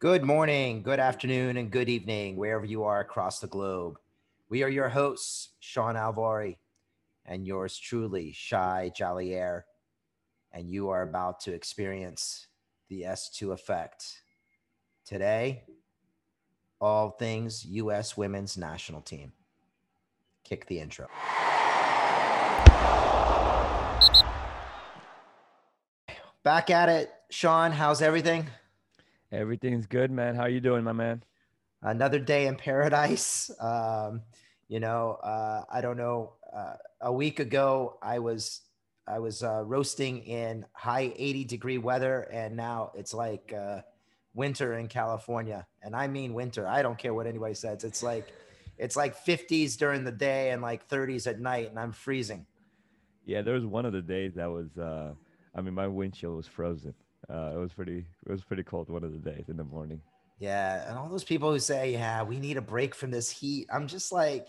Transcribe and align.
Good 0.00 0.24
morning, 0.24 0.82
good 0.82 0.98
afternoon, 0.98 1.56
and 1.56 1.70
good 1.70 1.88
evening, 1.88 2.36
wherever 2.36 2.64
you 2.64 2.82
are 2.82 3.00
across 3.00 3.38
the 3.38 3.46
globe. 3.46 3.98
We 4.48 4.64
are 4.64 4.68
your 4.68 4.88
hosts, 4.88 5.50
Sean 5.60 5.94
Alvari, 5.94 6.56
and 7.24 7.46
yours 7.46 7.78
truly, 7.78 8.32
Shy 8.32 8.90
Jollier, 8.94 9.62
and 10.52 10.68
you 10.68 10.88
are 10.90 11.02
about 11.02 11.40
to 11.40 11.54
experience 11.54 12.48
the 12.88 13.02
S2 13.02 13.52
effect. 13.52 14.20
Today, 15.06 15.62
all 16.80 17.10
things 17.10 17.64
U.S. 17.64 18.16
women's 18.16 18.58
national 18.58 19.00
team. 19.00 19.32
Kick 20.42 20.66
the 20.66 20.80
intro. 20.80 21.06
Back 26.42 26.68
at 26.68 26.88
it, 26.88 27.10
Sean. 27.30 27.70
How's 27.70 28.02
everything? 28.02 28.48
Everything's 29.34 29.86
good, 29.86 30.12
man. 30.12 30.36
How 30.36 30.46
you 30.46 30.60
doing, 30.60 30.84
my 30.84 30.92
man? 30.92 31.22
Another 31.82 32.20
day 32.20 32.46
in 32.46 32.56
paradise. 32.56 33.50
Um, 33.60 34.22
you 34.68 34.80
know, 34.80 35.18
uh, 35.22 35.64
I 35.70 35.80
don't 35.80 35.96
know. 35.96 36.34
Uh, 36.54 36.74
a 37.00 37.12
week 37.12 37.40
ago, 37.40 37.98
I 38.00 38.20
was 38.20 38.62
I 39.06 39.18
was 39.18 39.42
uh, 39.42 39.62
roasting 39.64 40.20
in 40.20 40.64
high 40.72 41.12
80 41.16 41.44
degree 41.44 41.78
weather, 41.78 42.22
and 42.32 42.56
now 42.56 42.92
it's 42.94 43.12
like 43.12 43.52
uh, 43.52 43.80
winter 44.34 44.74
in 44.78 44.86
California, 44.88 45.66
and 45.82 45.96
I 45.96 46.06
mean 46.06 46.32
winter. 46.32 46.66
I 46.66 46.82
don't 46.82 46.96
care 46.96 47.12
what 47.12 47.26
anybody 47.26 47.54
says. 47.54 47.82
It's 47.82 48.02
like 48.02 48.32
it's 48.78 48.96
like 48.96 49.24
50s 49.24 49.76
during 49.76 50.04
the 50.04 50.12
day 50.12 50.50
and 50.50 50.62
like 50.62 50.88
30s 50.88 51.26
at 51.26 51.40
night, 51.40 51.70
and 51.70 51.78
I'm 51.78 51.92
freezing. 51.92 52.46
Yeah, 53.26 53.42
there 53.42 53.54
was 53.54 53.66
one 53.66 53.84
of 53.84 53.92
the 53.92 54.02
days 54.02 54.34
that 54.36 54.50
was. 54.50 54.78
Uh, 54.78 55.14
I 55.56 55.60
mean, 55.60 55.74
my 55.74 55.86
windshield 55.88 56.36
was 56.36 56.46
frozen. 56.46 56.94
Uh, 57.28 57.52
it 57.54 57.58
was 57.58 57.72
pretty. 57.72 58.04
It 58.26 58.32
was 58.32 58.42
pretty 58.42 58.62
cold 58.62 58.90
one 58.90 59.04
of 59.04 59.12
the 59.12 59.18
days 59.18 59.48
in 59.48 59.56
the 59.56 59.64
morning. 59.64 60.00
Yeah, 60.38 60.88
and 60.88 60.98
all 60.98 61.08
those 61.08 61.24
people 61.24 61.52
who 61.52 61.58
say, 61.58 61.92
"Yeah, 61.92 62.22
we 62.22 62.38
need 62.38 62.56
a 62.56 62.62
break 62.62 62.94
from 62.94 63.10
this 63.10 63.30
heat," 63.30 63.66
I'm 63.72 63.86
just 63.86 64.12
like, 64.12 64.48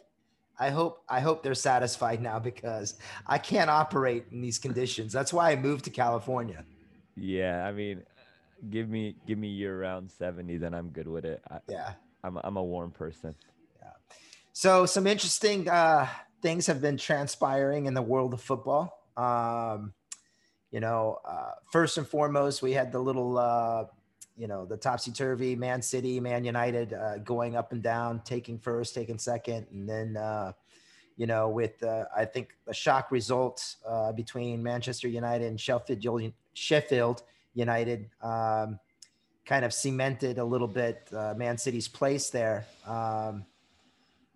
I 0.60 0.70
hope 0.70 1.04
I 1.10 1.20
hope 1.20 1.44
they're 1.44 1.54
satisfied 1.54 2.22
now 2.22 2.40
because 2.40 2.96
I 3.28 3.38
can't 3.38 3.70
operate 3.70 4.26
in 4.32 4.42
these 4.42 4.58
conditions. 4.58 5.14
That's 5.14 5.34
why 5.34 5.52
I 5.52 5.56
moved 5.56 5.86
to 5.86 5.92
California. 5.92 6.66
Yeah, 7.16 7.66
I 7.66 7.72
mean, 7.72 8.04
give 8.70 8.90
me 8.90 9.16
give 9.28 9.38
me 9.38 9.50
year 9.50 9.80
round 9.80 10.12
70, 10.12 10.58
then 10.58 10.74
I'm 10.74 10.90
good 10.90 11.08
with 11.08 11.26
it. 11.26 11.42
I, 11.50 11.60
yeah, 11.68 11.94
I'm 12.24 12.38
I'm 12.44 12.58
a 12.58 12.64
warm 12.64 12.92
person. 12.92 13.36
Yeah. 13.82 13.90
So 14.54 14.86
some 14.86 15.08
interesting 15.08 15.70
uh, 15.70 16.08
things 16.42 16.68
have 16.68 16.82
been 16.82 16.98
transpiring 16.98 17.86
in 17.86 17.94
the 17.94 18.02
world 18.02 18.34
of 18.34 18.42
football. 18.42 19.02
Um, 19.18 19.94
you 20.76 20.82
know, 20.82 21.22
uh, 21.24 21.52
first 21.72 21.98
and 21.98 22.06
foremost, 22.06 22.62
we 22.62 22.74
had 22.74 22.92
the 22.92 23.00
little, 23.00 23.38
uh, 23.38 23.86
you 24.36 24.46
know, 24.46 24.66
the 24.66 24.76
topsy 24.76 25.10
turvy 25.10 25.56
Man 25.56 25.82
City, 25.82 26.20
Man 26.20 26.44
United 26.44 26.92
uh, 26.92 27.20
going 27.20 27.56
up 27.56 27.72
and 27.72 27.82
down, 27.82 28.22
taking 28.26 28.60
first, 28.60 28.94
taking 28.94 29.18
second, 29.18 29.68
and 29.72 29.88
then, 29.88 30.18
uh, 30.18 30.52
you 31.16 31.28
know, 31.28 31.48
with 31.48 31.82
uh, 31.82 32.04
I 32.14 32.26
think 32.26 32.58
the 32.68 32.74
shock 32.74 33.10
result 33.10 33.78
uh, 33.88 34.12
between 34.12 34.62
Manchester 34.62 35.08
United 35.08 35.48
and 35.48 35.58
Sheffield 35.58 36.34
Sheffield 36.56 37.24
United 37.54 38.10
um, 38.22 38.78
kind 39.46 39.64
of 39.64 39.74
cemented 39.74 40.40
a 40.40 40.44
little 40.44 40.68
bit 40.68 41.08
Man 41.38 41.58
City's 41.58 41.88
place 41.88 42.30
there. 42.32 42.66
Um, 42.86 43.46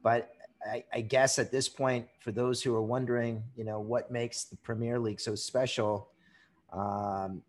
but 0.02 0.34
I, 0.66 0.86
I, 0.94 1.02
guess 1.02 1.38
at 1.38 1.52
this 1.52 1.68
point, 1.68 2.08
for 2.20 2.32
those 2.32 2.62
who 2.62 2.74
are 2.76 2.82
wondering, 2.82 3.44
you 3.58 3.66
know, 3.66 3.82
what 3.82 4.10
makes 4.10 4.46
the 4.46 4.56
Premier 4.56 5.00
League 5.00 5.20
so 5.20 5.36
special, 5.36 6.09
um, 6.74 7.42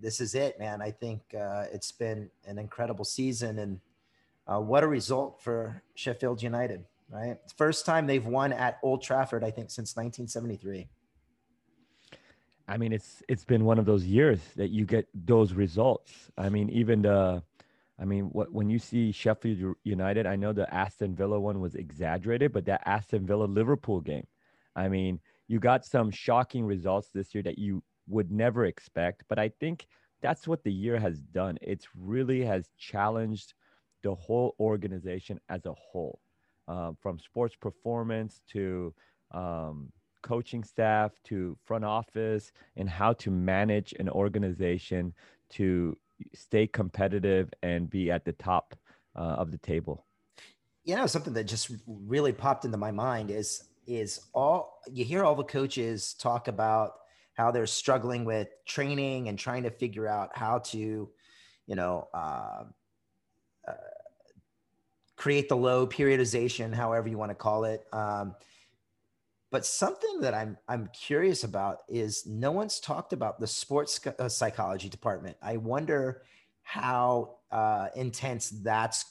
this 0.00 0.20
is 0.20 0.34
it, 0.34 0.58
man. 0.58 0.80
I 0.80 0.90
think 0.90 1.20
uh, 1.34 1.64
it's 1.72 1.92
been 1.92 2.30
an 2.46 2.58
incredible 2.58 3.04
season, 3.04 3.58
and 3.58 3.80
uh, 4.46 4.60
what 4.60 4.84
a 4.84 4.88
result 4.88 5.40
for 5.42 5.82
Sheffield 5.94 6.42
United, 6.42 6.84
right? 7.10 7.38
First 7.56 7.84
time 7.86 8.06
they've 8.06 8.24
won 8.24 8.52
at 8.52 8.78
Old 8.82 9.02
Trafford, 9.02 9.44
I 9.44 9.50
think, 9.50 9.70
since 9.70 9.96
1973. 9.96 10.88
I 12.68 12.76
mean, 12.76 12.92
it's 12.92 13.22
it's 13.28 13.44
been 13.44 13.64
one 13.64 13.78
of 13.78 13.86
those 13.86 14.04
years 14.04 14.40
that 14.56 14.68
you 14.68 14.84
get 14.84 15.08
those 15.14 15.54
results. 15.54 16.12
I 16.36 16.50
mean, 16.50 16.68
even 16.68 17.02
the, 17.02 17.42
I 17.98 18.04
mean, 18.04 18.24
what 18.26 18.52
when 18.52 18.68
you 18.68 18.78
see 18.78 19.10
Sheffield 19.10 19.74
United, 19.84 20.26
I 20.26 20.36
know 20.36 20.52
the 20.52 20.72
Aston 20.72 21.14
Villa 21.16 21.40
one 21.40 21.60
was 21.60 21.74
exaggerated, 21.74 22.52
but 22.52 22.66
that 22.66 22.82
Aston 22.84 23.26
Villa 23.26 23.44
Liverpool 23.44 24.02
game, 24.02 24.26
I 24.76 24.88
mean, 24.88 25.18
you 25.46 25.58
got 25.58 25.86
some 25.86 26.10
shocking 26.10 26.66
results 26.66 27.08
this 27.08 27.34
year 27.34 27.42
that 27.42 27.58
you 27.58 27.82
would 28.08 28.30
never 28.30 28.66
expect. 28.66 29.24
But 29.28 29.38
I 29.38 29.50
think 29.60 29.86
that's 30.20 30.48
what 30.48 30.64
the 30.64 30.72
year 30.72 30.98
has 30.98 31.18
done. 31.20 31.58
It's 31.62 31.86
really 31.96 32.44
has 32.44 32.68
challenged 32.78 33.54
the 34.02 34.14
whole 34.14 34.54
organization 34.60 35.40
as 35.48 35.66
a 35.66 35.72
whole, 35.72 36.20
uh, 36.66 36.92
from 37.00 37.18
sports 37.18 37.54
performance 37.56 38.42
to 38.52 38.94
um, 39.32 39.92
coaching 40.22 40.64
staff 40.64 41.12
to 41.24 41.56
front 41.64 41.84
office 41.84 42.52
and 42.76 42.88
how 42.88 43.12
to 43.14 43.30
manage 43.30 43.94
an 43.98 44.08
organization 44.08 45.14
to 45.50 45.96
stay 46.34 46.66
competitive 46.66 47.52
and 47.62 47.88
be 47.88 48.10
at 48.10 48.24
the 48.24 48.32
top 48.32 48.74
uh, 49.16 49.20
of 49.20 49.50
the 49.50 49.58
table. 49.58 50.04
You 50.84 50.96
know, 50.96 51.06
something 51.06 51.34
that 51.34 51.44
just 51.44 51.70
really 51.86 52.32
popped 52.32 52.64
into 52.64 52.78
my 52.78 52.90
mind 52.90 53.30
is 53.30 53.64
is 53.86 54.20
all 54.34 54.82
you 54.90 55.04
hear 55.04 55.24
all 55.24 55.34
the 55.34 55.44
coaches 55.44 56.14
talk 56.14 56.48
about 56.48 56.92
how 57.38 57.52
they're 57.52 57.66
struggling 57.66 58.24
with 58.24 58.48
training 58.66 59.28
and 59.28 59.38
trying 59.38 59.62
to 59.62 59.70
figure 59.70 60.08
out 60.08 60.36
how 60.36 60.58
to, 60.58 61.08
you 61.68 61.76
know, 61.76 62.08
uh, 62.12 62.64
uh, 63.66 63.72
create 65.16 65.48
the 65.48 65.56
low 65.56 65.86
periodization, 65.86 66.74
however 66.74 67.08
you 67.08 67.16
want 67.16 67.30
to 67.30 67.36
call 67.36 67.64
it. 67.64 67.86
Um, 67.92 68.34
but 69.50 69.64
something 69.64 70.20
that 70.20 70.34
I'm 70.34 70.58
I'm 70.68 70.90
curious 70.92 71.44
about 71.44 71.78
is 71.88 72.26
no 72.26 72.50
one's 72.50 72.80
talked 72.80 73.12
about 73.12 73.40
the 73.40 73.46
sports 73.46 73.98
uh, 74.06 74.28
psychology 74.28 74.88
department. 74.88 75.36
I 75.40 75.56
wonder 75.56 76.22
how 76.62 77.36
uh, 77.50 77.88
intense 77.94 78.50
that's 78.50 79.06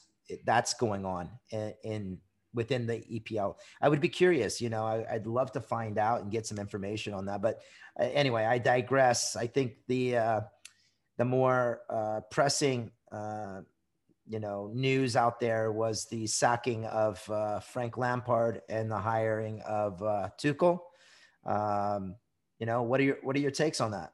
that's 0.46 0.74
going 0.74 1.06
on 1.06 1.30
in, 1.50 1.74
in 1.84 2.18
within 2.53 2.88
the 2.88 3.00
EPL. 3.12 3.56
I 3.81 3.90
would 3.90 4.02
be 4.02 4.09
curious, 4.09 4.62
you 4.62 4.69
know, 4.69 4.85
I, 4.85 5.13
would 5.13 5.28
love 5.28 5.52
to 5.53 5.62
find 5.62 5.97
out 5.97 6.22
and 6.22 6.31
get 6.31 6.46
some 6.46 6.58
information 6.58 7.13
on 7.13 7.25
that. 7.25 7.41
But 7.41 7.62
uh, 8.00 8.03
anyway, 8.06 8.46
I 8.46 8.58
digress. 8.58 9.35
I 9.35 9.47
think 9.47 9.74
the 9.88 10.18
uh, 10.18 10.41
the 11.18 11.25
more 11.25 11.81
uh, 11.90 12.22
pressing, 12.31 12.91
uh, 13.12 13.62
you 14.28 14.40
know, 14.40 14.72
news 14.74 15.16
out 15.16 15.40
there 15.40 15.72
was 15.72 16.06
the 16.06 16.28
sacking 16.28 16.85
of 16.85 17.28
uh, 17.30 17.59
Frank 17.59 17.97
Lampard 17.97 18.62
and 18.69 18.90
the 18.91 19.00
hiring 19.00 19.62
of 19.62 20.02
uh, 20.03 20.29
Tuchel. 20.38 20.79
Um, 21.46 22.16
you 22.59 22.66
know, 22.66 22.84
what 22.84 23.00
are 23.00 23.03
your 23.03 23.18
what 23.24 23.35
are 23.35 23.40
your 23.40 23.52
takes 23.52 23.81
on 23.81 23.91
that? 23.91 24.14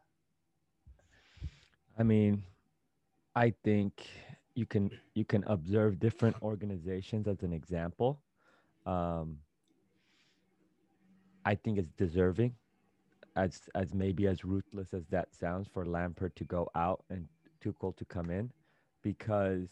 I 1.97 2.03
mean, 2.03 2.43
I 3.35 3.53
think 3.63 4.07
you 4.55 4.65
can 4.65 4.91
you 5.15 5.25
can 5.25 5.43
observe 5.47 5.99
different 5.99 6.35
organizations 6.41 7.27
as 7.27 7.41
an 7.43 7.53
example. 7.53 8.19
Um, 8.85 9.37
I 11.45 11.55
think 11.55 11.77
it's 11.77 11.91
deserving, 11.93 12.55
as 13.35 13.61
as 13.75 13.93
maybe 13.93 14.27
as 14.27 14.45
ruthless 14.45 14.93
as 14.93 15.05
that 15.09 15.33
sounds, 15.33 15.67
for 15.73 15.85
Lampard 15.85 16.35
to 16.35 16.43
go 16.43 16.69
out 16.75 17.03
and 17.09 17.27
Tuchel 17.63 17.95
to 17.97 18.05
come 18.05 18.29
in, 18.29 18.51
because 19.01 19.69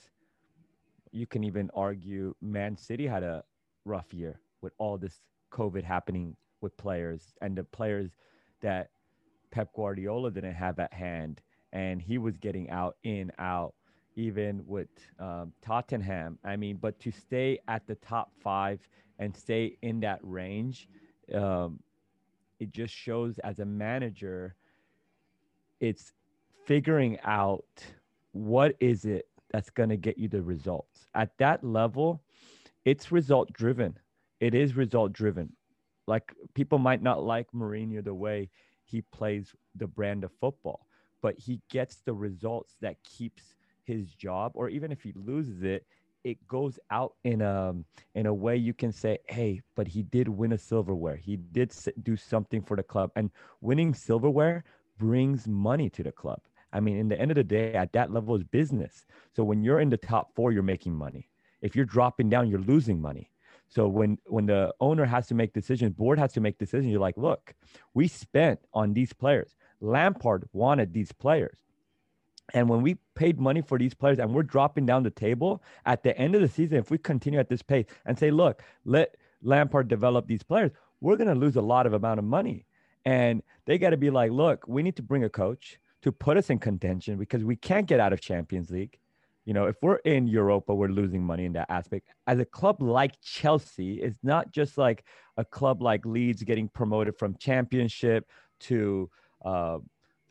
you 1.11 1.27
can 1.27 1.43
even 1.43 1.69
argue 1.73 2.33
Man 2.41 2.77
City 2.77 3.05
had 3.05 3.23
a 3.23 3.43
rough 3.85 4.13
year 4.13 4.39
with 4.61 4.73
all 4.77 4.97
this 4.97 5.21
COVID 5.51 5.83
happening 5.83 6.35
with 6.61 6.75
players 6.77 7.33
and 7.41 7.57
the 7.57 7.63
players 7.63 8.11
that 8.61 8.89
Pep 9.51 9.69
Guardiola 9.75 10.31
didn't 10.31 10.53
have 10.53 10.79
at 10.79 10.93
hand, 10.93 11.41
and 11.73 12.01
he 12.01 12.17
was 12.17 12.37
getting 12.37 12.69
out 12.69 12.95
in 13.03 13.31
out 13.37 13.73
even 14.15 14.63
with 14.65 14.89
um, 15.19 15.53
Tottenham. 15.61 16.37
I 16.43 16.55
mean, 16.55 16.77
but 16.77 16.99
to 16.99 17.11
stay 17.11 17.59
at 17.67 17.87
the 17.87 17.95
top 17.95 18.31
five 18.41 18.79
and 19.19 19.35
stay 19.35 19.77
in 19.81 19.99
that 20.01 20.19
range, 20.23 20.87
um, 21.33 21.79
it 22.59 22.71
just 22.71 22.93
shows 22.93 23.39
as 23.39 23.59
a 23.59 23.65
manager, 23.65 24.55
it's 25.79 26.13
figuring 26.65 27.17
out 27.23 27.65
what 28.33 28.75
is 28.79 29.05
it 29.05 29.27
that's 29.51 29.69
going 29.69 29.89
to 29.89 29.97
get 29.97 30.17
you 30.17 30.27
the 30.27 30.41
results. 30.41 31.07
At 31.15 31.37
that 31.39 31.63
level, 31.63 32.21
it's 32.85 33.11
result 33.11 33.51
driven. 33.53 33.97
It 34.39 34.53
is 34.53 34.75
result 34.75 35.13
driven. 35.13 35.53
Like 36.07 36.33
people 36.53 36.79
might 36.79 37.01
not 37.01 37.23
like 37.23 37.47
Mourinho 37.51 38.03
the 38.03 38.13
way 38.13 38.49
he 38.85 39.01
plays 39.01 39.53
the 39.75 39.87
brand 39.87 40.23
of 40.23 40.31
football, 40.39 40.87
but 41.21 41.35
he 41.37 41.61
gets 41.69 41.97
the 41.97 42.13
results 42.13 42.75
that 42.81 43.03
keeps 43.03 43.55
his 43.97 44.13
job 44.13 44.51
or 44.55 44.69
even 44.69 44.91
if 44.91 45.01
he 45.01 45.13
loses 45.15 45.63
it 45.63 45.85
it 46.23 46.37
goes 46.47 46.77
out 46.91 47.13
in 47.23 47.41
a 47.41 47.73
in 48.13 48.25
a 48.27 48.33
way 48.33 48.55
you 48.55 48.73
can 48.73 48.91
say 48.91 49.17
hey 49.27 49.61
but 49.75 49.87
he 49.87 50.03
did 50.03 50.27
win 50.27 50.53
a 50.53 50.57
silverware 50.57 51.15
he 51.15 51.37
did 51.37 51.73
do 52.03 52.15
something 52.15 52.61
for 52.61 52.77
the 52.77 52.83
club 52.83 53.11
and 53.15 53.31
winning 53.61 53.93
silverware 53.93 54.63
brings 54.97 55.47
money 55.47 55.89
to 55.89 56.03
the 56.03 56.11
club 56.11 56.41
I 56.73 56.79
mean, 56.79 56.97
in 56.97 57.09
the 57.09 57.19
end 57.19 57.31
of 57.31 57.35
the 57.35 57.43
day, 57.43 57.73
at 57.73 57.93
that 57.93 58.11
level 58.11 58.35
is 58.35 58.43
business. 58.43 59.05
So 59.35 59.43
when 59.43 59.63
you're 59.63 59.79
in 59.79 59.89
the 59.89 59.97
top 59.97 60.33
four, 60.35 60.51
you're 60.51 60.63
making 60.63 60.95
money. 60.95 61.29
If 61.61 61.75
you're 61.75 61.85
dropping 61.85 62.29
down, 62.29 62.49
you're 62.49 62.59
losing 62.59 63.01
money. 63.01 63.31
So 63.67 63.87
when 63.87 64.17
when 64.25 64.45
the 64.45 64.73
owner 64.79 65.05
has 65.05 65.27
to 65.27 65.35
make 65.35 65.53
decisions, 65.53 65.93
board 65.93 66.19
has 66.19 66.33
to 66.33 66.41
make 66.41 66.57
decisions, 66.57 66.91
you're 66.91 66.99
like, 66.99 67.17
look, 67.17 67.53
we 67.93 68.07
spent 68.07 68.59
on 68.73 68.93
these 68.93 69.13
players. 69.13 69.55
Lampard 69.79 70.47
wanted 70.53 70.93
these 70.93 71.11
players. 71.11 71.59
And 72.53 72.69
when 72.69 72.81
we 72.81 72.97
paid 73.15 73.39
money 73.39 73.61
for 73.61 73.77
these 73.77 73.93
players 73.93 74.19
and 74.19 74.33
we're 74.33 74.43
dropping 74.43 74.85
down 74.85 75.03
the 75.03 75.09
table 75.09 75.63
at 75.85 76.03
the 76.03 76.17
end 76.17 76.35
of 76.35 76.41
the 76.41 76.47
season, 76.47 76.77
if 76.77 76.91
we 76.91 76.97
continue 76.97 77.39
at 77.39 77.49
this 77.49 77.61
pace 77.61 77.85
and 78.05 78.17
say, 78.17 78.31
look, 78.31 78.61
let 78.85 79.15
Lampard 79.41 79.87
develop 79.87 80.27
these 80.27 80.43
players, 80.43 80.71
we're 80.99 81.15
going 81.15 81.27
to 81.27 81.35
lose 81.35 81.55
a 81.55 81.61
lot 81.61 81.85
of 81.85 81.93
amount 81.93 82.19
of 82.19 82.25
money. 82.25 82.65
And 83.05 83.41
they 83.65 83.77
got 83.77 83.91
to 83.91 83.97
be 83.97 84.09
like, 84.09 84.31
look, 84.31 84.67
we 84.67 84.83
need 84.83 84.95
to 84.97 85.03
bring 85.03 85.23
a 85.23 85.29
coach 85.29 85.79
to 86.03 86.11
put 86.11 86.37
us 86.37 86.49
in 86.49 86.59
contention 86.59 87.17
because 87.17 87.43
we 87.43 87.55
can't 87.55 87.87
get 87.87 87.99
out 87.99 88.13
of 88.13 88.21
Champions 88.21 88.69
League. 88.69 88.97
You 89.45 89.53
know, 89.53 89.65
if 89.65 89.75
we're 89.81 89.95
in 89.97 90.27
Europa, 90.27 90.73
we're 90.73 90.89
losing 90.89 91.23
money 91.23 91.45
in 91.45 91.53
that 91.53 91.69
aspect. 91.69 92.07
As 92.27 92.39
a 92.39 92.45
club 92.45 92.81
like 92.81 93.19
Chelsea, 93.21 94.01
it's 94.01 94.19
not 94.23 94.51
just 94.51 94.77
like 94.77 95.03
a 95.37 95.45
club 95.45 95.81
like 95.81 96.05
Leeds 96.05 96.43
getting 96.43 96.67
promoted 96.67 97.17
from 97.17 97.35
Championship 97.37 98.29
to 98.61 99.09
uh, 99.43 99.79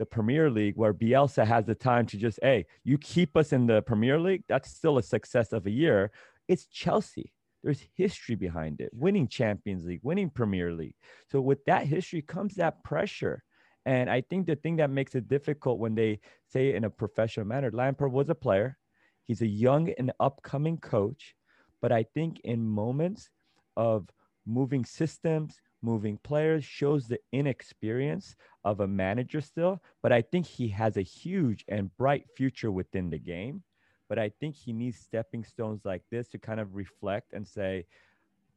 the 0.01 0.07
Premier 0.07 0.51
League, 0.51 0.77
where 0.77 0.95
Bielsa 0.95 1.47
has 1.47 1.67
the 1.67 1.75
time 1.75 2.07
to 2.07 2.17
just, 2.17 2.39
hey, 2.43 2.65
you 2.85 2.97
keep 2.97 3.37
us 3.37 3.53
in 3.53 3.67
the 3.67 3.83
Premier 3.83 4.19
League, 4.19 4.45
that's 4.49 4.71
still 4.71 4.97
a 4.97 5.03
success 5.03 5.53
of 5.53 5.67
a 5.67 5.71
year. 5.71 6.11
It's 6.49 6.65
Chelsea. 6.65 7.35
There's 7.63 7.85
history 7.95 8.35
behind 8.35 8.81
it, 8.81 8.89
winning 8.95 9.29
Champions 9.29 9.85
League, 9.85 10.01
winning 10.03 10.31
Premier 10.31 10.73
League. 10.73 10.95
So 11.31 11.43
with 11.43 11.63
that 11.67 11.87
history 11.87 12.23
comes 12.23 12.55
that 12.55 12.83
pressure. 12.83 13.45
And 13.85 14.09
I 14.09 14.23
think 14.23 14.47
the 14.47 14.57
thing 14.57 14.77
that 14.77 14.89
makes 14.89 15.15
it 15.15 15.29
difficult 15.29 15.79
when 15.79 15.95
they 15.95 16.21
say 16.49 16.71
it 16.71 16.77
in 16.77 16.85
a 16.85 16.91
professional 16.91 17.45
manner, 17.45 17.71
Lampard 17.71 18.11
was 18.11 18.31
a 18.31 18.35
player. 18.35 18.79
He's 19.27 19.43
a 19.43 19.47
young 19.47 19.91
and 19.99 20.13
upcoming 20.19 20.79
coach. 20.79 21.35
But 21.83 21.93
I 21.93 22.05
think 22.15 22.41
in 22.41 22.67
moments 22.67 23.29
of 23.77 24.09
moving 24.47 24.87
systems, 24.87 25.61
moving 25.83 26.19
players 26.19 26.65
shows 26.65 27.09
the 27.09 27.21
inexperience 27.33 28.37
of 28.65 28.81
a 28.81 28.87
manager 28.87 29.41
still, 29.41 29.83
but 30.03 30.13
I 30.13 30.23
think 30.23 30.47
he 30.47 30.69
has 30.69 30.97
a 30.97 31.03
huge 31.03 31.65
and 31.69 31.95
bright 31.97 32.27
future 32.37 32.71
within 32.71 33.11
the 33.11 33.19
game. 33.19 33.63
But 34.09 34.19
I 34.19 34.31
think 34.41 34.57
he 34.57 34.73
needs 34.73 34.99
stepping 34.99 35.45
stones 35.45 35.85
like 35.85 36.03
this 36.11 36.29
to 36.29 36.39
kind 36.39 36.59
of 36.59 36.75
reflect 36.75 37.33
and 37.33 37.47
say, 37.47 37.87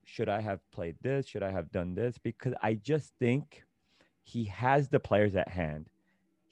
should 0.04 0.28
I 0.28 0.42
have 0.42 0.60
played 0.72 0.96
this? 1.02 1.28
Should 1.28 1.44
I 1.44 1.52
have 1.52 1.72
done 1.72 1.96
this? 1.96 2.18
Because 2.18 2.54
I 2.62 2.74
just 2.74 3.14
think 3.20 3.64
he 4.24 4.46
has 4.46 4.90
the 4.90 5.00
players 5.00 5.36
at 5.36 5.48
hand. 5.48 5.90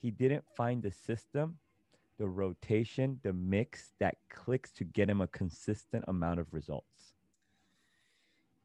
He 0.00 0.10
didn't 0.10 0.44
find 0.56 0.82
the 0.82 0.92
system, 0.92 1.58
the 2.18 2.28
rotation, 2.28 3.18
the 3.22 3.32
mix 3.32 3.92
that 3.98 4.16
clicks 4.30 4.70
to 4.72 4.84
get 4.84 5.10
him 5.10 5.20
a 5.20 5.26
consistent 5.26 6.04
amount 6.08 6.40
of 6.40 6.52
results. 6.52 7.14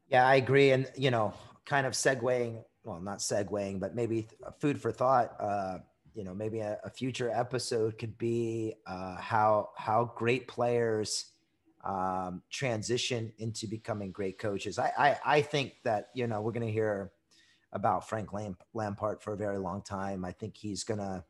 Yeah, 0.10 0.26
I 0.26 0.36
agree. 0.36 0.72
And, 0.72 0.90
you 0.96 1.12
know, 1.12 1.34
kind 1.66 1.86
of 1.86 1.94
segueing, 1.94 2.64
well, 2.84 3.00
not 3.02 3.20
segueing, 3.20 3.80
but 3.80 3.96
maybe 3.96 4.28
food 4.60 4.80
for 4.82 4.92
thought. 4.92 5.36
Uh, 5.40 5.80
you 6.14 6.24
know, 6.24 6.34
maybe 6.34 6.60
a, 6.60 6.80
a 6.84 6.90
future 6.90 7.30
episode 7.30 7.98
could 8.00 8.18
be 8.18 8.74
uh, 8.88 9.18
how 9.18 9.70
how 9.78 10.12
great 10.16 10.48
players 10.48 11.26
um, 11.84 12.42
transition 12.50 13.32
into 13.38 13.68
becoming 13.68 14.12
great 14.12 14.40
coaches. 14.40 14.80
I, 14.80 14.92
I 14.98 15.18
I 15.38 15.42
think 15.42 15.74
that 15.84 16.10
you 16.16 16.26
know 16.26 16.42
we're 16.42 16.54
going 16.54 16.66
to 16.66 16.72
hear 16.72 17.12
about 17.72 18.08
Frank 18.10 18.34
Lamp- 18.34 18.64
Lampard 18.74 19.22
for 19.22 19.34
a 19.34 19.38
very 19.38 19.60
long 19.60 19.82
time. 19.84 20.26
I 20.26 20.32
think 20.32 20.58
he's 20.58 20.84
gonna 20.84 21.24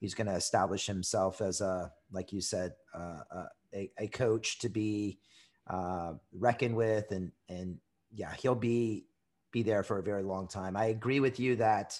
he's 0.00 0.14
gonna 0.14 0.34
establish 0.34 0.86
himself 0.86 1.40
as 1.40 1.60
a 1.60 1.92
like 2.10 2.32
you 2.32 2.40
said 2.40 2.74
uh, 2.94 3.20
uh 3.30 3.46
a, 3.72 3.90
a 3.98 4.08
coach 4.08 4.58
to 4.60 4.68
be 4.68 5.18
uh, 5.68 6.14
reckoned 6.32 6.74
with 6.76 7.10
and 7.12 7.30
and 7.48 7.78
yeah 8.14 8.32
he'll 8.40 8.54
be 8.54 9.06
be 9.54 9.62
there 9.62 9.84
for 9.84 9.98
a 9.98 10.02
very 10.02 10.24
long 10.24 10.48
time. 10.48 10.76
I 10.76 10.86
agree 10.86 11.20
with 11.20 11.38
you 11.38 11.56
that, 11.56 11.98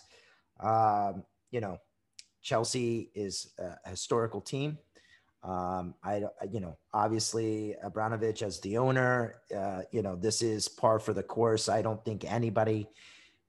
um, 0.60 1.22
you 1.52 1.60
know, 1.60 1.78
Chelsea 2.42 3.10
is 3.14 3.52
a 3.58 3.88
historical 3.88 4.42
team. 4.42 4.76
Um, 5.44 5.94
I, 6.02 6.24
you 6.50 6.60
know, 6.60 6.76
obviously 6.92 7.76
Abramovich 7.82 8.42
as 8.42 8.60
the 8.60 8.76
owner, 8.76 9.36
uh, 9.56 9.82
you 9.92 10.02
know, 10.02 10.16
this 10.16 10.42
is 10.42 10.68
par 10.68 10.98
for 10.98 11.14
the 11.14 11.22
course. 11.22 11.68
I 11.68 11.80
don't 11.80 12.04
think 12.04 12.24
anybody 12.30 12.88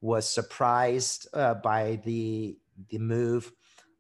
was 0.02 0.30
surprised 0.30 1.28
uh, 1.34 1.56
by 1.56 2.00
the 2.06 2.58
the 2.90 3.00
move. 3.00 3.52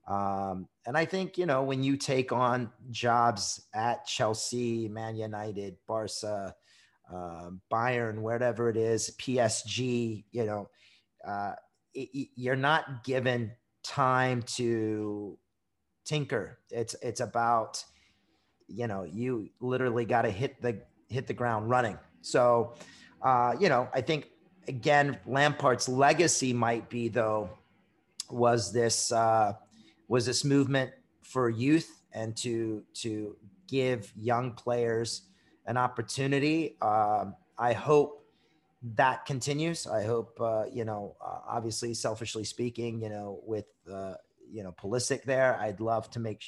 Um, 0.07 0.67
and 0.85 0.95
I 0.95 1.05
think 1.05 1.37
you 1.37 1.45
know 1.45 1.63
when 1.63 1.81
you 1.81 1.97
take 1.97 2.31
on 2.31 2.69
jobs 2.91 3.65
at 3.73 4.05
Chelsea, 4.05 4.87
Man 4.87 5.15
United, 5.15 5.77
Barca, 5.87 6.53
uh, 7.13 7.49
Bayern, 7.71 8.21
wherever 8.21 8.69
it 8.69 8.77
is, 8.77 9.15
PSG, 9.19 10.23
you 10.31 10.45
know, 10.45 10.69
uh, 11.25 11.53
it, 11.93 12.29
you're 12.35 12.55
not 12.55 13.03
given 13.03 13.51
time 13.83 14.41
to 14.43 15.37
tinker. 16.05 16.59
It's 16.69 16.95
it's 17.01 17.19
about, 17.19 17.83
you 18.67 18.87
know, 18.87 19.03
you 19.03 19.49
literally 19.59 20.05
got 20.05 20.23
to 20.23 20.31
hit 20.31 20.61
the 20.61 20.81
hit 21.09 21.27
the 21.27 21.33
ground 21.33 21.69
running. 21.69 21.97
So, 22.21 22.73
uh, 23.21 23.55
you 23.59 23.69
know, 23.69 23.87
I 23.93 24.01
think 24.01 24.27
again, 24.67 25.19
Lampard's 25.25 25.87
legacy 25.87 26.53
might 26.53 26.89
be 26.89 27.07
though 27.07 27.49
was 28.29 28.71
this 28.71 29.11
uh, 29.11 29.53
was 30.07 30.25
this 30.25 30.43
movement 30.43 30.91
for 31.21 31.49
youth 31.49 32.01
and 32.13 32.35
to 32.37 32.83
to 32.95 33.35
give 33.67 34.11
young 34.15 34.51
players 34.51 35.23
an 35.65 35.77
opportunity. 35.77 36.77
Um, 36.81 37.35
I 37.57 37.73
hope 37.73 38.25
that 38.95 39.25
continues. 39.25 39.87
I 39.87 40.03
hope, 40.03 40.37
uh, 40.39 40.65
you 40.71 40.85
know, 40.85 41.15
uh, 41.23 41.39
obviously, 41.47 41.93
selfishly 41.93 42.43
speaking, 42.43 43.01
you 43.01 43.09
know, 43.09 43.39
with, 43.45 43.65
uh, 43.91 44.15
you 44.51 44.63
know, 44.63 44.71
Pulisic 44.71 45.23
there, 45.23 45.57
I'd 45.59 45.79
love 45.79 46.09
to 46.11 46.19
make, 46.19 46.43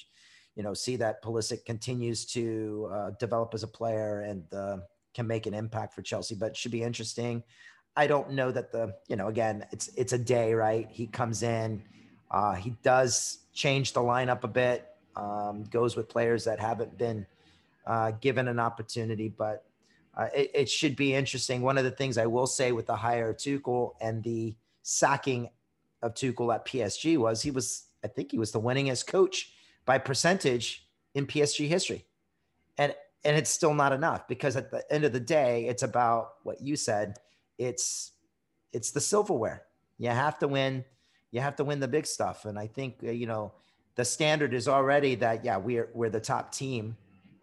you 0.55 0.63
know, 0.63 0.73
see 0.73 0.97
that 0.97 1.23
Pulisic 1.23 1.65
continues 1.65 2.25
to 2.25 2.89
uh, 2.91 3.09
develop 3.19 3.53
as 3.53 3.63
a 3.63 3.67
player 3.67 4.21
and 4.21 4.43
uh, 4.53 4.77
can 5.13 5.25
make 5.25 5.47
an 5.47 5.53
impact 5.53 5.95
for 5.95 6.03
Chelsea. 6.03 6.35
But 6.35 6.55
should 6.55 6.71
be 6.71 6.83
interesting. 6.83 7.43
I 7.95 8.05
don't 8.05 8.33
know 8.33 8.51
that 8.51 8.71
the, 8.71 8.93
you 9.07 9.15
know, 9.15 9.27
again, 9.29 9.65
it's 9.71 9.87
it's 9.95 10.13
a 10.13 10.19
day, 10.19 10.53
right? 10.53 10.87
He 10.91 11.07
comes 11.07 11.41
in, 11.41 11.81
uh, 12.29 12.53
he 12.53 12.75
does 12.83 13.39
change 13.53 13.93
the 13.93 14.01
lineup 14.01 14.43
a 14.43 14.47
bit, 14.47 14.87
um, 15.15 15.63
goes 15.71 15.95
with 15.95 16.07
players 16.07 16.43
that 16.43 16.59
haven't 16.59 16.95
been 16.99 17.25
uh, 17.87 18.11
given 18.11 18.47
an 18.47 18.59
opportunity. 18.59 19.29
But 19.29 19.63
uh, 20.15 20.27
it, 20.35 20.51
it, 20.53 20.69
should 20.69 20.95
be 20.95 21.13
interesting. 21.13 21.61
One 21.61 21.77
of 21.77 21.83
the 21.83 21.91
things 21.91 22.17
I 22.17 22.25
will 22.25 22.47
say 22.47 22.71
with 22.71 22.87
the 22.87 22.95
hire 22.95 23.29
of 23.29 23.37
Tuchel 23.37 23.93
and 24.01 24.23
the 24.23 24.55
sacking 24.83 25.49
of 26.01 26.13
Tuchel 26.13 26.53
at 26.53 26.65
PSG 26.65 27.17
was 27.17 27.41
he 27.41 27.51
was, 27.51 27.85
I 28.03 28.07
think 28.07 28.31
he 28.31 28.37
was 28.37 28.51
the 28.51 28.61
winningest 28.61 29.07
coach 29.07 29.53
by 29.85 29.97
percentage 29.97 30.87
in 31.15 31.25
PSG 31.25 31.67
history. 31.67 32.05
And 32.77 32.93
and 33.23 33.35
it's 33.35 33.49
still 33.49 33.73
not 33.73 33.91
enough 33.91 34.27
because 34.27 34.55
at 34.55 34.71
the 34.71 34.83
end 34.93 35.03
of 35.03 35.11
the 35.11 35.19
day, 35.19 35.65
it's 35.67 35.83
about 35.83 36.35
what 36.43 36.61
you 36.61 36.75
said. 36.75 37.17
It's 37.57 38.11
it's 38.71 38.91
the 38.91 39.01
silverware. 39.01 39.63
You 39.97 40.09
have 40.09 40.37
to 40.39 40.47
win. 40.47 40.85
You 41.31 41.41
have 41.41 41.55
to 41.57 41.63
win 41.63 41.79
the 41.79 41.87
big 41.87 42.05
stuff. 42.05 42.45
And 42.45 42.57
I 42.57 42.67
think 42.67 42.99
uh, 43.03 43.11
you 43.11 43.25
know 43.25 43.53
the 43.95 44.05
standard 44.05 44.53
is 44.53 44.67
already 44.67 45.15
that 45.15 45.43
yeah 45.43 45.57
we're 45.57 45.89
we're 45.93 46.09
the 46.09 46.19
top 46.19 46.51
team 46.51 46.95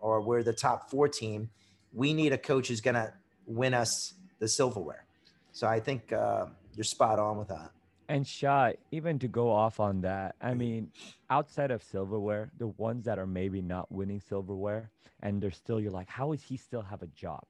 or 0.04 0.20
we're 0.20 0.42
the 0.42 0.52
top 0.52 0.90
four 0.90 1.08
team, 1.08 1.48
we 1.94 2.12
need 2.12 2.30
a 2.34 2.38
coach 2.38 2.68
who's 2.68 2.82
going 2.82 2.94
to 2.94 3.10
win 3.46 3.72
us 3.72 4.12
the 4.38 4.46
silverware. 4.46 5.06
So 5.52 5.66
I 5.66 5.80
think 5.80 6.12
uh, 6.12 6.46
you're 6.74 6.84
spot 6.84 7.18
on 7.18 7.38
with 7.38 7.48
that. 7.48 7.70
And 8.10 8.26
Shai, 8.26 8.74
even 8.92 9.18
to 9.20 9.28
go 9.28 9.50
off 9.50 9.80
on 9.80 10.02
that, 10.02 10.34
I 10.42 10.52
mean, 10.52 10.90
outside 11.30 11.70
of 11.70 11.82
silverware, 11.82 12.50
the 12.58 12.66
ones 12.66 13.06
that 13.06 13.18
are 13.18 13.26
maybe 13.26 13.62
not 13.62 13.90
winning 13.90 14.20
silverware 14.20 14.90
and 15.22 15.40
they're 15.40 15.50
still, 15.50 15.80
you're 15.80 15.90
like, 15.90 16.10
how 16.10 16.32
does 16.32 16.42
he 16.42 16.58
still 16.58 16.82
have 16.82 17.00
a 17.00 17.06
job? 17.06 17.42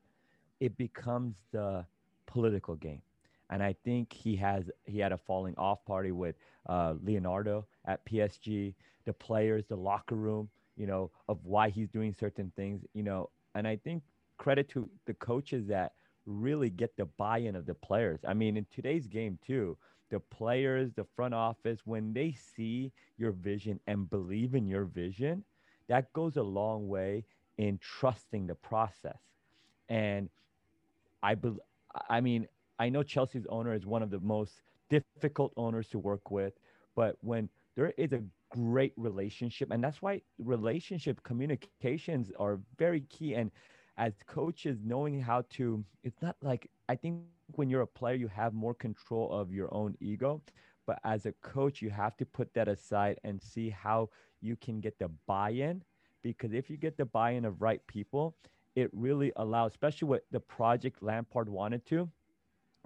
It 0.60 0.76
becomes 0.76 1.34
the 1.50 1.84
political 2.26 2.76
game. 2.76 3.02
And 3.50 3.64
I 3.64 3.74
think 3.84 4.12
he 4.12 4.36
has, 4.36 4.70
he 4.84 5.00
had 5.00 5.10
a 5.10 5.18
falling 5.18 5.56
off 5.58 5.84
party 5.84 6.12
with 6.12 6.36
uh, 6.68 6.94
Leonardo 7.02 7.66
at 7.84 8.06
PSG, 8.06 8.74
the 9.06 9.12
players, 9.12 9.64
the 9.66 9.76
locker 9.76 10.14
room 10.14 10.48
you 10.76 10.86
know, 10.86 11.10
of 11.28 11.38
why 11.44 11.70
he's 11.70 11.88
doing 11.88 12.14
certain 12.18 12.52
things, 12.56 12.82
you 12.94 13.02
know, 13.02 13.30
and 13.54 13.66
I 13.66 13.76
think 13.76 14.02
credit 14.38 14.68
to 14.70 14.88
the 15.06 15.14
coaches 15.14 15.66
that 15.68 15.92
really 16.26 16.70
get 16.70 16.96
the 16.96 17.04
buy-in 17.04 17.54
of 17.54 17.66
the 17.66 17.74
players. 17.74 18.20
I 18.26 18.34
mean, 18.34 18.56
in 18.56 18.66
today's 18.74 19.06
game 19.06 19.38
too, 19.46 19.76
the 20.10 20.20
players, 20.20 20.92
the 20.94 21.06
front 21.16 21.34
office, 21.34 21.80
when 21.84 22.12
they 22.12 22.32
see 22.32 22.92
your 23.18 23.32
vision 23.32 23.80
and 23.86 24.08
believe 24.08 24.54
in 24.54 24.66
your 24.66 24.84
vision, 24.84 25.44
that 25.88 26.12
goes 26.12 26.36
a 26.36 26.42
long 26.42 26.88
way 26.88 27.24
in 27.58 27.78
trusting 27.78 28.46
the 28.46 28.54
process. 28.54 29.18
And 29.88 30.28
I, 31.22 31.34
be, 31.34 31.52
I 32.08 32.20
mean, 32.20 32.48
I 32.78 32.88
know 32.88 33.02
Chelsea's 33.02 33.46
owner 33.48 33.74
is 33.74 33.86
one 33.86 34.02
of 34.02 34.10
the 34.10 34.20
most 34.20 34.62
difficult 34.90 35.52
owners 35.56 35.88
to 35.88 35.98
work 35.98 36.30
with, 36.30 36.54
but 36.96 37.16
when 37.20 37.48
there 37.76 37.92
is 37.96 38.12
a 38.12 38.22
great 38.54 38.94
relationship 38.96 39.72
and 39.72 39.84
that's 39.84 40.02
why 40.02 40.22
relationship 40.38 41.22
communications 41.24 42.30
are 42.38 42.60
very 42.78 43.00
key. 43.02 43.34
And 43.34 43.50
as 43.98 44.14
coaches 44.26 44.78
knowing 44.84 45.20
how 45.20 45.42
to 45.50 45.84
it's 46.02 46.22
not 46.22 46.36
like 46.42 46.70
i 46.88 46.96
think 46.96 47.20
when 47.54 47.68
you're 47.68 47.82
a 47.82 47.86
player 47.86 48.14
you 48.14 48.28
have 48.28 48.52
more 48.54 48.74
control 48.74 49.30
of 49.32 49.52
your 49.52 49.72
own 49.74 49.96
ego 50.00 50.40
but 50.86 50.98
as 51.04 51.26
a 51.26 51.32
coach 51.42 51.80
you 51.82 51.90
have 51.90 52.16
to 52.16 52.24
put 52.26 52.52
that 52.54 52.68
aside 52.68 53.18
and 53.24 53.40
see 53.40 53.70
how 53.70 54.08
you 54.40 54.56
can 54.56 54.80
get 54.80 54.98
the 54.98 55.08
buy-in 55.26 55.82
because 56.22 56.52
if 56.52 56.70
you 56.70 56.76
get 56.76 56.96
the 56.96 57.04
buy-in 57.04 57.44
of 57.44 57.60
right 57.62 57.86
people 57.86 58.34
it 58.74 58.90
really 58.92 59.32
allows 59.36 59.72
especially 59.72 60.08
what 60.08 60.24
the 60.32 60.40
project 60.40 61.02
lampard 61.02 61.48
wanted 61.48 61.84
to 61.86 62.08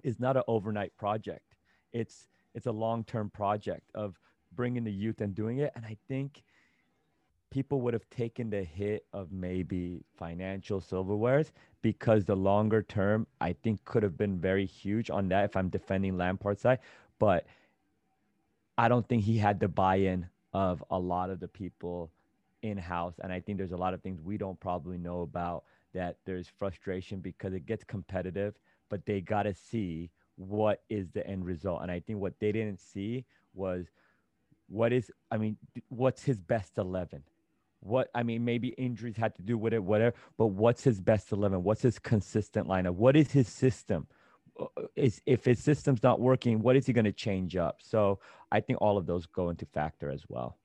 is 0.03 0.19
not 0.19 0.37
an 0.37 0.43
overnight 0.47 0.95
project. 0.97 1.55
It's 1.93 2.27
it's 2.53 2.65
a 2.67 2.71
long-term 2.71 3.29
project 3.31 3.91
of 3.93 4.19
bringing 4.55 4.83
the 4.83 4.91
youth 4.91 5.21
and 5.21 5.35
doing 5.35 5.59
it 5.59 5.71
and 5.75 5.85
i 5.85 5.95
think 6.07 6.43
people 7.51 7.81
would 7.81 7.93
have 7.93 8.09
taken 8.09 8.49
the 8.49 8.63
hit 8.63 9.05
of 9.13 9.31
maybe 9.31 10.03
financial 10.17 10.79
silverwares 10.79 11.51
because 11.81 12.25
the 12.25 12.35
longer 12.35 12.81
term 12.83 13.25
I 13.41 13.53
think 13.53 13.83
could 13.85 14.03
have 14.03 14.17
been 14.17 14.39
very 14.39 14.65
huge 14.65 15.09
on 15.09 15.29
that 15.29 15.45
if 15.45 15.55
I'm 15.55 15.69
defending 15.69 16.17
Lampard's 16.17 16.61
side. 16.61 16.79
But 17.17 17.47
I 18.77 18.87
don't 18.87 19.07
think 19.07 19.23
he 19.23 19.37
had 19.37 19.59
the 19.59 19.67
buy-in 19.67 20.27
of 20.53 20.83
a 20.91 20.99
lot 20.99 21.29
of 21.29 21.39
the 21.39 21.47
people 21.47 22.11
in 22.61 22.77
house. 22.77 23.15
And 23.23 23.31
I 23.31 23.39
think 23.39 23.57
there's 23.57 23.71
a 23.71 23.77
lot 23.77 23.93
of 23.93 24.01
things 24.01 24.21
we 24.21 24.37
don't 24.37 24.59
probably 24.59 24.97
know 24.97 25.21
about 25.21 25.63
that 25.93 26.17
there's 26.25 26.47
frustration 26.47 27.19
because 27.19 27.53
it 27.53 27.65
gets 27.65 27.83
competitive, 27.83 28.55
but 28.89 29.05
they 29.05 29.21
gotta 29.21 29.53
see 29.53 30.11
what 30.35 30.83
is 30.89 31.09
the 31.09 31.25
end 31.25 31.45
result. 31.45 31.81
And 31.81 31.91
I 31.91 31.99
think 31.99 32.19
what 32.19 32.39
they 32.39 32.51
didn't 32.51 32.79
see 32.79 33.25
was 33.53 33.87
what 34.69 34.93
is 34.93 35.11
I 35.29 35.37
mean, 35.37 35.57
what's 35.89 36.23
his 36.23 36.39
best 36.39 36.77
eleven? 36.77 37.23
what 37.81 38.09
I 38.13 38.23
mean, 38.23 38.43
maybe 38.43 38.69
injuries 38.69 39.17
had 39.17 39.35
to 39.35 39.41
do 39.41 39.57
with 39.57 39.73
it, 39.73 39.83
whatever. 39.83 40.15
But 40.37 40.47
what's 40.47 40.83
his 40.83 40.99
best 40.99 41.31
eleven? 41.31 41.63
What's 41.63 41.81
his 41.81 41.99
consistent 41.99 42.67
lineup? 42.67 42.95
What 42.95 43.15
is 43.15 43.31
his 43.31 43.47
system? 43.47 44.07
Uh, 44.59 44.65
is 44.95 45.21
if 45.25 45.45
his 45.45 45.59
system's 45.59 46.03
not 46.03 46.19
working, 46.19 46.61
what 46.61 46.75
is 46.75 46.85
he 46.85 46.93
going 46.93 47.05
to 47.05 47.11
change 47.11 47.55
up? 47.55 47.77
So 47.81 48.19
I 48.51 48.59
think 48.59 48.79
all 48.81 48.97
of 48.97 49.05
those 49.05 49.25
go 49.25 49.49
into 49.49 49.65
factor 49.65 50.09
as 50.09 50.23
well. 50.27 50.57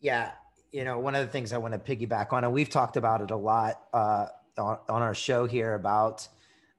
Yeah, 0.00 0.32
you 0.72 0.84
know, 0.84 0.98
one 0.98 1.14
of 1.14 1.24
the 1.24 1.30
things 1.30 1.52
I 1.52 1.58
want 1.58 1.74
to 1.74 1.96
piggyback 1.96 2.32
on, 2.32 2.42
and 2.44 2.52
we've 2.52 2.70
talked 2.70 2.96
about 2.96 3.20
it 3.20 3.30
a 3.30 3.36
lot 3.36 3.82
uh, 3.92 4.26
on, 4.58 4.78
on 4.88 5.02
our 5.02 5.14
show 5.14 5.46
here 5.46 5.74
about 5.74 6.26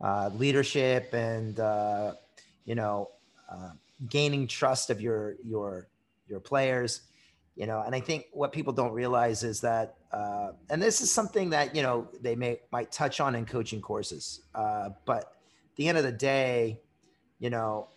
uh, 0.01 0.29
leadership 0.36 1.13
and 1.13 1.60
uh, 1.60 2.13
you 2.65 2.75
know 2.75 3.10
uh, 3.50 3.70
gaining 4.10 4.48
trust 4.48 4.89
of 4.89 5.00
your 5.00 5.36
your 5.46 5.88
your 6.27 6.39
players 6.39 7.01
you 7.55 7.67
know 7.67 7.81
and 7.85 7.93
i 7.95 7.99
think 7.99 8.25
what 8.31 8.51
people 8.51 8.73
don't 8.73 8.93
realize 8.93 9.43
is 9.43 9.61
that 9.61 9.95
uh, 10.11 10.51
and 10.69 10.81
this 10.81 11.01
is 11.01 11.11
something 11.11 11.49
that 11.49 11.75
you 11.75 11.81
know 11.81 12.07
they 12.21 12.35
may 12.35 12.59
might 12.71 12.91
touch 12.91 13.19
on 13.19 13.35
in 13.35 13.45
coaching 13.45 13.81
courses 13.81 14.41
uh, 14.55 14.89
but 15.05 15.23
at 15.23 15.75
the 15.75 15.87
end 15.87 15.97
of 15.97 16.03
the 16.03 16.11
day 16.11 16.79
you 17.39 17.49
know 17.49 17.87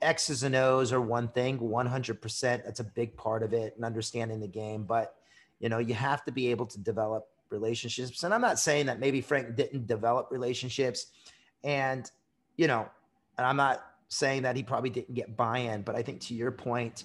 x's 0.00 0.42
and 0.42 0.54
o's 0.54 0.92
are 0.92 1.00
one 1.00 1.28
thing 1.28 1.58
100% 1.58 2.64
that's 2.64 2.80
a 2.80 2.84
big 2.84 3.16
part 3.16 3.42
of 3.42 3.52
it 3.52 3.74
and 3.76 3.84
understanding 3.84 4.40
the 4.40 4.48
game 4.48 4.84
but 4.84 5.14
you 5.60 5.68
know 5.68 5.78
you 5.78 5.94
have 5.94 6.24
to 6.24 6.32
be 6.32 6.48
able 6.48 6.66
to 6.66 6.78
develop 6.78 7.28
relationships 7.50 8.24
and 8.24 8.34
i'm 8.34 8.40
not 8.40 8.58
saying 8.58 8.86
that 8.86 8.98
maybe 8.98 9.20
frank 9.20 9.54
didn't 9.56 9.86
develop 9.86 10.28
relationships 10.30 11.06
and 11.62 12.10
you 12.56 12.66
know 12.66 12.88
and 13.38 13.46
i'm 13.46 13.56
not 13.56 13.84
saying 14.08 14.42
that 14.42 14.56
he 14.56 14.62
probably 14.62 14.90
didn't 14.90 15.14
get 15.14 15.36
buy-in 15.36 15.82
but 15.82 15.94
i 15.94 16.02
think 16.02 16.20
to 16.20 16.34
your 16.34 16.50
point 16.50 17.04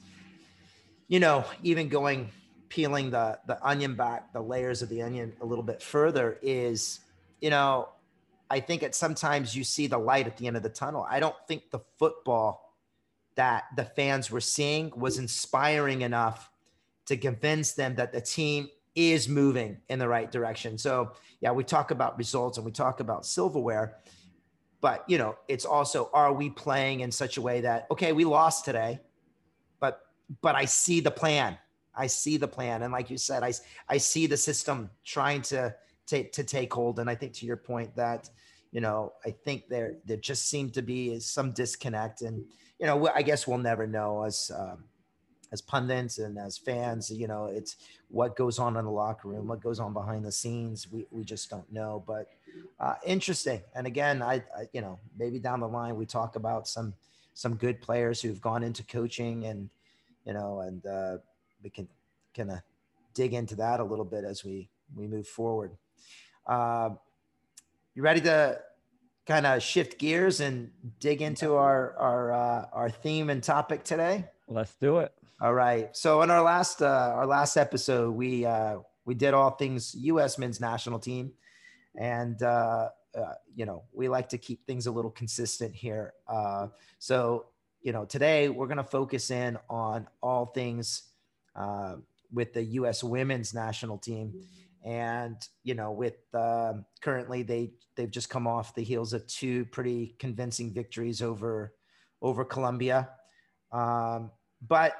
you 1.07 1.19
know, 1.19 1.45
even 1.63 1.89
going 1.89 2.29
peeling 2.69 3.09
the 3.11 3.39
the 3.47 3.65
onion 3.65 3.95
back, 3.95 4.33
the 4.33 4.41
layers 4.41 4.81
of 4.81 4.89
the 4.89 5.01
onion 5.01 5.33
a 5.41 5.45
little 5.45 5.63
bit 5.63 5.81
further 5.81 6.37
is, 6.41 6.99
you 7.41 7.49
know, 7.49 7.89
I 8.49 8.59
think 8.59 8.83
at 8.83 8.95
sometimes 8.95 9.55
you 9.55 9.63
see 9.63 9.87
the 9.87 9.97
light 9.97 10.27
at 10.27 10.37
the 10.37 10.47
end 10.47 10.57
of 10.57 10.63
the 10.63 10.69
tunnel. 10.69 11.05
I 11.09 11.19
don't 11.19 11.35
think 11.47 11.69
the 11.71 11.79
football 11.97 12.75
that 13.35 13.65
the 13.75 13.85
fans 13.85 14.31
were 14.31 14.41
seeing 14.41 14.91
was 14.95 15.17
inspiring 15.17 16.01
enough 16.01 16.49
to 17.05 17.17
convince 17.17 17.73
them 17.73 17.95
that 17.95 18.11
the 18.11 18.21
team 18.21 18.69
is 18.95 19.29
moving 19.29 19.77
in 19.89 19.99
the 19.99 20.07
right 20.07 20.31
direction. 20.31 20.77
So, 20.77 21.13
yeah, 21.39 21.51
we 21.51 21.63
talk 21.63 21.91
about 21.91 22.17
results 22.17 22.57
and 22.57 22.65
we 22.65 22.71
talk 22.71 22.99
about 22.99 23.25
silverware, 23.25 23.97
but 24.81 25.03
you 25.07 25.17
know, 25.17 25.37
it's 25.47 25.65
also 25.65 26.09
are 26.13 26.33
we 26.33 26.49
playing 26.49 27.01
in 27.01 27.11
such 27.11 27.37
a 27.37 27.41
way 27.41 27.61
that 27.61 27.87
okay, 27.91 28.11
we 28.11 28.25
lost 28.25 28.65
today, 28.65 28.99
but 30.41 30.55
I 30.55 30.65
see 30.65 30.99
the 30.99 31.11
plan. 31.11 31.57
I 31.95 32.07
see 32.07 32.37
the 32.37 32.47
plan, 32.47 32.83
and 32.83 32.93
like 32.93 33.09
you 33.09 33.17
said, 33.17 33.43
I 33.43 33.53
I 33.89 33.97
see 33.97 34.27
the 34.27 34.37
system 34.37 34.89
trying 35.03 35.41
to 35.43 35.73
to, 36.07 36.29
to 36.29 36.43
take 36.43 36.73
hold. 36.73 36.99
And 36.99 37.09
I 37.09 37.15
think 37.15 37.33
to 37.33 37.45
your 37.45 37.57
point 37.57 37.95
that 37.95 38.29
you 38.71 38.81
know 38.81 39.13
I 39.25 39.31
think 39.31 39.67
there 39.67 39.95
there 40.05 40.17
just 40.17 40.49
seemed 40.49 40.73
to 40.75 40.81
be 40.81 41.19
some 41.19 41.51
disconnect, 41.51 42.21
and 42.21 42.45
you 42.79 42.85
know 42.85 43.09
I 43.15 43.23
guess 43.23 43.47
we'll 43.47 43.57
never 43.57 43.87
know 43.87 44.23
as 44.23 44.51
um, 44.55 44.83
as 45.51 45.61
pundits 45.61 46.19
and 46.19 46.37
as 46.37 46.57
fans. 46.57 47.09
You 47.09 47.27
know, 47.27 47.45
it's 47.45 47.77
what 48.09 48.35
goes 48.35 48.59
on 48.59 48.77
in 48.77 48.85
the 48.85 48.91
locker 48.91 49.27
room, 49.27 49.47
what 49.47 49.61
goes 49.61 49.79
on 49.79 49.93
behind 49.93 50.23
the 50.23 50.31
scenes. 50.31 50.91
We 50.91 51.05
we 51.11 51.23
just 51.23 51.49
don't 51.49 51.71
know, 51.71 52.03
but 52.05 52.27
uh, 52.79 52.95
interesting. 53.05 53.61
And 53.75 53.87
again, 53.87 54.21
I, 54.21 54.35
I 54.55 54.67
you 54.73 54.81
know 54.81 54.99
maybe 55.17 55.39
down 55.39 55.61
the 55.61 55.67
line 55.67 55.95
we 55.95 56.05
talk 56.05 56.35
about 56.35 56.67
some 56.67 56.93
some 57.33 57.55
good 57.55 57.81
players 57.81 58.21
who've 58.21 58.41
gone 58.41 58.63
into 58.63 58.83
coaching 58.83 59.45
and 59.45 59.69
you 60.27 60.33
know, 60.33 60.59
and 60.59 60.85
uh, 60.85 61.17
we 61.63 61.69
can 61.69 61.87
kind 62.35 62.51
of 62.51 62.59
dig 63.13 63.33
into 63.33 63.55
that 63.55 63.79
a 63.79 63.83
little 63.83 64.05
bit 64.05 64.25
as 64.25 64.43
we 64.43 64.69
we 64.95 65.07
move 65.07 65.25
forward. 65.25 65.71
Uh, 66.45 66.89
you 67.95 68.03
ready 68.03 68.21
to 68.21 68.59
kind 69.25 69.45
of 69.45 69.63
shift 69.63 69.97
gears 69.97 70.41
and 70.41 70.69
dig 70.99 71.21
into 71.21 71.55
our 71.55 71.95
our 71.97 72.31
uh, 72.33 72.65
our 72.73 72.89
theme 72.89 73.29
and 73.29 73.41
topic 73.41 73.85
today? 73.85 74.25
Let's 74.49 74.75
do 74.75 74.97
it. 74.99 75.13
All 75.41 75.53
right. 75.53 75.95
So 75.95 76.21
in 76.23 76.29
our 76.29 76.41
last 76.41 76.81
uh, 76.81 77.13
our 77.15 77.25
last 77.25 77.55
episode, 77.55 78.11
we 78.11 78.45
uh, 78.45 78.79
we 79.05 79.15
did 79.15 79.33
all 79.33 79.51
things 79.51 79.95
U.S. 79.95 80.37
men's 80.37 80.59
national 80.59 80.99
team, 80.99 81.31
and 81.95 82.41
uh, 82.43 82.89
uh, 83.17 83.33
you 83.55 83.65
know 83.65 83.83
we 83.93 84.09
like 84.09 84.27
to 84.29 84.37
keep 84.37 84.65
things 84.67 84.87
a 84.87 84.91
little 84.91 85.11
consistent 85.11 85.73
here. 85.73 86.13
Uh, 86.27 86.67
so 86.99 87.45
you 87.87 87.93
know, 87.93 88.03
today 88.03 88.49
we're 88.49 88.67
going 88.67 88.75
to 88.75 88.83
focus 88.83 89.31
in 89.31 89.57
on 89.69 90.09
all 90.21 90.47
things 90.47 91.03
uh, 91.55 91.95
with 92.33 92.51
the 92.51 92.61
U.S. 92.61 93.01
women's 93.01 93.53
national 93.53 93.97
team, 93.97 94.41
and 94.83 95.37
you 95.63 95.73
know, 95.73 95.93
with 95.93 96.17
uh, 96.33 96.73
currently 96.99 97.43
they 97.43 97.71
they've 97.95 98.11
just 98.11 98.29
come 98.29 98.45
off 98.45 98.75
the 98.75 98.83
heels 98.83 99.13
of 99.13 99.25
two 99.27 99.63
pretty 99.67 100.17
convincing 100.19 100.73
victories 100.73 101.21
over 101.21 101.75
over 102.21 102.43
Colombia, 102.43 103.07
um, 103.71 104.31
but 104.67 104.91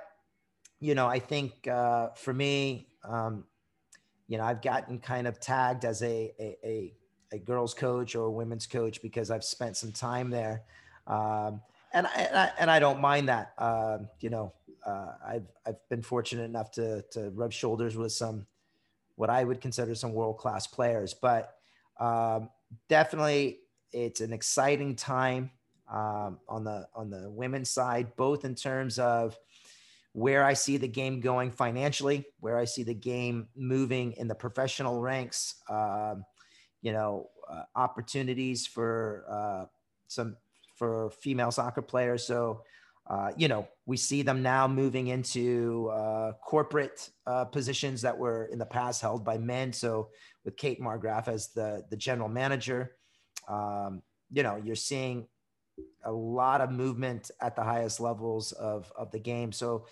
you 0.80 0.96
know, 0.96 1.08
I 1.08 1.20
think 1.20 1.68
uh, 1.68 2.12
for 2.16 2.34
me, 2.34 2.88
um, 3.04 3.44
you 4.30 4.38
know, 4.38 4.46
I've 4.46 4.62
gotten 4.62 5.00
kind 5.00 5.28
of 5.28 5.42
tagged 5.42 5.84
as 5.84 6.02
a, 6.04 6.34
a, 6.40 6.58
a 6.64 6.94
a 7.34 7.38
girls 7.38 7.74
coach 7.74 8.16
or 8.16 8.28
a 8.28 8.32
women's 8.32 8.66
coach 8.66 9.02
because 9.02 9.30
I've 9.30 9.44
spent 9.44 9.76
some 9.76 9.92
time 9.92 10.30
there. 10.30 10.64
Um, 11.06 11.60
and 11.94 12.08
I, 12.08 12.12
and 12.14 12.38
I, 12.38 12.52
and 12.60 12.72
I 12.72 12.80
don't 12.80 13.02
mind 13.02 13.30
that. 13.30 13.54
Uh, 13.58 14.00
you 14.20 14.30
know, 14.30 14.54
uh, 14.86 15.14
I've 15.26 15.48
I've 15.66 15.90
been 15.90 16.02
fortunate 16.02 16.44
enough 16.44 16.72
to 16.72 17.04
to 17.12 17.30
rub 17.32 17.52
shoulders 17.52 17.96
with 17.96 18.12
some 18.12 18.48
what 19.16 19.30
I 19.30 19.44
would 19.44 19.62
consider 19.62 19.96
some 19.96 20.14
world 20.14 20.38
class 20.38 20.68
players, 20.68 21.14
but 21.14 21.56
um, 22.00 22.50
definitely 22.88 23.60
it's 23.92 24.22
an 24.22 24.32
exciting 24.32 24.96
time 24.96 25.52
um, 25.92 26.40
on 26.48 26.64
the 26.64 26.88
on 26.94 27.10
the 27.10 27.30
women's 27.30 27.70
side, 27.70 28.16
both 28.16 28.46
in 28.46 28.56
terms 28.56 29.00
of 29.00 29.38
where 30.14 30.44
I 30.44 30.54
see 30.54 30.78
the 30.78 30.88
game 30.88 31.20
going 31.20 31.52
financially, 31.52 32.26
where 32.40 32.58
I 32.58 32.66
see 32.66 32.84
the 32.84 32.94
game 32.94 33.48
moving 33.56 34.14
in 34.14 34.28
the 34.28 34.36
professional 34.36 35.00
ranks. 35.00 35.56
Um, 35.70 36.26
you 36.82 36.92
know, 36.92 37.30
uh, 37.50 37.64
opportunities 37.76 38.68
for 38.68 39.26
uh, 39.30 39.66
some 40.08 40.38
for 40.78 41.10
female 41.10 41.52
soccer 41.52 41.82
players. 41.82 42.26
So, 42.26 42.62
uh, 43.10 43.32
you 43.36 43.48
know, 43.48 43.68
we 43.86 43.98
see 43.98 44.22
them 44.22 44.42
now 44.42 44.68
moving 44.68 45.08
into 45.08 45.90
uh, 45.94 46.34
corporate 46.46 47.10
uh, 47.26 47.46
positions 47.46 48.02
that 48.02 48.18
were 48.18 48.46
in 48.52 48.60
the 48.60 48.66
past 48.66 49.02
held 49.02 49.26
by 49.26 49.38
men. 49.38 49.74
So, 49.74 50.10
with 50.46 50.58
Kate 50.58 50.80
Markgraf 50.80 51.28
as 51.28 51.50
the 51.50 51.84
the 51.90 51.98
general 51.98 52.30
manager, 52.30 52.96
um, 53.48 54.02
you 54.32 54.44
know, 54.44 54.62
you're 54.64 54.76
seeing 54.76 55.28
a 56.04 56.12
lot 56.12 56.62
of 56.62 56.72
movement 56.72 57.32
at 57.42 57.56
the 57.56 57.64
highest 57.64 58.00
levels 58.00 58.52
of 58.52 58.92
of 58.98 59.12
the 59.12 59.20
game. 59.20 59.52
So, 59.52 59.86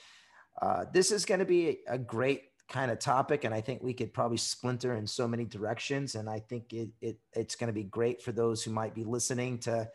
uh, 0.61 0.85
this 0.93 1.11
is 1.11 1.25
going 1.25 1.39
to 1.39 1.45
be 1.45 1.79
a 1.87 1.97
great 1.97 2.43
kind 2.67 2.89
of 2.89 2.97
topic 2.97 3.43
and 3.43 3.53
i 3.53 3.61
think 3.61 3.83
we 3.83 3.93
could 3.93 4.11
probably 4.11 4.37
splinter 4.37 4.95
in 4.95 5.05
so 5.05 5.27
many 5.27 5.45
directions 5.45 6.15
and 6.15 6.27
i 6.27 6.39
think 6.39 6.73
it, 6.73 6.89
it 6.99 7.19
it's 7.33 7.55
going 7.55 7.67
to 7.67 7.73
be 7.73 7.83
great 7.83 8.23
for 8.23 8.31
those 8.31 8.63
who 8.63 8.71
might 8.71 8.95
be 8.95 9.03
listening 9.03 9.59
to 9.59 9.87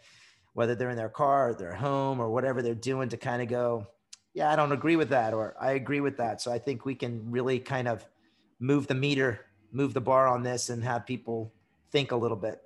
whether 0.53 0.75
they're 0.75 0.91
in 0.91 0.97
their 0.97 1.09
car 1.09 1.51
or 1.51 1.55
their 1.55 1.75
home 1.75 2.21
or 2.21 2.31
whatever 2.31 2.63
they're 2.63 2.75
doing 2.75 3.09
to 3.09 3.17
kind 3.17 3.43
of 3.43 3.49
go, 3.49 3.87
yeah, 4.35 4.51
I 4.51 4.57
don't 4.57 4.73
agree 4.73 4.97
with 4.97 5.11
that, 5.11 5.35
or 5.35 5.55
I 5.61 5.73
agree 5.73 6.01
with 6.01 6.17
that. 6.19 6.41
So 6.41 6.53
I 6.53 6.59
think 6.59 6.85
we 6.85 6.95
can 6.95 7.31
really 7.31 7.59
kind 7.59 7.89
of 7.89 8.05
move 8.59 8.87
the 8.87 8.95
meter, 8.95 9.41
move 9.73 9.95
the 9.95 10.01
bar 10.01 10.29
on 10.29 10.43
this, 10.43 10.71
and 10.71 10.85
have 10.85 11.07
people 11.07 11.53
think 11.91 12.13
a 12.13 12.17
little 12.17 12.37
bit. 12.37 12.61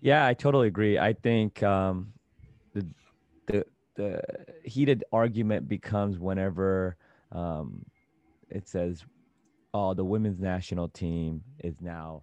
Yeah, 0.00 0.26
I 0.26 0.34
totally 0.34 0.68
agree. 0.68 0.98
I 0.98 1.12
think 1.12 1.62
um, 1.62 2.12
the 2.72 2.86
the 3.46 3.64
the 3.94 4.22
heated 4.64 5.04
argument 5.12 5.68
becomes 5.68 6.18
whenever 6.18 6.96
um, 7.32 7.84
it 8.48 8.68
says, 8.68 9.04
"Oh, 9.74 9.94
the 9.94 10.04
women's 10.04 10.40
national 10.40 10.88
team 10.88 11.42
is 11.58 11.80
now 11.80 12.22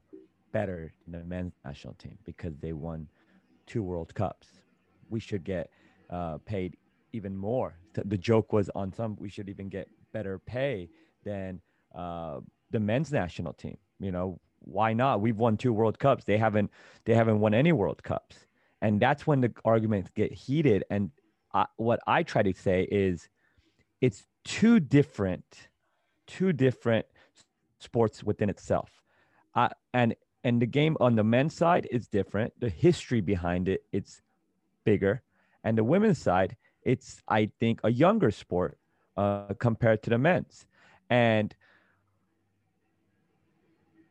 better 0.53 0.93
than 1.05 1.19
the 1.19 1.25
men's 1.25 1.53
national 1.65 1.93
team 1.95 2.17
because 2.23 2.53
they 2.61 2.71
won 2.71 3.09
two 3.65 3.83
World 3.83 4.13
Cups. 4.13 4.47
We 5.09 5.19
should 5.19 5.43
get 5.43 5.69
uh, 6.09 6.37
paid 6.45 6.77
even 7.13 7.35
more." 7.35 7.77
The 7.93 8.17
joke 8.17 8.51
was 8.53 8.69
on 8.75 8.91
some 8.93 9.15
we 9.19 9.29
should 9.29 9.49
even 9.49 9.69
get 9.69 9.87
better 10.11 10.39
pay 10.39 10.89
than 11.23 11.61
uh, 11.93 12.39
the 12.71 12.79
men's 12.79 13.11
national 13.11 13.53
team. 13.53 13.77
You 13.99 14.11
know, 14.11 14.39
why 14.59 14.93
not? 14.93 15.21
We've 15.21 15.37
won 15.37 15.57
two 15.57 15.73
World 15.73 15.97
Cups. 15.99 16.23
They 16.25 16.37
haven't. 16.37 16.71
They 17.05 17.13
haven't 17.13 17.39
won 17.39 17.53
any 17.53 17.71
World 17.71 18.03
Cups, 18.03 18.47
and 18.81 18.99
that's 18.99 19.25
when 19.25 19.41
the 19.41 19.53
arguments 19.63 20.09
get 20.15 20.33
heated. 20.33 20.83
And 20.89 21.11
I, 21.53 21.65
what 21.77 21.99
I 22.07 22.23
try 22.23 22.43
to 22.43 22.53
say 22.53 22.87
is, 22.91 23.29
it's 24.01 24.25
two 24.43 24.79
different, 24.79 25.69
two 26.27 26.51
different 26.53 27.05
sports 27.79 28.23
within 28.23 28.49
itself. 28.49 28.89
Uh, 29.55 29.69
and 29.93 30.15
and 30.45 30.61
the 30.61 30.67
game 30.67 30.95
on 30.99 31.15
the 31.15 31.23
men's 31.23 31.55
side 31.55 31.87
is 31.89 32.07
different. 32.07 32.53
The 32.59 32.69
history 32.69 33.19
behind 33.19 33.67
it, 33.67 33.83
it's 33.91 34.21
bigger, 34.83 35.23
and 35.63 35.75
the 35.75 35.83
women's 35.83 36.19
side, 36.19 36.55
it's 36.83 37.23
I 37.27 37.49
think 37.59 37.81
a 37.83 37.91
younger 37.91 38.29
sport 38.29 38.77
uh, 39.17 39.55
compared 39.57 40.03
to 40.03 40.11
the 40.11 40.19
men's. 40.19 40.67
And 41.09 41.55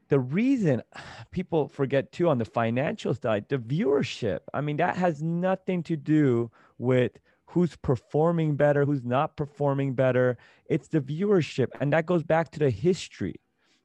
the 0.08 0.18
reason 0.18 0.82
people 1.30 1.68
forget 1.68 2.10
too 2.10 2.28
on 2.28 2.38
the 2.38 2.44
financial 2.44 3.14
side, 3.14 3.48
the 3.48 3.58
viewership, 3.58 4.40
I 4.52 4.60
mean, 4.60 4.78
that 4.78 4.96
has 4.96 5.22
nothing 5.22 5.84
to 5.84 5.96
do 5.96 6.50
with 6.78 7.12
who's 7.46 7.76
performing 7.76 8.56
better, 8.56 8.84
who's 8.84 9.04
not 9.04 9.36
performing 9.36 9.94
better. 9.94 10.36
It's 10.66 10.88
the 10.88 11.00
viewership. 11.00 11.68
And 11.80 11.92
that 11.92 12.06
goes 12.06 12.24
back 12.24 12.50
to 12.52 12.58
the 12.58 12.70
history. 12.70 13.36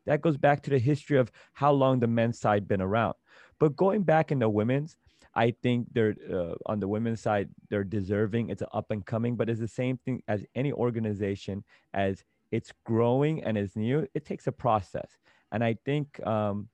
That 0.06 0.22
goes 0.22 0.38
back 0.38 0.62
to 0.63 0.70
the 0.70 0.79
history 0.79 1.18
of 1.18 1.32
how 1.53 1.72
long 1.72 2.00
the 2.00 2.08
men's 2.08 2.39
side 2.39 2.68
been 2.68 2.82
around. 2.82 3.15
But 3.60 3.75
going 3.75 4.03
back 4.03 4.32
in 4.32 4.39
the 4.39 4.50
women's, 4.50 4.98
I 5.36 5.51
think 5.51 5.88
they're 5.94 6.15
uh, 6.32 6.56
on 6.65 6.79
the 6.79 6.88
women's 6.88 7.22
side, 7.22 7.50
they're 7.70 7.84
deserving. 7.84 8.50
It's 8.50 8.62
an 8.62 8.70
up 8.74 8.91
and 8.91 9.06
coming, 9.06 9.36
but 9.36 9.50
it's 9.50 9.60
the 9.60 9.68
same 9.68 9.98
thing 9.98 10.24
as 10.27 10.44
any 10.56 10.72
organization 10.72 11.63
as 11.94 12.24
it's 12.51 12.74
growing 12.84 13.44
and 13.44 13.58
is 13.58 13.75
new. 13.75 14.08
It 14.13 14.25
takes 14.25 14.48
a 14.48 14.51
process. 14.51 15.18
And 15.51 15.63
I 15.63 15.77
think 15.86 16.25
um, 16.25 16.68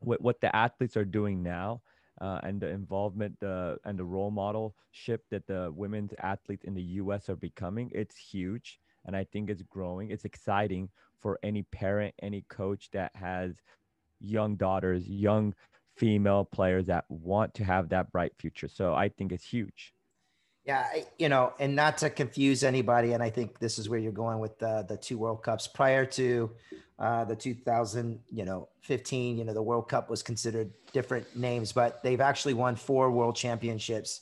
what, 0.00 0.20
what 0.20 0.40
the 0.40 0.54
athletes 0.54 0.96
are 0.96 1.04
doing 1.04 1.42
now 1.42 1.82
uh, 2.20 2.40
and 2.44 2.60
the 2.60 2.68
involvement 2.68 3.42
uh, 3.42 3.76
and 3.84 3.98
the 3.98 4.04
role 4.04 4.30
modelship 4.30 5.18
that 5.30 5.46
the 5.46 5.72
women's 5.74 6.12
athletes 6.20 6.64
in 6.64 6.74
the 6.74 6.82
US 6.82 7.28
are 7.28 7.36
becoming, 7.36 7.90
it's 7.94 8.16
huge. 8.16 8.80
And 9.04 9.16
I 9.16 9.24
think 9.24 9.50
it's 9.50 9.62
growing. 9.62 10.10
It's 10.10 10.24
exciting 10.24 10.88
for 11.20 11.38
any 11.42 11.62
parent, 11.62 12.14
any 12.22 12.44
coach 12.48 12.90
that 12.92 13.12
has 13.14 13.54
young 14.20 14.56
daughters, 14.56 15.08
young 15.08 15.54
female 15.96 16.44
players 16.44 16.86
that 16.86 17.04
want 17.08 17.54
to 17.54 17.64
have 17.64 17.88
that 17.90 18.10
bright 18.12 18.32
future. 18.38 18.68
So 18.68 18.94
I 18.94 19.08
think 19.08 19.32
it's 19.32 19.44
huge. 19.44 19.94
Yeah, 20.64 20.86
you 21.18 21.28
know, 21.28 21.54
and 21.58 21.74
not 21.74 21.98
to 21.98 22.10
confuse 22.10 22.62
anybody, 22.62 23.14
and 23.14 23.22
I 23.22 23.30
think 23.30 23.58
this 23.58 23.80
is 23.80 23.88
where 23.88 23.98
you're 23.98 24.12
going 24.12 24.38
with 24.38 24.60
the 24.60 24.86
the 24.88 24.96
two 24.96 25.18
World 25.18 25.42
Cups 25.42 25.66
prior 25.66 26.06
to 26.06 26.52
uh, 27.00 27.24
the 27.24 27.34
2000, 27.34 28.20
you 28.30 28.44
know, 28.44 28.68
15. 28.82 29.38
You 29.38 29.44
know, 29.44 29.54
the 29.54 29.62
World 29.62 29.88
Cup 29.88 30.08
was 30.08 30.22
considered 30.22 30.70
different 30.92 31.34
names, 31.34 31.72
but 31.72 32.00
they've 32.04 32.20
actually 32.20 32.54
won 32.54 32.76
four 32.76 33.10
World 33.10 33.34
Championships: 33.34 34.20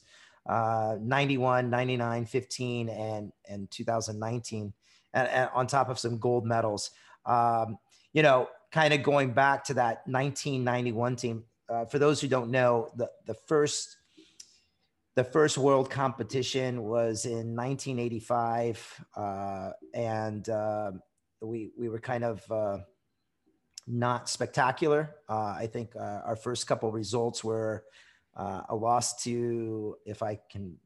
uh, 0.48 0.96
91, 0.98 1.68
99, 1.68 2.24
15, 2.24 2.88
and 2.88 3.33
and 3.46 3.70
2019, 3.70 4.72
and, 5.14 5.29
and 5.29 5.51
on 5.55 5.66
top 5.66 5.88
of 5.88 5.99
some 5.99 6.18
gold 6.18 6.44
medals. 6.46 6.90
Um, 7.27 7.79
you 8.12 8.23
know, 8.23 8.49
kind 8.73 8.94
of 8.94 9.03
going 9.03 9.33
back 9.33 9.64
to 9.64 9.75
that 9.75 10.03
1991 10.07 11.16
team. 11.16 11.44
Uh, 11.68 11.85
for 11.85 11.99
those 11.99 12.20
who 12.20 12.29
don't 12.29 12.51
know, 12.51 12.90
the 12.96 13.09
the 13.27 13.35
first 13.35 13.96
the 15.16 15.25
first 15.25 15.59
world 15.59 15.90
competition 15.90 16.83
was 16.83 17.25
in 17.25 17.55
1985 17.57 19.05
uh, 19.16 19.70
and 19.92 20.49
uh, 20.49 20.92
we 21.42 21.73
we 21.77 21.88
were 21.88 21.99
kind 21.99 22.25
of 22.25 22.51
uh, 22.51 22.79
not 23.87 24.29
spectacular 24.29 25.16
uh, 25.29 25.55
i 25.59 25.68
think 25.70 25.94
uh, 25.96 26.20
our 26.25 26.37
first 26.37 26.66
couple 26.66 26.90
results 26.90 27.42
were 27.42 27.85
a 28.37 28.75
loss 28.75 29.23
to 29.23 29.96
if 30.07 30.23
i 30.23 30.38
can 30.51 30.77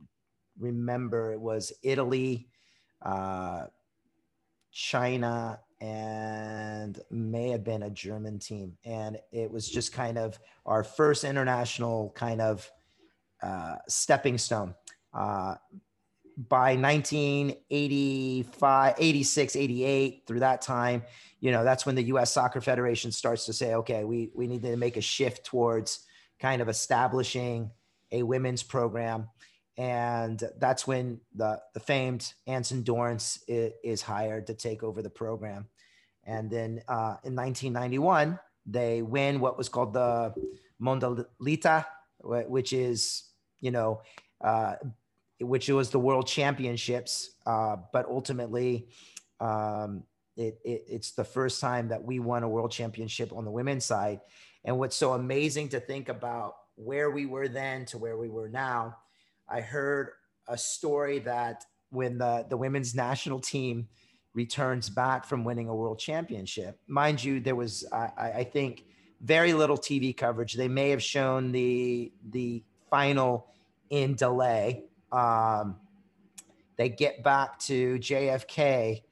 remember 0.59 1.33
it 1.33 1.41
was 1.41 1.73
italy 1.83 2.49
china 4.75 5.59
and 5.81 7.01
may 7.11 7.51
have 7.51 7.65
been 7.65 7.85
a 7.85 7.91
german 7.91 8.39
team 8.39 8.77
and 8.85 9.19
it 9.33 9.51
was 9.51 9.69
just 9.69 9.93
kind 9.93 10.19
of 10.19 10.39
our 10.67 10.85
first 10.85 11.25
international 11.25 12.13
kind 12.15 12.41
of 12.41 12.71
uh, 13.45 13.77
stepping 13.89 14.39
stone. 14.39 14.75
Uh, 15.13 15.57
by 16.49 16.75
1985, 16.75 18.95
86, 18.99 19.57
88, 19.57 20.23
through 20.27 20.41
that 20.41 20.61
time, 20.63 21.05
you 21.41 21.53
know, 21.53 21.63
that's 21.63 21.87
when 21.87 21.95
the 21.95 22.03
U.S. 22.05 22.33
Soccer 22.33 22.63
Federation 22.63 23.13
starts 23.13 23.45
to 23.47 23.53
say, 23.53 23.75
okay, 23.75 24.05
we, 24.05 24.31
we 24.35 24.47
need 24.47 24.63
to 24.63 24.77
make 24.77 24.97
a 24.97 25.03
shift 25.03 25.45
towards 25.45 26.07
kind 26.41 26.63
of 26.63 26.71
establishing 26.71 27.71
a 28.11 28.23
women's 28.23 28.63
program. 28.63 29.29
And 29.77 30.43
that's 30.59 30.87
when 30.87 31.21
the, 31.35 31.61
the 31.75 31.81
famed 31.81 32.33
Anson 32.47 32.83
Dorrance 32.83 33.43
is, 33.49 33.73
is 33.83 34.03
hired 34.03 34.47
to 34.47 34.55
take 34.55 34.83
over 34.83 35.03
the 35.03 35.11
program. 35.11 35.67
And 36.25 36.51
then 36.51 36.83
uh, 36.89 37.17
in 37.25 37.35
1991, 37.35 38.39
they 38.67 39.03
win 39.03 39.41
what 39.41 39.59
was 39.59 39.69
called 39.69 39.93
the 39.93 40.33
Mondialita, 40.81 41.85
which 42.23 42.73
is 42.73 43.25
you 43.65 43.71
know, 43.71 44.03
uh, 44.43 44.75
which 45.41 45.69
was 45.71 45.89
the 45.89 45.99
World 45.99 46.27
Championships. 46.27 47.31
Uh, 47.47 47.77
but 47.95 48.07
ultimately, 48.07 48.89
um, 49.41 50.05
it, 50.37 50.59
it, 50.65 50.85
it's 50.87 51.13
the 51.13 51.25
first 51.25 51.63
time 51.63 51.89
that 51.89 52.05
we 52.05 52.19
won 52.19 52.43
a 52.43 52.49
World 52.49 52.71
Championship 52.71 53.33
on 53.33 53.47
the 53.47 53.51
women's 53.51 53.87
side. 53.87 54.21
And 54.65 54.79
what's 54.79 54.97
so 54.97 55.15
amazing 55.15 55.71
to 55.71 55.81
think 55.81 56.11
about 56.11 56.57
where 56.77 57.11
we 57.11 57.25
were 57.25 57.49
then 57.49 57.87
to 57.87 57.99
where 57.99 58.19
we 58.19 58.29
were 58.29 58.51
now, 58.51 58.99
I 59.49 59.61
heard 59.61 60.11
a 60.49 60.57
story 60.57 61.19
that 61.21 61.65
when 61.91 62.19
the, 62.19 62.47
the 62.49 62.57
women's 62.57 62.95
national 62.95 63.41
team 63.41 63.89
returns 64.35 64.91
back 64.91 65.25
from 65.25 65.45
winning 65.45 65.69
a 65.69 65.75
world 65.75 65.99
championship, 65.99 66.79
mind 66.87 67.23
you, 67.23 67.41
there 67.41 67.55
was, 67.55 67.87
I, 67.93 68.11
I 68.19 68.45
think, 68.45 68.85
very 69.21 69.53
little 69.53 69.79
TV 69.79 70.17
coverage. 70.17 70.55
They 70.55 70.69
may 70.69 70.91
have 70.91 71.03
shown 71.03 71.53
the, 71.53 72.13
the 72.31 72.63
final 72.91 73.47
in 73.91 74.15
delay. 74.15 74.85
Um, 75.13 75.77
they 76.77 76.89
get 76.89 77.23
back 77.23 77.59
to 77.61 77.99
JFK 77.99 79.03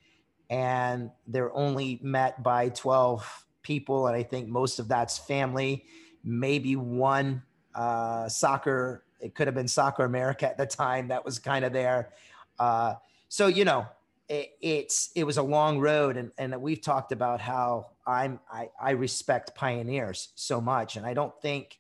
and 0.51 1.11
they're 1.27 1.55
only 1.57 1.99
met 2.03 2.43
by 2.43 2.69
12 2.71 3.47
people. 3.63 4.07
And 4.07 4.17
I 4.17 4.23
think 4.23 4.49
most 4.49 4.79
of 4.79 4.89
that's 4.89 5.19
family, 5.19 5.87
maybe 6.25 6.77
one 6.77 7.43
uh, 7.75 8.29
soccer. 8.29 9.05
It 9.23 9.35
could 9.35 9.47
have 9.47 9.55
been 9.55 9.69
Soccer 9.69 10.05
America 10.05 10.47
at 10.47 10.59
the 10.59 10.67
time 10.67 11.09
that 11.09 11.25
was 11.25 11.39
kind 11.39 11.65
of 11.65 11.73
there. 11.73 12.11
Uh, 12.59 12.95
so, 13.29 13.47
you 13.47 13.65
know, 13.65 13.87
it, 14.29 14.51
it's, 14.61 15.11
it 15.15 15.25
was 15.25 15.39
a 15.39 15.43
long 15.43 15.79
road. 15.79 16.17
And, 16.17 16.33
and 16.37 16.61
we've 16.61 16.81
talked 16.81 17.13
about 17.13 17.41
how 17.41 17.93
I'm, 18.07 18.41
I, 18.53 18.69
I 18.81 18.91
respect 18.91 19.55
pioneers 19.55 20.29
so 20.35 20.61
much. 20.61 20.97
And 20.97 21.07
I 21.07 21.15
don't 21.15 21.35
think 21.41 21.79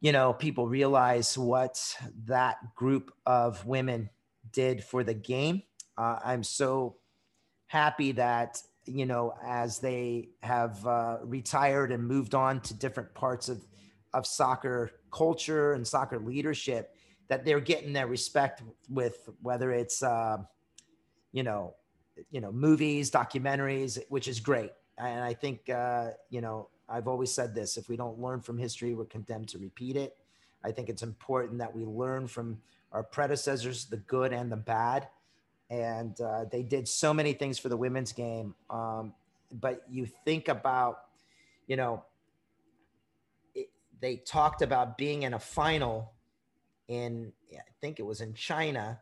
you 0.00 0.12
know, 0.12 0.32
people 0.32 0.68
realize 0.68 1.36
what 1.36 1.96
that 2.26 2.74
group 2.74 3.12
of 3.26 3.64
women 3.66 4.10
did 4.52 4.84
for 4.84 5.02
the 5.02 5.14
game. 5.14 5.62
Uh, 5.96 6.18
I'm 6.24 6.44
so 6.44 6.96
happy 7.66 8.12
that, 8.12 8.62
you 8.86 9.06
know, 9.06 9.34
as 9.44 9.80
they 9.80 10.28
have 10.42 10.86
uh, 10.86 11.18
retired 11.24 11.90
and 11.90 12.06
moved 12.06 12.34
on 12.34 12.60
to 12.62 12.74
different 12.74 13.12
parts 13.14 13.48
of, 13.48 13.60
of 14.14 14.26
soccer 14.26 14.90
culture 15.10 15.72
and 15.72 15.86
soccer 15.86 16.18
leadership, 16.18 16.94
that 17.28 17.44
they're 17.44 17.60
getting 17.60 17.92
their 17.92 18.06
respect 18.06 18.62
with 18.88 19.28
whether 19.42 19.72
it's, 19.72 20.02
uh, 20.02 20.38
you 21.32 21.42
know, 21.42 21.74
you 22.30 22.40
know, 22.40 22.50
movies, 22.50 23.10
documentaries, 23.10 23.98
which 24.08 24.28
is 24.28 24.40
great. 24.40 24.72
And 24.96 25.22
I 25.22 25.34
think, 25.34 25.68
uh, 25.70 26.10
you 26.30 26.40
know, 26.40 26.68
I've 26.88 27.06
always 27.06 27.30
said 27.30 27.54
this 27.54 27.76
if 27.76 27.88
we 27.88 27.96
don't 27.96 28.18
learn 28.18 28.40
from 28.40 28.58
history, 28.58 28.94
we're 28.94 29.04
condemned 29.04 29.48
to 29.50 29.58
repeat 29.58 29.96
it. 29.96 30.16
I 30.64 30.72
think 30.72 30.88
it's 30.88 31.02
important 31.02 31.58
that 31.58 31.74
we 31.74 31.84
learn 31.84 32.26
from 32.26 32.58
our 32.92 33.02
predecessors, 33.02 33.84
the 33.84 33.98
good 33.98 34.32
and 34.32 34.50
the 34.50 34.56
bad. 34.56 35.08
And 35.70 36.18
uh, 36.20 36.46
they 36.50 36.62
did 36.62 36.88
so 36.88 37.12
many 37.12 37.34
things 37.34 37.58
for 37.58 37.68
the 37.68 37.76
women's 37.76 38.12
game. 38.12 38.54
Um, 38.70 39.12
but 39.52 39.82
you 39.90 40.06
think 40.24 40.48
about, 40.48 41.04
you 41.66 41.76
know, 41.76 42.04
they 44.00 44.16
talked 44.16 44.62
about 44.62 44.96
being 44.96 45.22
in 45.22 45.34
a 45.34 45.38
final 45.38 46.12
in, 46.88 47.32
I 47.52 47.70
think 47.80 47.98
it 47.98 48.06
was 48.06 48.20
in 48.20 48.34
China. 48.34 49.00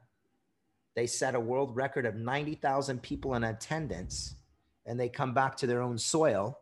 They 0.94 1.06
set 1.06 1.34
a 1.34 1.40
world 1.40 1.76
record 1.76 2.06
of 2.06 2.16
90,000 2.16 3.02
people 3.02 3.34
in 3.34 3.44
attendance 3.44 4.34
and 4.84 4.98
they 4.98 5.08
come 5.08 5.34
back 5.34 5.56
to 5.58 5.66
their 5.66 5.82
own 5.82 5.98
soil 5.98 6.58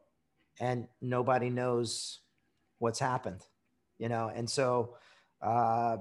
and 0.60 0.88
nobody 1.00 1.50
knows 1.50 2.20
what's 2.78 2.98
happened, 2.98 3.44
you 3.98 4.08
know? 4.08 4.30
And 4.34 4.48
so, 4.48 4.96
uh, 5.40 5.98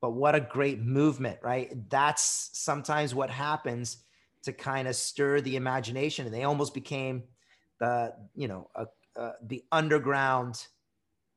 but 0.00 0.10
what 0.10 0.34
a 0.34 0.40
great 0.40 0.80
movement, 0.80 1.38
right? 1.42 1.72
That's 1.90 2.50
sometimes 2.52 3.14
what 3.14 3.30
happens 3.30 3.98
to 4.42 4.52
kind 4.52 4.86
of 4.86 4.94
stir 4.94 5.40
the 5.40 5.56
imagination. 5.56 6.26
And 6.26 6.34
they 6.34 6.44
almost 6.44 6.74
became 6.74 7.24
the, 7.80 8.14
you 8.34 8.48
know, 8.48 8.68
a, 8.74 8.86
uh, 9.18 9.32
the 9.42 9.64
underground 9.72 10.66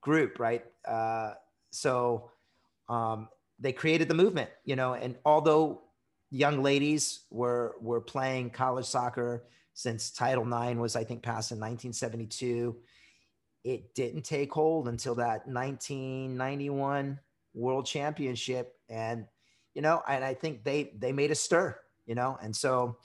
group, 0.09 0.39
right? 0.39 0.65
Uh, 0.87 1.33
so 1.69 2.31
um, 2.89 3.29
they 3.59 3.71
created 3.71 4.07
the 4.07 4.15
movement, 4.15 4.49
you 4.65 4.75
know, 4.75 4.95
and 4.95 5.15
although 5.23 5.83
young 6.31 6.63
ladies 6.63 7.25
were 7.29 7.75
were 7.79 8.01
playing 8.01 8.49
college 8.49 8.87
soccer 8.87 9.43
since 9.75 10.09
Title 10.09 10.43
IX 10.43 10.79
was, 10.79 10.95
I 10.95 11.03
think, 11.03 11.21
passed 11.21 11.51
in 11.51 11.59
1972, 11.59 12.75
it 13.63 13.93
didn't 13.93 14.23
take 14.23 14.51
hold 14.51 14.87
until 14.87 15.13
that 15.15 15.47
1991 15.47 17.19
World 17.53 17.85
Championship, 17.85 18.73
and 18.89 19.27
you 19.75 19.83
know, 19.83 20.01
and 20.07 20.23
I 20.23 20.33
think 20.33 20.63
they 20.63 20.91
they 20.97 21.11
made 21.11 21.29
a 21.29 21.35
stir, 21.35 21.79
you 22.07 22.15
know, 22.15 22.35
and 22.41 22.55
so 22.55 22.97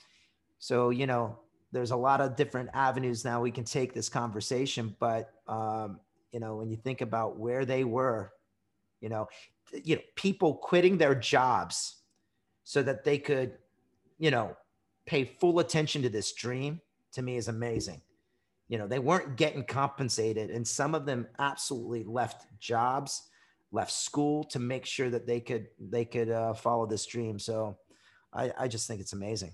so 0.57 0.89
you 0.89 1.05
know, 1.05 1.37
there's 1.71 1.91
a 1.91 1.95
lot 1.95 2.19
of 2.19 2.35
different 2.35 2.71
avenues 2.73 3.23
now 3.23 3.41
we 3.41 3.51
can 3.51 3.63
take 3.63 3.93
this 3.93 4.09
conversation, 4.09 4.95
but 4.99 5.29
um, 5.47 5.99
you 6.35 6.41
know, 6.41 6.57
when 6.57 6.69
you 6.69 6.75
think 6.75 6.99
about 6.99 7.39
where 7.39 7.63
they 7.63 7.85
were, 7.85 8.33
you 8.99 9.07
know, 9.07 9.29
you 9.71 9.95
know, 9.95 10.01
people 10.15 10.55
quitting 10.55 10.97
their 10.97 11.15
jobs 11.15 12.01
so 12.65 12.83
that 12.83 13.05
they 13.05 13.17
could, 13.17 13.53
you 14.19 14.31
know, 14.31 14.57
pay 15.05 15.23
full 15.23 15.59
attention 15.59 16.01
to 16.01 16.09
this 16.09 16.33
dream 16.33 16.81
to 17.13 17.21
me 17.21 17.37
is 17.37 17.47
amazing. 17.47 18.01
You 18.67 18.77
know, 18.77 18.85
they 18.85 18.99
weren't 18.99 19.37
getting 19.37 19.63
compensated, 19.63 20.49
and 20.49 20.67
some 20.67 20.93
of 20.93 21.05
them 21.05 21.25
absolutely 21.39 22.03
left 22.03 22.47
jobs, 22.59 23.29
left 23.71 23.93
school 23.93 24.43
to 24.45 24.59
make 24.59 24.85
sure 24.85 25.09
that 25.09 25.25
they 25.25 25.39
could 25.39 25.67
they 25.79 26.03
could 26.03 26.29
uh, 26.29 26.53
follow 26.53 26.85
this 26.85 27.05
dream. 27.05 27.39
So, 27.39 27.77
I, 28.33 28.51
I 28.59 28.67
just 28.67 28.89
think 28.89 28.99
it's 28.99 29.13
amazing. 29.13 29.53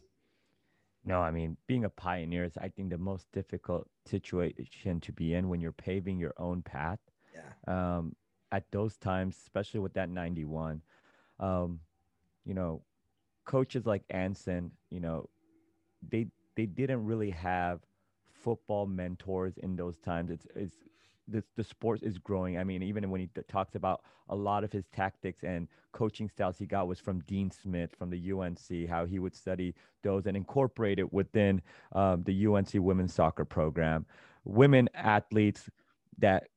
No, 1.03 1.19
I 1.19 1.31
mean, 1.31 1.57
being 1.67 1.83
a 1.85 1.89
pioneer 1.89 2.43
is, 2.43 2.57
I 2.57 2.69
think, 2.69 2.89
the 2.89 2.97
most 2.97 3.31
difficult 3.31 3.87
situation 4.05 4.99
to 5.01 5.11
be 5.11 5.33
in 5.33 5.49
when 5.49 5.59
you're 5.59 5.71
paving 5.71 6.19
your 6.19 6.33
own 6.37 6.61
path. 6.61 6.99
Yeah. 7.33 7.97
Um, 7.97 8.15
at 8.51 8.69
those 8.71 8.97
times, 8.97 9.37
especially 9.37 9.79
with 9.79 9.93
that 9.93 10.09
91, 10.09 10.81
um, 11.39 11.79
you 12.45 12.53
know, 12.53 12.83
coaches 13.45 13.85
like 13.85 14.03
Anson, 14.09 14.71
you 14.89 14.99
know, 14.99 15.29
they 16.07 16.27
they 16.55 16.65
didn't 16.65 17.05
really 17.05 17.31
have 17.31 17.79
football 18.33 18.85
mentors 18.85 19.57
in 19.57 19.75
those 19.75 19.97
times. 19.99 20.29
It's 20.31 20.45
it's 20.55 20.75
the, 21.27 21.43
the 21.55 21.63
sport 21.63 22.01
is 22.03 22.17
growing. 22.17 22.57
I 22.57 22.63
mean, 22.63 22.83
even 22.83 23.09
when 23.09 23.21
he 23.21 23.29
talks 23.47 23.75
about 23.75 24.01
a 24.29 24.35
lot 24.35 24.63
of 24.63 24.71
his 24.71 24.85
tactics 24.93 25.43
and 25.43 25.67
coaching 25.91 26.29
styles 26.29 26.57
he 26.57 26.65
got 26.65 26.87
was 26.87 26.99
from 26.99 27.19
Dean 27.21 27.51
Smith 27.51 27.91
from 27.97 28.09
the 28.09 28.31
UNC, 28.31 28.89
how 28.89 29.05
he 29.05 29.19
would 29.19 29.35
study 29.35 29.73
those 30.03 30.25
and 30.25 30.35
incorporate 30.35 30.99
it 30.99 31.11
within 31.11 31.61
um, 31.93 32.23
the 32.23 32.47
UNC 32.47 32.69
women's 32.75 33.13
soccer 33.13 33.45
program. 33.45 34.05
Women 34.43 34.89
athletes 34.93 35.69
that 36.19 36.47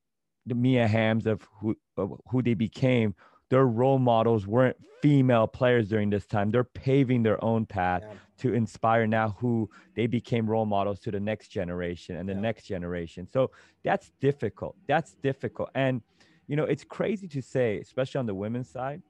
the 0.46 0.54
Mia 0.54 0.86
Hamms 0.86 1.26
of 1.26 1.46
who 1.60 1.76
of 1.96 2.20
who 2.28 2.42
they 2.42 2.54
became, 2.54 3.14
their 3.54 3.66
role 3.66 4.00
models 4.00 4.48
weren't 4.48 4.76
female 5.00 5.46
players 5.46 5.88
during 5.88 6.10
this 6.10 6.26
time. 6.26 6.50
They're 6.50 6.64
paving 6.64 7.22
their 7.22 7.42
own 7.44 7.66
path. 7.66 8.02
Yeah 8.04 8.14
to 8.36 8.52
inspire 8.52 9.06
now 9.06 9.28
who 9.38 9.70
they 9.94 10.08
became 10.08 10.44
role 10.50 10.66
models 10.66 10.98
to 10.98 11.12
the 11.12 11.20
next 11.20 11.48
generation 11.48 12.16
and 12.16 12.28
the 12.28 12.32
yeah. 12.32 12.40
next 12.40 12.64
generation. 12.64 13.28
So 13.32 13.52
that's 13.84 14.10
difficult. 14.20 14.74
That's 14.88 15.14
difficult. 15.22 15.70
And, 15.76 16.02
you 16.48 16.56
know, 16.56 16.64
it's 16.64 16.82
crazy 16.82 17.28
to 17.28 17.40
say, 17.40 17.78
especially 17.78 18.18
on 18.18 18.26
the 18.26 18.34
women's 18.34 18.68
side, 18.68 19.02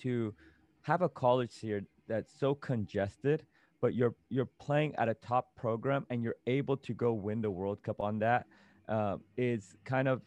to 0.00 0.34
have 0.82 1.00
a 1.00 1.08
college 1.08 1.56
here 1.60 1.82
that's 2.08 2.32
so 2.36 2.56
congested, 2.56 3.46
but 3.80 3.94
you're 3.94 4.16
you're 4.30 4.50
playing 4.58 4.96
at 4.96 5.08
a 5.08 5.14
top 5.14 5.54
program 5.54 6.04
and 6.10 6.24
you're 6.24 6.40
able 6.48 6.76
to 6.78 6.92
go 6.92 7.12
win 7.12 7.40
the 7.40 7.52
World 7.52 7.84
Cup 7.84 8.00
on 8.00 8.18
that 8.18 8.46
uh, 8.88 9.16
is 9.36 9.76
kind 9.84 10.08
of 10.08 10.22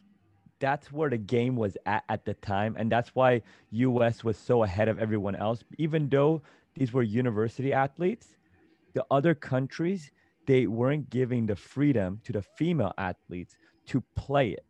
that's 0.60 0.92
where 0.92 1.10
the 1.10 1.18
game 1.18 1.56
was 1.56 1.76
at 1.86 2.04
at 2.08 2.24
the 2.24 2.34
time 2.34 2.74
and 2.78 2.90
that's 2.90 3.14
why 3.14 3.42
us 3.72 4.24
was 4.24 4.36
so 4.36 4.64
ahead 4.64 4.88
of 4.88 4.98
everyone 4.98 5.36
else 5.36 5.62
even 5.78 6.08
though 6.08 6.42
these 6.78 6.92
were 6.92 7.02
university 7.02 7.72
athletes. 7.72 8.36
The 8.94 9.04
other 9.10 9.34
countries, 9.34 10.12
they 10.46 10.66
weren't 10.66 11.10
giving 11.10 11.46
the 11.46 11.56
freedom 11.56 12.20
to 12.24 12.32
the 12.32 12.42
female 12.42 12.92
athletes 12.96 13.56
to 13.86 14.02
play 14.14 14.50
it, 14.50 14.64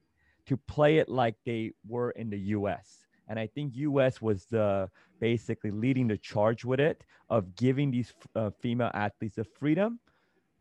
to 0.46 0.56
play 0.56 0.98
it 0.98 1.08
like 1.08 1.36
they 1.44 1.72
were 1.86 2.10
in 2.12 2.30
the 2.30 2.38
US. 2.56 3.04
And 3.28 3.38
I 3.38 3.46
think 3.46 3.76
US 3.76 4.22
was 4.22 4.46
the 4.46 4.88
basically 5.20 5.70
leading 5.70 6.08
the 6.08 6.16
charge 6.16 6.64
with 6.64 6.80
it 6.80 7.04
of 7.28 7.54
giving 7.54 7.90
these 7.90 8.14
uh, 8.34 8.50
female 8.60 8.90
athletes 8.94 9.34
the 9.34 9.44
freedom 9.44 10.00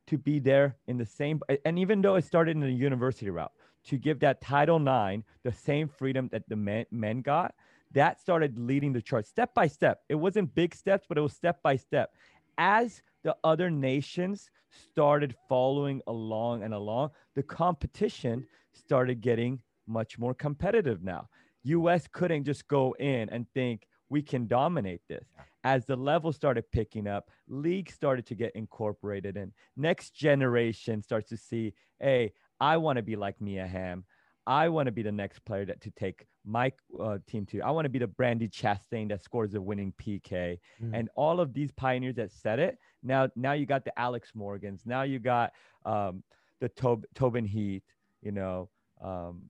to 0.08 0.18
be 0.18 0.40
there 0.40 0.76
in 0.88 0.98
the 0.98 1.06
same 1.06 1.40
and 1.66 1.78
even 1.78 2.02
though 2.02 2.16
it 2.16 2.24
started 2.24 2.56
in 2.56 2.62
the 2.62 2.72
university 2.72 3.30
route 3.30 3.52
to 3.88 3.98
give 3.98 4.20
that 4.20 4.42
title 4.42 4.80
nine 4.80 5.24
the 5.44 5.52
same 5.52 5.88
freedom 5.88 6.30
that 6.32 6.48
the 6.48 6.56
men, 6.56 6.86
men 6.92 7.22
got 7.22 7.54
that 7.94 8.20
started 8.20 8.60
leading 8.60 8.94
the 8.94 9.02
charge 9.02 9.26
step 9.26 9.54
by 9.54 9.68
step. 9.68 10.02
It 10.10 10.16
wasn't 10.16 10.54
big 10.54 10.76
steps, 10.76 11.06
but 11.08 11.18
it 11.18 11.22
was 11.22 11.34
step 11.34 11.62
by 11.62 11.76
step. 11.76 12.14
As 12.58 13.02
the 13.24 13.36
other 13.44 13.70
nations 13.70 14.50
started 14.70 15.36
following 15.48 16.02
along 16.08 16.64
and 16.64 16.74
along, 16.74 17.12
the 17.36 17.44
competition 17.44 18.46
started 18.74 19.22
getting 19.22 19.60
much 19.88 20.20
more 20.20 20.34
competitive 20.34 21.04
now. 21.04 21.30
US 21.64 22.08
couldn't 22.12 22.44
just 22.44 22.68
go 22.68 22.96
in 23.00 23.30
and 23.30 23.46
think 23.54 23.88
we 24.10 24.22
can 24.22 24.48
dominate 24.48 25.02
this. 25.10 25.28
As 25.64 25.86
the 25.86 25.96
level 25.96 26.32
started 26.32 26.70
picking 26.72 27.08
up, 27.08 27.30
leagues 27.48 27.94
started 27.94 28.26
to 28.28 28.36
get 28.36 28.56
incorporated, 28.56 29.36
and 29.36 29.52
next 29.76 30.12
generation 30.16 31.02
starts 31.02 31.28
to 31.30 31.38
see, 31.38 31.74
hey, 32.00 32.32
I 32.60 32.78
want 32.78 32.98
to 32.98 33.04
be 33.04 33.16
like 33.16 33.40
Mia 33.42 33.68
Hamm. 33.68 34.04
I 34.46 34.70
want 34.70 34.86
to 34.86 34.92
be 34.94 35.04
the 35.04 35.12
next 35.12 35.44
player 35.44 35.66
that 35.66 35.82
to 35.82 35.92
take 35.92 36.26
my 36.46 36.72
uh, 37.00 37.18
team 37.28 37.46
to. 37.48 37.62
I 37.62 37.72
want 37.72 37.84
to 37.84 37.90
be 37.90 38.00
the 38.00 38.08
Brandi 38.08 38.50
Chastain 38.50 39.10
that 39.10 39.22
scores 39.22 39.52
the 39.52 39.62
winning 39.62 39.94
PK, 40.02 40.58
mm. 40.82 40.92
and 40.94 41.10
all 41.16 41.42
of 41.42 41.54
these 41.54 41.72
pioneers 41.72 42.16
that 42.16 42.32
said 42.32 42.60
it. 42.60 42.78
Now, 43.04 43.30
now 43.36 43.52
you 43.52 43.66
got 43.66 43.84
the 43.84 43.98
Alex 44.00 44.32
Morgans. 44.34 44.84
Now 44.86 45.02
you 45.02 45.20
got 45.20 45.52
um, 45.86 46.24
the 46.62 46.70
Tob- 46.70 47.06
Tobin 47.14 47.46
Heath. 47.46 47.84
You 48.22 48.32
know, 48.32 48.70
um, 49.04 49.44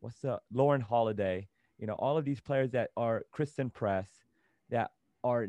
what's 0.00 0.20
the 0.20 0.40
Lauren 0.52 0.80
Holiday. 0.80 1.46
You 1.78 1.86
know, 1.86 1.94
all 1.94 2.16
of 2.16 2.24
these 2.24 2.40
players 2.40 2.72
that 2.72 2.90
are 2.96 3.24
Christen 3.30 3.68
Press 3.68 4.08
that 4.70 4.92
are 5.22 5.46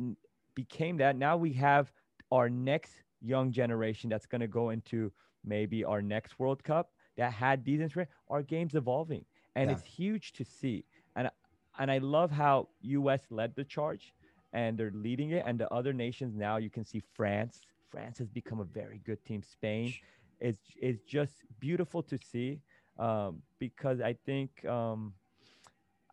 became 0.55 0.97
that. 0.97 1.15
Now 1.15 1.37
we 1.37 1.53
have 1.53 1.91
our 2.31 2.49
next 2.49 2.93
young 3.21 3.51
generation 3.51 4.09
that's 4.09 4.25
going 4.25 4.41
to 4.41 4.47
go 4.47 4.71
into 4.71 5.11
maybe 5.45 5.85
our 5.85 6.01
next 6.01 6.37
World 6.37 6.63
Cup 6.63 6.91
that 7.19 7.33
had 7.33 7.65
these 7.65 7.81
instruments, 7.81 8.13
our 8.29 8.41
game's 8.41 8.75
evolving. 8.75 9.25
And 9.55 9.69
yeah. 9.69 9.75
it's 9.75 9.85
huge 9.85 10.31
to 10.33 10.45
see. 10.45 10.85
And 11.15 11.29
and 11.77 11.91
I 11.91 11.99
love 11.99 12.31
how 12.31 12.69
US 12.81 13.21
led 13.29 13.55
the 13.55 13.63
charge 13.63 14.13
and 14.53 14.77
they're 14.77 14.91
leading 14.95 15.31
it. 15.31 15.43
And 15.45 15.59
the 15.59 15.71
other 15.71 15.93
nations 15.93 16.35
now 16.35 16.57
you 16.57 16.69
can 16.69 16.85
see 16.85 17.01
France. 17.13 17.61
France 17.91 18.17
has 18.19 18.29
become 18.29 18.59
a 18.59 18.63
very 18.63 19.01
good 19.05 19.23
team. 19.25 19.43
Spain 19.43 19.93
is 20.39 20.57
is 20.81 21.01
just 21.01 21.33
beautiful 21.59 22.01
to 22.03 22.17
see. 22.17 22.59
Um, 22.97 23.41
because 23.59 24.01
I 24.01 24.13
think 24.25 24.65
um, 24.65 25.13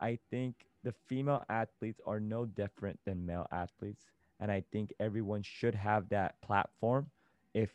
I 0.01 0.19
think 0.31 0.55
the 0.83 0.95
female 1.09 1.45
athletes 1.49 2.01
are 2.07 2.21
no 2.21 2.47
different 2.47 2.99
than 3.05 3.25
male 3.25 3.47
athletes. 3.53 4.05
And 4.41 4.51
I 4.51 4.65
think 4.73 4.93
everyone 5.01 5.43
should 5.43 5.75
have 5.75 6.09
that 6.11 6.41
platform 6.43 7.11
if 7.55 7.71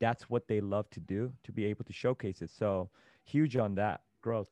that's 0.00 0.28
what 0.28 0.46
they 0.48 0.60
love 0.60 0.88
to 0.90 1.00
do 1.00 1.32
to 1.44 1.52
be 1.52 1.64
able 1.66 1.84
to 1.84 1.92
showcase 1.92 2.42
it. 2.42 2.50
So 2.50 2.90
huge 3.24 3.56
on 3.56 3.74
that 3.76 4.02
growth. 4.22 4.48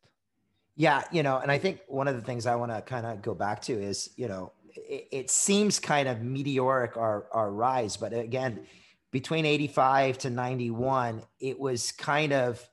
Yeah, 0.76 1.02
you 1.12 1.22
know, 1.22 1.38
and 1.38 1.52
I 1.52 1.58
think 1.58 1.80
one 1.86 2.08
of 2.08 2.16
the 2.16 2.22
things 2.22 2.46
I 2.46 2.56
want 2.56 2.72
to 2.72 2.82
kind 2.82 3.06
of 3.06 3.22
go 3.22 3.34
back 3.34 3.62
to 3.62 3.72
is, 3.72 4.10
you 4.16 4.26
know, 4.26 4.52
it, 4.74 5.08
it, 5.12 5.30
seems 5.30 5.78
kind 5.78 6.08
of 6.08 6.22
meteoric 6.22 6.96
our 6.96 7.26
our 7.30 7.52
rise, 7.52 7.96
but 7.96 8.12
again, 8.12 8.66
between 9.12 9.46
85 9.46 10.18
to 10.18 10.30
91, 10.30 11.22
it 11.38 11.60
was 11.60 11.92
kind 11.92 12.32
of 12.32 12.68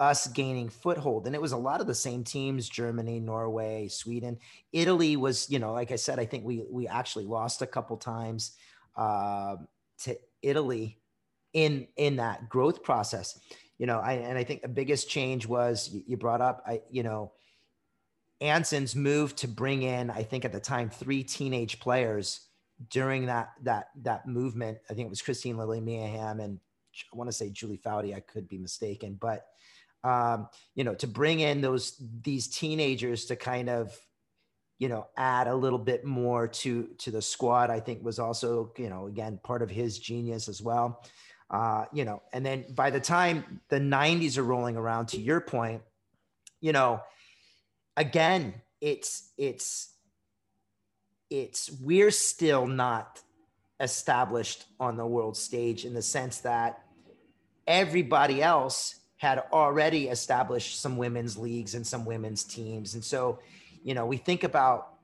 us 0.00 0.26
gaining 0.28 0.68
foothold 0.68 1.26
and 1.26 1.36
it 1.36 1.40
was 1.40 1.52
a 1.52 1.56
lot 1.56 1.80
of 1.80 1.86
the 1.86 1.94
same 1.94 2.24
teams 2.24 2.68
germany 2.68 3.20
norway 3.20 3.86
sweden 3.86 4.36
italy 4.72 5.16
was 5.16 5.48
you 5.48 5.60
know 5.60 5.72
like 5.72 5.92
i 5.92 5.96
said 5.96 6.18
i 6.18 6.24
think 6.24 6.44
we 6.44 6.64
we 6.68 6.88
actually 6.88 7.24
lost 7.24 7.62
a 7.62 7.66
couple 7.66 7.96
times 7.96 8.56
uh, 8.96 9.54
to 9.96 10.18
italy 10.42 10.98
in 11.54 11.86
in 11.96 12.16
that 12.16 12.48
growth 12.48 12.82
process 12.82 13.38
you 13.78 13.86
know 13.86 13.98
I, 13.98 14.14
and 14.14 14.36
i 14.36 14.44
think 14.44 14.62
the 14.62 14.68
biggest 14.68 15.08
change 15.08 15.46
was 15.46 15.94
you, 16.06 16.16
brought 16.16 16.40
up 16.40 16.62
i 16.66 16.82
you 16.90 17.02
know 17.02 17.32
anson's 18.40 18.94
move 18.94 19.34
to 19.36 19.48
bring 19.48 19.82
in 19.82 20.10
i 20.10 20.22
think 20.22 20.44
at 20.44 20.52
the 20.52 20.60
time 20.60 20.90
three 20.90 21.24
teenage 21.24 21.80
players 21.80 22.40
during 22.90 23.26
that 23.26 23.52
that 23.62 23.88
that 24.02 24.26
movement 24.26 24.78
i 24.90 24.94
think 24.94 25.06
it 25.06 25.10
was 25.10 25.22
kristine 25.22 25.56
lilly 25.56 25.80
mia 25.80 26.06
hamm 26.06 26.40
and 26.40 26.58
i 27.12 27.16
want 27.16 27.28
to 27.28 27.32
say 27.32 27.48
julie 27.48 27.80
foudy 27.82 28.14
i 28.14 28.20
could 28.20 28.48
be 28.48 28.58
mistaken 28.58 29.16
but 29.18 29.46
um, 30.04 30.48
you 30.74 30.84
know, 30.84 30.94
to 30.96 31.06
bring 31.06 31.40
in 31.40 31.62
those 31.62 32.00
these 32.22 32.46
teenagers 32.46 33.24
to 33.26 33.36
kind 33.36 33.70
of, 33.70 33.98
you 34.78 34.88
know, 34.88 35.06
add 35.16 35.48
a 35.48 35.54
little 35.54 35.78
bit 35.78 36.04
more 36.04 36.46
to 36.46 36.88
to 36.98 37.10
the 37.10 37.22
squad, 37.22 37.70
I 37.70 37.80
think 37.80 38.04
was 38.04 38.18
also, 38.18 38.72
you 38.76 38.90
know, 38.90 39.06
again 39.06 39.40
part 39.42 39.62
of 39.62 39.70
his 39.70 39.98
genius 39.98 40.46
as 40.48 40.60
well. 40.60 41.02
Uh, 41.50 41.84
you 41.92 42.04
know, 42.04 42.22
and 42.32 42.44
then 42.44 42.64
by 42.74 42.90
the 42.90 43.00
time 43.00 43.60
the 43.68 43.78
90s 43.78 44.38
are 44.38 44.42
rolling 44.42 44.76
around, 44.76 45.08
to 45.08 45.20
your 45.20 45.40
point, 45.40 45.82
you 46.60 46.72
know, 46.72 47.00
again, 47.96 48.54
it's 48.80 49.30
it's 49.36 49.92
it's 51.30 51.70
we're 51.82 52.10
still 52.10 52.66
not 52.66 53.20
established 53.80 54.64
on 54.80 54.96
the 54.96 55.06
world 55.06 55.36
stage 55.36 55.84
in 55.84 55.94
the 55.94 56.02
sense 56.02 56.38
that 56.38 56.82
everybody 57.66 58.42
else 58.42 58.96
had 59.16 59.42
already 59.52 60.08
established 60.08 60.80
some 60.80 60.96
women's 60.96 61.36
leagues 61.36 61.74
and 61.74 61.86
some 61.86 62.04
women's 62.04 62.44
teams. 62.44 62.94
And 62.94 63.04
so, 63.04 63.38
you 63.82 63.94
know, 63.94 64.06
we 64.06 64.16
think 64.16 64.44
about 64.44 64.94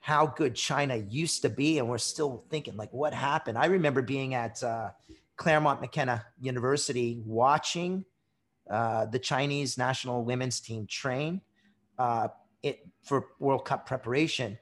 how 0.00 0.26
good 0.26 0.54
China 0.54 0.96
used 0.96 1.42
to 1.42 1.48
be, 1.48 1.78
and 1.78 1.88
we're 1.88 1.98
still 1.98 2.44
thinking, 2.50 2.76
like, 2.76 2.92
what 2.92 3.12
happened? 3.12 3.58
I 3.58 3.66
remember 3.66 4.02
being 4.02 4.34
at 4.34 4.62
uh, 4.62 4.90
Claremont 5.40 5.80
McKenna 5.80 6.26
University 6.38 7.22
watching 7.24 8.04
uh, 8.70 9.06
the 9.06 9.18
Chinese 9.18 9.78
national 9.78 10.22
women's 10.22 10.60
team 10.60 10.86
train 10.86 11.40
uh, 11.98 12.28
it 12.62 12.86
for 13.02 13.28
World 13.38 13.64
Cup 13.64 13.86
preparation. 13.86 14.58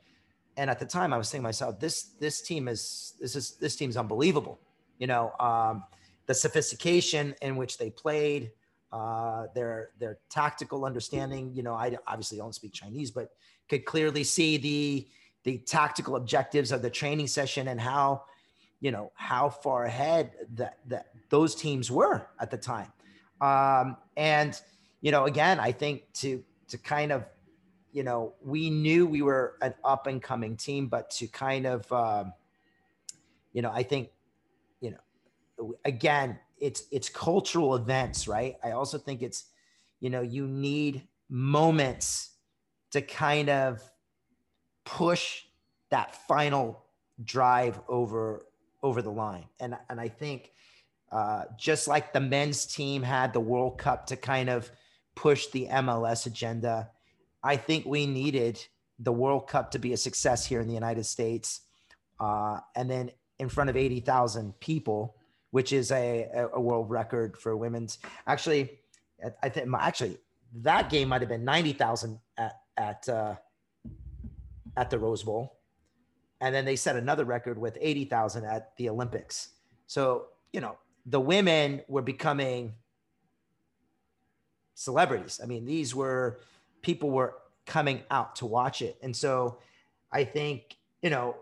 And 0.56 0.70
at 0.70 0.78
the 0.78 0.86
time, 0.86 1.12
I 1.12 1.18
was 1.18 1.32
thinking 1.32 1.42
to 1.42 1.48
myself, 1.48 1.80
this 1.80 2.14
this 2.20 2.42
team 2.42 2.68
is 2.68 3.14
this 3.20 3.34
is 3.34 3.56
this 3.56 3.74
team's 3.74 3.96
unbelievable. 3.96 4.60
You 4.98 5.08
know, 5.08 5.32
um, 5.40 5.82
the 6.26 6.34
sophistication 6.34 7.34
in 7.42 7.56
which 7.56 7.76
they 7.76 7.90
played, 7.90 8.52
uh, 8.92 9.46
their 9.56 9.90
their 9.98 10.18
tactical 10.30 10.84
understanding. 10.84 11.50
You 11.56 11.64
know, 11.64 11.74
I 11.74 11.96
obviously 12.06 12.38
don't 12.38 12.54
speak 12.54 12.72
Chinese, 12.72 13.10
but 13.10 13.30
could 13.68 13.84
clearly 13.84 14.22
see 14.22 14.56
the 14.58 15.08
the 15.42 15.58
tactical 15.58 16.14
objectives 16.14 16.70
of 16.70 16.82
the 16.82 16.90
training 16.90 17.26
session 17.26 17.66
and 17.66 17.80
how 17.80 18.22
you 18.80 18.90
know 18.90 19.12
how 19.14 19.48
far 19.48 19.84
ahead 19.84 20.32
that 20.54 20.78
that 20.86 21.06
those 21.30 21.54
teams 21.54 21.90
were 21.90 22.26
at 22.40 22.50
the 22.50 22.58
time. 22.58 22.92
Um, 23.40 23.96
and 24.16 24.58
you 25.00 25.12
know, 25.12 25.24
again, 25.24 25.60
I 25.60 25.72
think 25.72 26.12
to 26.14 26.42
to 26.68 26.78
kind 26.78 27.12
of 27.12 27.24
you 27.92 28.02
know 28.02 28.34
we 28.42 28.70
knew 28.70 29.06
we 29.06 29.22
were 29.22 29.56
an 29.62 29.74
up 29.84 30.06
and 30.06 30.22
coming 30.22 30.56
team, 30.56 30.88
but 30.88 31.10
to 31.12 31.26
kind 31.26 31.66
of 31.66 31.90
um, 31.92 32.32
you 33.52 33.62
know, 33.62 33.70
I 33.72 33.82
think 33.82 34.10
you 34.80 34.92
know 34.92 35.74
again 35.84 36.38
it's 36.58 36.84
it's 36.90 37.08
cultural 37.08 37.74
events, 37.74 38.28
right? 38.28 38.56
I 38.62 38.72
also 38.72 38.98
think 38.98 39.22
it's 39.22 39.46
you 40.00 40.10
know 40.10 40.20
you 40.20 40.46
need 40.46 41.06
moments 41.28 42.30
to 42.90 43.02
kind 43.02 43.50
of 43.50 43.82
push 44.84 45.42
that 45.90 46.14
final 46.26 46.84
drive 47.22 47.80
over 47.88 48.46
over 48.82 49.02
the 49.02 49.10
line, 49.10 49.46
and 49.60 49.76
and 49.88 50.00
I 50.00 50.08
think 50.08 50.52
uh, 51.10 51.44
just 51.56 51.88
like 51.88 52.12
the 52.12 52.20
men's 52.20 52.66
team 52.66 53.02
had 53.02 53.32
the 53.32 53.40
World 53.40 53.78
Cup 53.78 54.06
to 54.06 54.16
kind 54.16 54.48
of 54.48 54.70
push 55.14 55.46
the 55.48 55.66
MLS 55.66 56.26
agenda, 56.26 56.90
I 57.42 57.56
think 57.56 57.86
we 57.86 58.06
needed 58.06 58.64
the 58.98 59.12
World 59.12 59.48
Cup 59.48 59.70
to 59.72 59.78
be 59.78 59.92
a 59.92 59.96
success 59.96 60.46
here 60.46 60.60
in 60.60 60.68
the 60.68 60.74
United 60.74 61.04
States, 61.04 61.60
uh, 62.20 62.60
and 62.76 62.90
then 62.90 63.10
in 63.38 63.48
front 63.48 63.70
of 63.70 63.76
eighty 63.76 64.00
thousand 64.00 64.58
people 64.60 65.14
which 65.50 65.72
is 65.72 65.90
a, 65.90 66.28
a 66.52 66.60
world 66.60 66.90
record 66.90 67.36
for 67.36 67.56
women's. 67.56 67.98
Actually, 68.26 68.78
I 69.42 69.48
think 69.48 69.68
actually 69.78 70.18
that 70.62 70.90
game 70.90 71.08
might 71.08 71.20
have 71.20 71.28
been 71.28 71.44
ninety 71.44 71.72
thousand 71.72 72.18
at 72.36 72.54
at 72.76 73.08
uh, 73.08 73.34
at 74.76 74.90
the 74.90 74.98
Rose 74.98 75.22
Bowl, 75.22 75.57
and 76.40 76.54
then 76.54 76.64
they 76.64 76.76
set 76.76 76.96
another 76.96 77.24
record 77.24 77.58
with 77.58 77.76
eighty 77.80 78.04
thousand 78.04 78.44
at 78.44 78.76
the 78.76 78.88
Olympics. 78.88 79.50
So 79.86 80.26
you 80.52 80.60
know 80.60 80.76
the 81.06 81.20
women 81.20 81.82
were 81.88 82.02
becoming 82.02 82.74
celebrities. 84.74 85.40
I 85.42 85.46
mean, 85.46 85.64
these 85.64 85.94
were 85.94 86.40
people 86.82 87.10
were 87.10 87.34
coming 87.66 88.02
out 88.10 88.36
to 88.36 88.46
watch 88.46 88.82
it, 88.82 88.96
and 89.02 89.14
so 89.14 89.58
I 90.12 90.24
think 90.24 90.76
you 91.02 91.10
know 91.10 91.36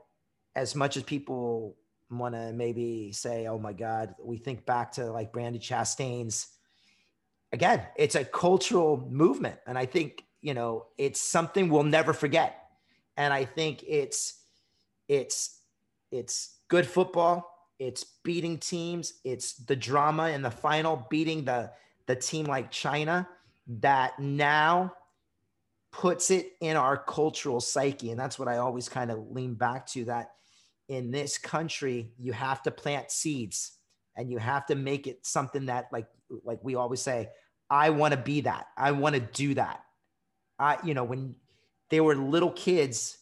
as 0.54 0.74
much 0.74 0.96
as 0.96 1.02
people 1.02 1.76
want 2.10 2.34
to 2.34 2.52
maybe 2.52 3.12
say, 3.12 3.46
oh 3.46 3.58
my 3.58 3.72
God, 3.72 4.14
we 4.22 4.38
think 4.38 4.64
back 4.64 4.92
to 4.92 5.06
like 5.10 5.32
Brandi 5.32 5.60
Chastain's. 5.60 6.48
Again, 7.52 7.82
it's 7.96 8.14
a 8.14 8.24
cultural 8.24 9.06
movement. 9.10 9.58
And 9.66 9.78
I 9.78 9.86
think, 9.86 10.24
you 10.40 10.54
know, 10.54 10.86
it's 10.98 11.20
something 11.20 11.68
we'll 11.68 11.82
never 11.82 12.12
forget. 12.12 12.68
And 13.16 13.32
I 13.32 13.44
think 13.44 13.84
it's, 13.86 14.40
it's, 15.08 15.60
it's 16.10 16.56
good 16.68 16.86
football. 16.86 17.52
It's 17.78 18.04
beating 18.24 18.58
teams. 18.58 19.14
It's 19.24 19.54
the 19.54 19.76
drama 19.76 20.30
in 20.30 20.42
the 20.42 20.50
final, 20.50 21.06
beating 21.10 21.44
the, 21.44 21.70
the 22.06 22.16
team 22.16 22.46
like 22.46 22.70
China 22.70 23.28
that 23.80 24.18
now 24.18 24.94
puts 25.92 26.30
it 26.30 26.52
in 26.60 26.76
our 26.76 26.96
cultural 26.96 27.60
psyche. 27.60 28.10
And 28.10 28.20
that's 28.20 28.38
what 28.38 28.48
I 28.48 28.58
always 28.58 28.88
kind 28.88 29.10
of 29.10 29.30
lean 29.30 29.54
back 29.54 29.86
to 29.88 30.04
that 30.06 30.30
in 30.88 31.10
this 31.10 31.38
country, 31.38 32.12
you 32.18 32.32
have 32.32 32.62
to 32.62 32.70
plant 32.70 33.10
seeds 33.10 33.72
and 34.16 34.30
you 34.30 34.38
have 34.38 34.66
to 34.66 34.74
make 34.74 35.06
it 35.06 35.24
something 35.26 35.66
that 35.66 35.88
like 35.92 36.06
like 36.44 36.58
we 36.62 36.74
always 36.74 37.00
say, 37.00 37.28
I 37.70 37.90
want 37.90 38.12
to 38.12 38.20
be 38.20 38.42
that. 38.42 38.66
I 38.76 38.92
want 38.92 39.14
to 39.14 39.20
do 39.20 39.54
that. 39.54 39.80
I, 40.58 40.78
you 40.84 40.94
know, 40.94 41.04
when 41.04 41.36
they 41.90 42.00
were 42.00 42.16
little 42.16 42.50
kids, 42.50 43.18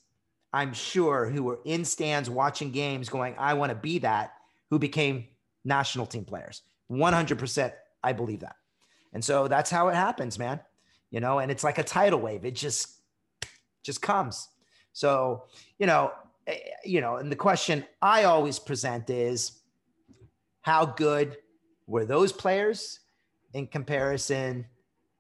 I'm 0.55 0.73
sure 0.73 1.27
who 1.27 1.43
were 1.43 1.61
in 1.65 1.85
stands 1.85 2.31
watching 2.31 2.71
games 2.71 3.09
going, 3.09 3.35
I 3.39 3.55
want 3.55 3.71
to 3.71 3.75
be 3.75 3.99
that, 3.99 4.35
who 4.71 4.79
became 4.79 5.27
national 5.65 6.07
team 6.07 6.25
players. 6.25 6.63
100% 6.91 7.73
I 8.03 8.13
believe 8.13 8.41
that. 8.41 8.57
And 9.13 9.25
so 9.25 9.49
that's 9.49 9.71
how 9.71 9.89
it 9.89 9.95
happens, 9.95 10.39
man. 10.39 10.61
You 11.11 11.21
know, 11.21 11.39
and 11.39 11.51
it's 11.51 11.65
like 11.65 11.79
a 11.79 11.85
tidal 11.85 12.21
wave. 12.21 12.45
It 12.45 12.55
just 12.55 12.89
just 13.83 14.01
comes. 14.01 14.49
So, 14.93 15.45
you 15.79 15.87
know, 15.87 16.13
Eh, 16.47 16.59
you 16.85 17.01
know, 17.01 17.17
and 17.17 17.31
the 17.31 17.37
question 17.37 17.85
I 18.03 18.25
always 18.25 18.59
present 18.59 19.09
is 19.09 19.61
how 20.63 20.87
good 20.87 21.37
were 21.87 22.05
those 22.05 22.33
players 22.33 23.01
in 23.53 23.67
comparison 23.67 24.67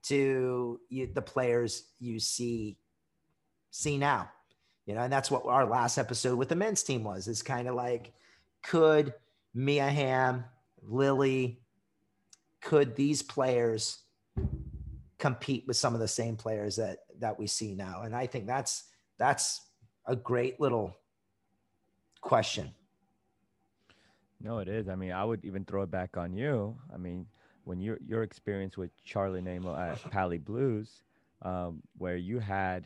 to 0.04 0.80
you, 0.88 1.08
the 1.12 1.22
players 1.22 1.84
you 1.98 2.18
see 2.18 2.78
see 3.70 3.98
now? 3.98 4.30
You 4.86 4.94
know, 4.94 5.02
and 5.02 5.12
that's 5.12 5.30
what 5.30 5.46
our 5.46 5.64
last 5.64 5.96
episode 5.98 6.36
with 6.36 6.48
the 6.48 6.56
men's 6.56 6.82
team 6.82 7.04
was. 7.04 7.26
Is 7.28 7.42
kind 7.42 7.68
of 7.68 7.74
like, 7.74 8.12
could 8.62 9.14
Mia 9.54 9.88
Hamm, 9.88 10.44
Lilly, 10.82 11.60
could 12.60 12.94
these 12.96 13.22
players 13.22 14.00
compete 15.18 15.64
with 15.66 15.76
some 15.76 15.94
of 15.94 16.00
the 16.00 16.08
same 16.08 16.36
players 16.36 16.76
that 16.76 16.98
that 17.20 17.38
we 17.38 17.46
see 17.46 17.74
now? 17.74 18.02
And 18.02 18.14
I 18.14 18.26
think 18.26 18.46
that's 18.46 18.84
that's 19.18 19.62
a 20.06 20.16
great 20.16 20.60
little 20.60 20.96
question. 22.20 22.74
No, 24.40 24.58
it 24.58 24.68
is. 24.68 24.88
I 24.88 24.94
mean, 24.94 25.12
I 25.12 25.24
would 25.24 25.42
even 25.44 25.64
throw 25.64 25.82
it 25.82 25.90
back 25.90 26.18
on 26.18 26.34
you. 26.34 26.76
I 26.92 26.98
mean, 26.98 27.26
when 27.64 27.80
your 27.80 27.98
your 28.06 28.22
experience 28.22 28.76
with 28.76 28.90
Charlie 29.04 29.40
Naimo 29.40 29.78
at 29.78 30.10
Pali 30.10 30.38
Blues, 30.38 31.02
um, 31.42 31.82
where 31.96 32.16
you 32.16 32.38
had 32.38 32.84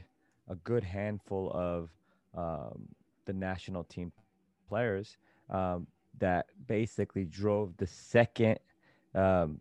a 0.49 0.55
good 0.57 0.85
handful 0.85 1.51
of 1.53 1.91
um, 2.37 2.89
the 3.25 3.33
national 3.33 3.85
team 3.85 4.13
players 4.69 5.17
um, 5.51 5.87
that 6.19 6.47
basically 6.67 7.25
drove 7.25 7.77
the 7.77 7.87
second, 7.87 8.59
um, 9.15 9.59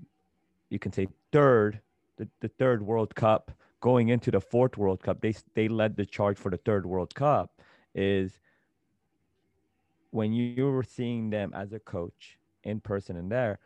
you 0.69 0.79
can 0.79 0.91
say 0.91 1.07
third, 1.31 1.79
the, 2.17 2.27
the 2.39 2.47
third 2.47 2.81
World 2.81 3.13
Cup 3.15 3.51
going 3.79 4.09
into 4.09 4.31
the 4.31 4.41
fourth 4.41 4.77
World 4.77 5.01
Cup. 5.01 5.21
They 5.21 5.33
they 5.53 5.67
led 5.67 5.95
the 5.95 6.05
charge 6.05 6.37
for 6.37 6.49
the 6.49 6.57
third 6.57 6.85
World 6.85 7.13
Cup. 7.13 7.61
Is 7.93 8.39
when 10.11 10.33
you 10.33 10.71
were 10.71 10.83
seeing 10.83 11.29
them 11.29 11.53
as 11.53 11.73
a 11.73 11.79
coach 11.79 12.37
in 12.63 12.79
person 12.79 13.17
and 13.17 13.31
there, 13.31 13.59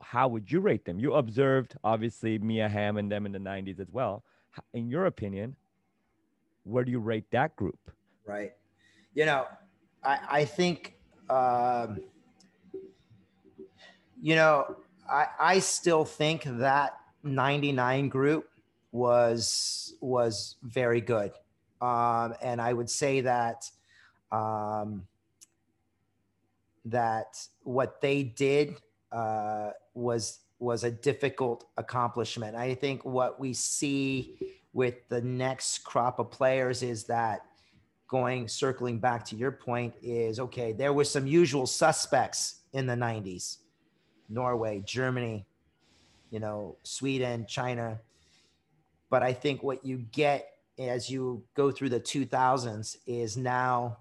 how 0.00 0.28
would 0.28 0.50
you 0.50 0.60
rate 0.60 0.84
them? 0.84 0.98
You 0.98 1.14
observed 1.14 1.76
obviously 1.84 2.38
Mia 2.38 2.68
Hamm 2.68 2.96
and 2.96 3.10
them 3.10 3.26
in 3.26 3.32
the 3.32 3.38
90s 3.38 3.80
as 3.80 3.90
well. 3.90 4.24
In 4.72 4.88
your 4.88 5.06
opinion, 5.06 5.56
where 6.68 6.84
do 6.84 6.90
you 6.90 7.00
rate 7.00 7.30
that 7.30 7.56
group? 7.56 7.78
Right. 8.26 8.52
You 9.14 9.24
know, 9.24 9.46
I, 10.04 10.18
I 10.30 10.44
think, 10.44 10.94
um, 11.30 12.00
you 14.20 14.34
know, 14.36 14.76
I, 15.10 15.26
I 15.40 15.58
still 15.60 16.04
think 16.04 16.44
that 16.44 16.98
99 17.22 18.08
group 18.08 18.48
was 18.92 19.94
was 20.00 20.56
very 20.62 21.00
good. 21.00 21.32
Um, 21.80 22.34
and 22.42 22.60
I 22.60 22.72
would 22.72 22.90
say 22.90 23.22
that 23.22 23.70
um, 24.30 25.06
that 26.84 27.46
what 27.62 28.00
they 28.00 28.22
did 28.22 28.76
uh, 29.12 29.70
was 29.94 30.40
was 30.58 30.84
a 30.84 30.90
difficult 30.90 31.64
accomplishment. 31.76 32.56
I 32.56 32.74
think 32.74 33.04
what 33.04 33.38
we 33.38 33.52
see 33.52 34.57
with 34.72 35.08
the 35.08 35.20
next 35.22 35.78
crop 35.84 36.18
of 36.18 36.30
players 36.30 36.82
is 36.82 37.04
that 37.04 37.40
going 38.06 38.48
circling 38.48 38.98
back 38.98 39.24
to 39.24 39.36
your 39.36 39.52
point 39.52 39.94
is 40.02 40.40
okay 40.40 40.72
there 40.72 40.92
were 40.92 41.04
some 41.04 41.26
usual 41.26 41.66
suspects 41.66 42.60
in 42.72 42.86
the 42.86 42.94
90s 42.94 43.58
norway 44.28 44.82
germany 44.86 45.46
you 46.30 46.40
know 46.40 46.76
sweden 46.82 47.46
china. 47.46 48.00
But 49.10 49.22
i 49.22 49.32
think 49.32 49.62
what 49.62 49.84
you 49.84 49.98
get 50.12 50.50
as 50.78 51.10
you 51.10 51.42
go 51.54 51.70
through 51.70 51.88
the 51.88 52.00
2000s 52.00 52.96
is 53.06 53.36
now 53.36 53.98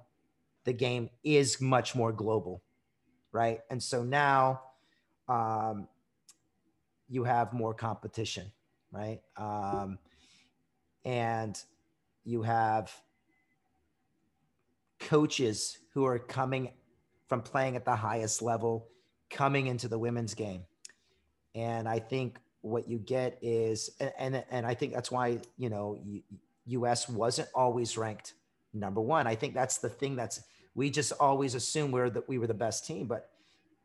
the 0.66 0.74
game 0.74 1.10
is 1.24 1.60
much 1.62 1.96
more 1.96 2.12
global 2.12 2.62
right? 3.32 3.62
And 3.70 3.82
so 3.82 4.04
now 4.04 4.62
um, 5.28 5.88
you 7.08 7.24
have 7.24 7.54
more 7.54 7.74
competition 7.74 8.52
right? 8.92 9.20
Um, 9.36 10.00
and 11.06 11.62
you 12.24 12.42
have 12.42 12.94
coaches 15.00 15.78
who 15.94 16.06
are 16.06 16.20
coming 16.20 16.72
from 17.28 17.42
playing 17.42 17.76
at 17.76 17.86
the 17.86 17.96
highest 17.96 18.42
level 18.42 18.88
coming 19.30 19.68
into 19.68 19.88
the 19.88 20.00
women's 20.00 20.34
game. 20.34 20.64
And 21.56 21.88
i 21.88 22.00
think 22.00 22.40
what 22.62 22.88
you 22.88 22.98
get 22.98 23.38
is 23.42 23.92
and 24.20 24.44
and 24.52 24.66
i 24.66 24.74
think 24.74 24.94
that's 24.94 25.12
why 25.12 25.40
you 25.58 25.70
know 25.70 25.98
us 26.68 27.08
wasn't 27.08 27.48
always 27.56 27.98
ranked 27.98 28.34
number 28.74 29.02
one. 29.02 29.28
I 29.28 29.36
think 29.36 29.54
that's 29.54 29.78
the 29.78 29.90
thing 29.90 30.16
that's 30.16 30.42
we 30.76 30.90
just 30.90 31.12
always 31.20 31.56
assume 31.56 31.92
we're 31.92 32.10
that 32.10 32.28
we 32.30 32.38
were 32.38 32.48
the 32.48 32.54
best 32.54 32.86
team 32.86 33.08
but 33.08 33.30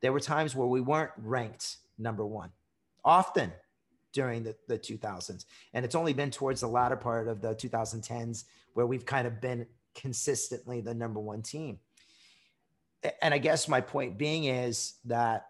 there 0.01 0.12
were 0.12 0.20
times 0.20 0.55
where 0.55 0.66
we 0.66 0.81
weren't 0.81 1.12
ranked 1.16 1.77
number 1.98 2.27
one. 2.27 2.51
Often 3.05 3.53
during 4.12 4.42
the, 4.42 4.55
the 4.68 4.79
2000s 4.79 5.46
and 5.75 5.85
it's 5.85 5.94
only 5.94 6.12
been 6.12 6.31
towards 6.31 6.61
the 6.61 6.66
latter 6.66 6.96
part 6.96 7.29
of 7.29 7.40
the 7.40 7.55
2010s 7.55 8.44
where 8.75 8.87
we've 8.87 9.07
kind 9.07 9.27
of 9.27 9.40
been 9.40 9.66
consistently 9.94 10.81
the 10.81 10.94
number 10.94 11.20
one 11.20 11.42
team. 11.42 11.79
And 13.20 13.35
I 13.35 13.38
guess 13.38 13.68
my 13.68 13.81
point 13.81 14.16
being 14.16 14.44
is 14.44 14.94
that 15.07 15.48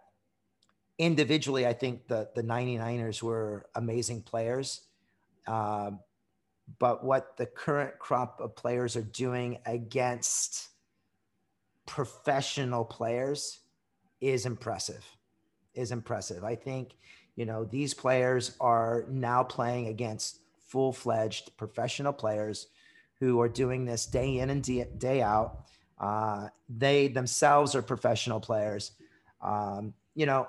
individually, 0.99 1.67
I 1.67 1.73
think 1.73 2.09
the, 2.09 2.29
the 2.35 2.43
99ers 2.43 3.23
were 3.23 3.67
amazing 3.75 4.23
players. 4.23 4.83
Um, 5.47 6.01
but 6.79 7.05
what 7.05 7.37
the 7.37 7.47
current 7.47 7.99
crop 7.99 8.41
of 8.41 8.57
players 8.57 8.97
are 8.97 9.03
doing 9.03 9.59
against 9.67 10.69
professional 11.87 12.85
players 12.85 13.61
is 14.21 14.47
impressive. 14.47 15.05
Is 15.75 15.91
impressive. 15.91 16.45
I 16.45 16.55
think, 16.55 16.95
you 17.37 17.47
know, 17.47 17.65
these 17.65 17.95
players 17.95 18.57
are 18.61 19.05
now 19.09 19.43
playing 19.43 19.87
against 19.89 20.41
full 20.67 20.93
fledged 20.93 21.57
professional 21.57 22.13
players 22.13 22.69
who 23.21 23.41
are 23.41 23.49
doing 23.49 23.85
this 23.85 24.07
day 24.07 24.39
in 24.39 24.51
and 24.51 24.99
day 24.99 25.23
out. 25.23 25.65
Uh, 25.99 26.49
they 26.69 27.09
themselves 27.09 27.75
are 27.75 27.83
professional 27.83 28.41
players. 28.41 28.93
Um, 29.41 29.95
you 30.15 30.27
know, 30.27 30.49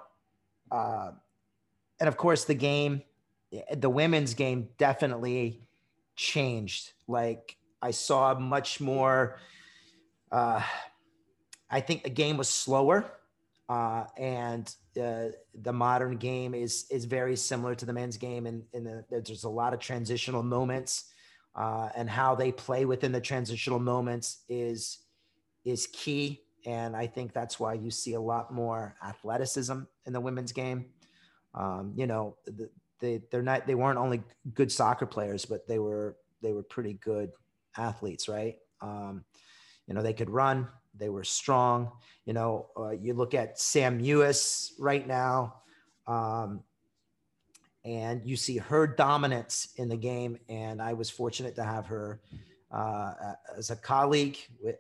uh, 0.72 1.12
and 2.00 2.08
of 2.08 2.18
course, 2.18 2.46
the 2.46 2.56
game, 2.56 3.04
the 3.76 3.90
women's 3.90 4.34
game 4.34 4.70
definitely 4.78 5.62
changed. 6.16 6.94
Like 7.08 7.58
I 7.82 7.92
saw 7.92 8.34
much 8.34 8.82
more. 8.82 9.40
Uh, 10.32 10.62
I 11.70 11.82
think 11.82 12.04
the 12.04 12.10
game 12.10 12.38
was 12.38 12.50
slower, 12.50 13.06
uh, 13.70 14.06
and 14.18 14.74
uh, 15.02 15.28
the 15.62 15.74
modern 15.74 16.18
game 16.18 16.54
is 16.54 16.86
is 16.92 17.06
very 17.06 17.36
similar 17.36 17.76
to 17.76 17.86
the 17.86 17.94
men's 17.94 18.18
game, 18.18 18.46
and, 18.46 18.64
and 18.74 18.86
the, 18.86 19.06
there's 19.10 19.46
a 19.46 19.50
lot 19.50 19.74
of 19.74 19.80
transitional 19.80 20.44
moments 20.44 21.06
uh, 21.56 21.90
and 21.96 22.10
how 22.10 22.36
they 22.36 22.52
play 22.52 22.86
within 22.86 23.12
the 23.12 23.22
transitional 23.22 23.80
moments 23.80 24.44
is 24.50 25.00
is 25.66 25.88
key. 25.88 26.42
And 26.66 26.96
I 26.96 27.08
think 27.08 27.34
that's 27.34 27.60
why 27.60 27.74
you 27.74 27.92
see 27.92 28.14
a 28.14 28.22
lot 28.22 28.54
more 28.54 28.96
athleticism 29.06 29.80
in 30.06 30.14
the 30.14 30.22
women's 30.22 30.54
game. 30.54 30.86
Um, 31.54 31.94
you 31.96 32.08
know, 32.08 32.38
the, 32.46 32.70
they 33.00 33.22
they're 33.32 33.42
not 33.42 33.68
they 33.68 33.76
weren't 33.76 34.00
only 34.00 34.24
good 34.54 34.72
soccer 34.72 35.06
players, 35.06 35.46
but 35.46 35.68
they 35.68 35.80
were 35.80 36.18
they 36.42 36.54
were 36.54 36.64
pretty 36.64 36.94
good 36.94 37.32
athletes, 37.78 38.28
right? 38.28 38.58
Um, 38.82 39.24
you 39.88 39.94
know, 39.94 40.02
they 40.02 40.14
could 40.14 40.30
run, 40.30 40.68
they 40.98 41.10
were 41.10 41.24
strong. 41.24 41.92
You 42.26 42.34
know, 42.34 42.68
uh, 42.78 42.92
you 42.92 43.14
look 43.14 43.34
at 43.34 43.60
Sam 43.60 44.02
Mewis 44.02 44.72
right 44.80 45.06
now. 45.08 45.56
Um, 46.08 46.64
and 47.86 48.22
you 48.24 48.36
see 48.38 48.58
her 48.58 48.88
dominance 48.88 49.70
in 49.76 49.90
the 49.90 49.98
game. 49.98 50.38
And 50.48 50.82
I 50.82 50.94
was 50.94 51.10
fortunate 51.10 51.56
to 51.56 51.64
have 51.64 51.86
her 51.88 52.22
uh, 52.72 53.14
as 53.58 53.70
a 53.70 53.76
colleague. 53.76 54.38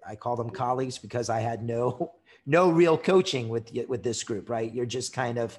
I 0.07 0.15
call 0.15 0.35
them 0.35 0.49
colleagues 0.49 0.97
because 0.97 1.29
I 1.29 1.39
had 1.39 1.63
no 1.63 2.13
no 2.45 2.69
real 2.69 2.97
coaching 2.97 3.49
with 3.49 3.71
with 3.87 4.03
this 4.03 4.23
group. 4.23 4.49
Right, 4.49 4.73
you're 4.73 4.85
just 4.85 5.13
kind 5.13 5.37
of 5.37 5.57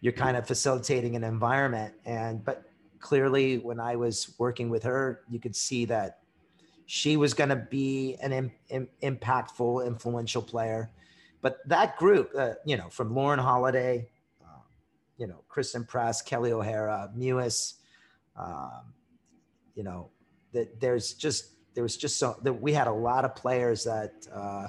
you're 0.00 0.12
kind 0.12 0.36
of 0.36 0.46
facilitating 0.46 1.16
an 1.16 1.24
environment. 1.24 1.94
And 2.04 2.44
but 2.44 2.64
clearly, 2.98 3.58
when 3.58 3.80
I 3.80 3.96
was 3.96 4.34
working 4.38 4.68
with 4.68 4.82
her, 4.82 5.22
you 5.28 5.38
could 5.38 5.56
see 5.56 5.84
that 5.86 6.19
she 6.90 7.16
was 7.16 7.34
going 7.34 7.50
to 7.50 7.56
be 7.56 8.16
an 8.20 8.32
Im, 8.32 8.50
Im, 8.68 8.88
impactful, 9.02 9.86
influential 9.86 10.42
player. 10.42 10.90
But 11.40 11.58
that 11.66 11.96
group, 11.96 12.32
uh, 12.36 12.54
you 12.64 12.76
know, 12.76 12.88
from 12.88 13.14
Lauren 13.14 13.38
Holiday 13.38 14.08
you 15.20 15.26
know, 15.26 15.44
Christen 15.48 15.84
Press, 15.84 16.22
Kelly 16.22 16.50
O'Hara, 16.50 17.10
Mewis, 17.16 17.74
um, 18.36 18.94
you 19.74 19.84
know, 19.84 20.08
that 20.52 20.80
there's 20.80 21.12
just 21.12 21.50
there 21.74 21.82
was 21.82 21.96
just 21.96 22.18
so 22.18 22.36
that 22.42 22.54
we 22.54 22.72
had 22.72 22.86
a 22.86 22.92
lot 22.92 23.26
of 23.26 23.36
players 23.36 23.84
that 23.84 24.14
uh, 24.34 24.68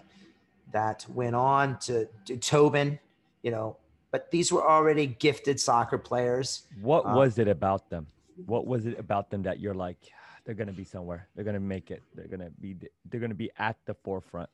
that 0.73 1.05
went 1.10 1.36
on 1.36 1.79
to, 1.79 2.07
to 2.25 2.36
Tobin, 2.36 2.99
you 3.41 3.49
know, 3.49 3.77
but 4.12 4.29
these 4.29 4.51
were 4.51 4.69
already 4.69 5.07
gifted 5.07 5.57
soccer 5.57 5.97
players. 5.97 6.63
What 6.81 7.05
um, 7.05 7.15
was 7.15 7.39
it 7.39 7.47
about 7.47 7.89
them? 7.89 8.07
What 8.45 8.67
was 8.67 8.86
it 8.86 8.99
about 8.99 9.31
them 9.31 9.43
that 9.43 9.62
you're 9.62 9.73
like, 9.73 9.99
they're 10.45 10.56
gonna 10.56 10.71
be 10.71 10.84
somewhere, 10.84 11.27
they're 11.36 11.45
gonna 11.45 11.60
make 11.60 11.91
it, 11.91 12.04
they're 12.15 12.27
gonna 12.27 12.51
be, 12.60 12.75
they're 13.10 13.21
gonna 13.21 13.34
be 13.34 13.51
at 13.58 13.77
the 13.86 13.93
forefront? 13.93 14.49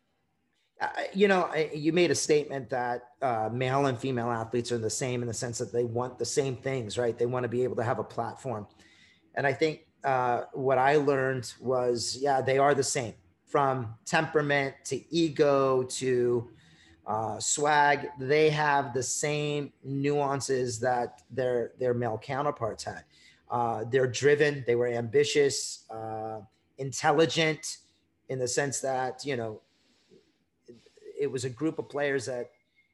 you 1.13 1.27
know, 1.27 1.49
you 1.73 1.91
made 1.91 2.11
a 2.11 2.15
statement 2.15 2.69
that 2.69 3.09
uh, 3.21 3.49
male 3.51 3.87
and 3.87 3.99
female 3.99 4.29
athletes 4.29 4.71
are 4.71 4.77
the 4.77 4.89
same 4.89 5.21
in 5.21 5.27
the 5.27 5.33
sense 5.33 5.57
that 5.57 5.73
they 5.73 5.83
want 5.83 6.19
the 6.19 6.25
same 6.25 6.55
things, 6.55 6.97
right? 6.97 7.17
They 7.17 7.25
want 7.25 7.43
to 7.43 7.49
be 7.49 7.63
able 7.63 7.75
to 7.77 7.83
have 7.83 7.99
a 7.99 8.03
platform. 8.03 8.67
And 9.35 9.47
I 9.47 9.53
think 9.53 9.87
uh, 10.03 10.43
what 10.53 10.77
I 10.77 10.97
learned 10.97 11.51
was, 11.59 12.17
yeah, 12.19 12.41
they 12.41 12.57
are 12.57 12.75
the 12.75 12.83
same 12.83 13.13
from 13.45 13.95
temperament 14.05 14.75
to 14.85 15.01
ego 15.13 15.83
to 15.83 16.49
uh, 17.05 17.39
swag. 17.39 18.09
They 18.19 18.49
have 18.49 18.93
the 18.93 19.03
same 19.03 19.71
nuances 19.83 20.79
that 20.81 21.21
their 21.31 21.71
their 21.79 21.93
male 21.93 22.19
counterparts 22.21 22.83
had. 22.83 23.03
Uh, 23.49 23.85
they're 23.89 24.07
driven. 24.07 24.63
They 24.67 24.75
were 24.75 24.87
ambitious, 24.87 25.85
uh, 25.89 26.41
intelligent, 26.77 27.77
in 28.29 28.39
the 28.39 28.47
sense 28.47 28.81
that 28.81 29.25
you 29.25 29.37
know 29.37 29.61
it 31.19 31.31
was 31.31 31.45
a 31.45 31.49
group 31.49 31.79
of 31.79 31.89
players 31.89 32.25
that 32.25 32.51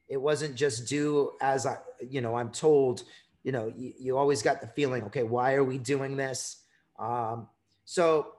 it 0.08 0.16
wasn't 0.16 0.54
just 0.54 0.88
do 0.88 1.32
as 1.40 1.66
I, 1.66 1.78
you 2.00 2.20
know, 2.20 2.36
I'm 2.36 2.50
told, 2.50 3.04
you 3.42 3.52
know, 3.52 3.72
you, 3.76 3.92
you 3.98 4.16
always 4.16 4.42
got 4.42 4.60
the 4.60 4.66
feeling, 4.68 5.02
okay, 5.04 5.22
why 5.22 5.54
are 5.54 5.64
we 5.64 5.78
doing 5.78 6.16
this? 6.16 6.62
Um, 6.98 7.48
so, 7.84 8.34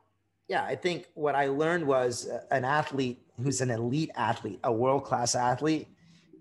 yeah, 0.48 0.64
I 0.64 0.76
think 0.76 1.08
what 1.16 1.36
I 1.36 1.48
learned 1.48 1.86
was 1.88 2.30
an 2.52 2.66
athlete 2.66 3.22
who's 3.42 3.62
an 3.62 3.72
elite 3.72 4.12
athlete, 4.16 4.60
a 4.64 4.72
world 4.72 5.04
class 5.04 5.36
athlete, 5.36 5.88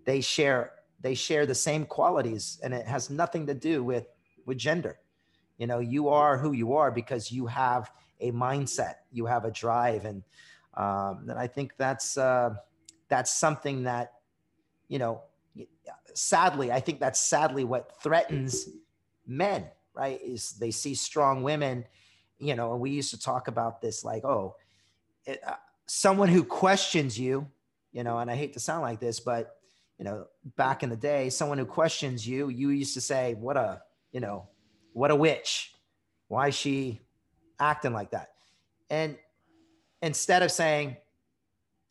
they 0.04 0.20
share 0.20 0.72
they 1.00 1.14
share 1.14 1.44
the 1.44 1.54
same 1.54 1.84
qualities, 1.84 2.58
and 2.62 2.72
it 2.72 2.86
has 2.86 3.10
nothing 3.10 3.46
to 3.46 3.54
do 3.54 3.82
with 3.82 4.06
with 4.46 4.58
gender. 4.58 4.98
You 5.58 5.66
know, 5.66 5.78
you 5.78 6.08
are 6.08 6.36
who 6.36 6.52
you 6.52 6.74
are 6.74 6.90
because 6.90 7.30
you 7.30 7.46
have 7.46 7.90
a 8.20 8.32
mindset, 8.32 8.94
you 9.12 9.26
have 9.26 9.44
a 9.44 9.50
drive, 9.50 10.04
and 10.04 10.22
um, 10.74 11.26
and 11.28 11.38
I 11.38 11.46
think 11.46 11.74
that's 11.76 12.18
uh, 12.18 12.54
that's 13.08 13.32
something 13.32 13.84
that, 13.84 14.14
you 14.88 14.98
know, 14.98 15.22
sadly, 16.14 16.72
I 16.72 16.80
think 16.80 17.00
that's 17.00 17.20
sadly 17.20 17.64
what 17.64 18.00
threatens 18.02 18.68
men, 19.26 19.66
right? 19.94 20.20
Is 20.20 20.52
they 20.52 20.70
see 20.70 20.94
strong 20.94 21.42
women, 21.42 21.84
you 22.38 22.54
know, 22.56 22.72
and 22.72 22.80
we 22.80 22.90
used 22.90 23.10
to 23.10 23.20
talk 23.20 23.48
about 23.48 23.80
this 23.80 24.04
like, 24.04 24.24
oh, 24.24 24.56
it, 25.26 25.40
uh, 25.46 25.54
someone 25.86 26.28
who 26.28 26.42
questions 26.42 27.18
you, 27.18 27.46
you 27.92 28.02
know, 28.02 28.18
and 28.18 28.30
I 28.30 28.34
hate 28.34 28.54
to 28.54 28.60
sound 28.60 28.82
like 28.82 29.00
this, 29.00 29.20
but 29.20 29.56
you 29.98 30.04
know, 30.04 30.26
back 30.56 30.82
in 30.82 30.90
the 30.90 30.96
day, 30.96 31.30
someone 31.30 31.58
who 31.58 31.66
questions 31.66 32.26
you, 32.26 32.48
you 32.48 32.70
used 32.70 32.94
to 32.94 33.00
say, 33.00 33.34
what 33.34 33.56
a, 33.56 33.80
you 34.10 34.20
know, 34.20 34.48
what 34.94 35.10
a 35.10 35.16
witch. 35.16 35.72
Why 36.28 36.48
is 36.48 36.54
she 36.54 37.02
acting 37.60 37.92
like 37.92 38.12
that? 38.12 38.30
And 38.88 39.18
instead 40.00 40.42
of 40.42 40.50
saying, 40.50 40.96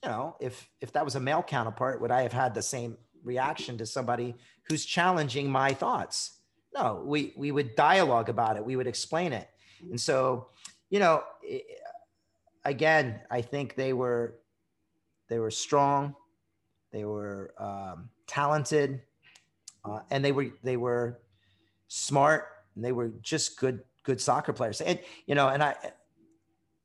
you 0.03 0.09
know, 0.09 0.35
if 0.39 0.67
if 0.81 0.91
that 0.93 1.05
was 1.05 1.15
a 1.15 1.19
male 1.19 1.43
counterpart, 1.43 2.01
would 2.01 2.11
I 2.11 2.23
have 2.23 2.33
had 2.33 2.55
the 2.55 2.61
same 2.61 2.97
reaction 3.23 3.77
to 3.77 3.85
somebody 3.85 4.35
who's 4.67 4.85
challenging 4.85 5.51
my 5.51 5.73
thoughts? 5.73 6.39
No, 6.73 7.03
we 7.05 7.33
we 7.37 7.51
would 7.51 7.75
dialogue 7.75 8.29
about 8.29 8.57
it. 8.57 8.65
We 8.65 8.75
would 8.75 8.87
explain 8.87 9.33
it. 9.33 9.47
And 9.81 9.99
so, 9.99 10.47
you 10.89 10.99
know, 10.99 11.23
again, 12.65 13.19
I 13.29 13.41
think 13.41 13.75
they 13.75 13.93
were 13.93 14.39
they 15.29 15.39
were 15.39 15.51
strong, 15.51 16.15
they 16.91 17.05
were 17.05 17.53
um, 17.57 18.09
talented, 18.27 19.01
uh, 19.85 19.99
and 20.09 20.23
they 20.23 20.31
were 20.31 20.47
they 20.63 20.77
were 20.77 21.19
smart. 21.87 22.47
And 22.75 22.83
they 22.83 22.91
were 22.91 23.09
just 23.21 23.59
good 23.59 23.81
good 24.03 24.19
soccer 24.19 24.53
players. 24.53 24.81
And 24.81 24.99
you 25.25 25.35
know, 25.35 25.49
and 25.49 25.63
I 25.63 25.75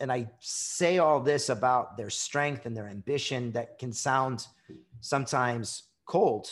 and 0.01 0.12
I 0.12 0.30
say 0.41 0.99
all 0.99 1.20
this 1.20 1.49
about 1.49 1.97
their 1.97 2.11
strength 2.11 2.66
and 2.66 2.76
their 2.76 2.89
ambition 2.89 3.53
that 3.53 3.78
can 3.78 3.93
sound 3.93 4.47
sometimes 5.01 5.84
cold, 6.07 6.49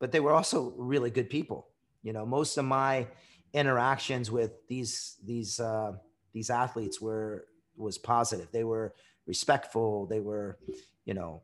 but 0.00 0.12
they 0.12 0.20
were 0.20 0.32
also 0.32 0.72
really 0.76 1.10
good 1.10 1.30
people. 1.30 1.68
You 2.02 2.12
know, 2.12 2.26
most 2.26 2.56
of 2.56 2.64
my 2.64 3.06
interactions 3.52 4.30
with 4.30 4.66
these 4.68 5.16
these 5.24 5.60
uh, 5.60 5.92
these 6.32 6.50
athletes 6.50 7.00
were 7.00 7.46
was 7.76 7.98
positive. 7.98 8.48
They 8.52 8.64
were 8.64 8.94
respectful. 9.26 10.06
They 10.06 10.20
were, 10.20 10.58
you 11.04 11.14
know, 11.14 11.42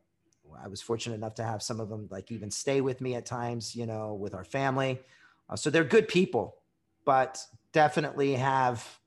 I 0.61 0.67
was 0.67 0.81
fortunate 0.81 1.15
enough 1.15 1.35
to 1.35 1.43
have 1.43 1.61
some 1.63 1.79
of 1.79 1.89
them 1.89 2.07
like 2.09 2.31
even 2.31 2.51
stay 2.51 2.81
with 2.81 3.01
me 3.01 3.15
at 3.15 3.25
times. 3.25 3.75
You 3.75 3.85
know, 3.85 4.13
with 4.13 4.33
our 4.33 4.45
family. 4.45 4.99
Uh, 5.49 5.55
so 5.55 5.69
they're 5.69 5.83
good 5.83 6.07
people, 6.07 6.55
but 7.05 7.39
definitely 7.71 8.33
have 8.33 8.99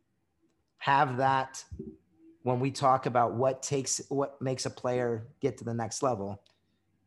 have 0.79 1.17
that 1.17 1.65
when 2.43 2.61
we 2.61 2.71
talk 2.71 3.07
about 3.07 3.35
what 3.35 3.63
takes 3.63 4.01
what 4.09 4.41
makes 4.41 4.67
a 4.67 4.71
player 4.71 5.27
get 5.41 5.59
to 5.59 5.65
the 5.65 5.75
next 5.75 6.03
level 6.03 6.41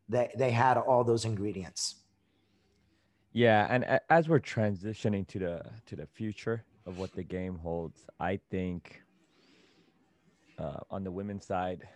they 0.10 0.30
they 0.38 0.52
had 0.52 0.78
all 0.78 1.04
those 1.04 1.26
ingredients. 1.26 1.96
Yeah 3.34 3.66
and 3.70 4.00
as 4.10 4.28
we're 4.28 4.40
transitioning 4.40 5.26
to 5.28 5.40
the 5.40 5.62
to 5.86 5.96
the 5.96 6.06
future 6.06 6.66
of 6.86 6.98
what 6.98 7.14
the 7.14 7.24
game 7.24 7.58
holds 7.58 8.08
i 8.20 8.40
think 8.50 9.02
uh, 10.58 10.80
on 10.90 11.04
the 11.04 11.12
women's 11.12 11.46
side 11.46 11.88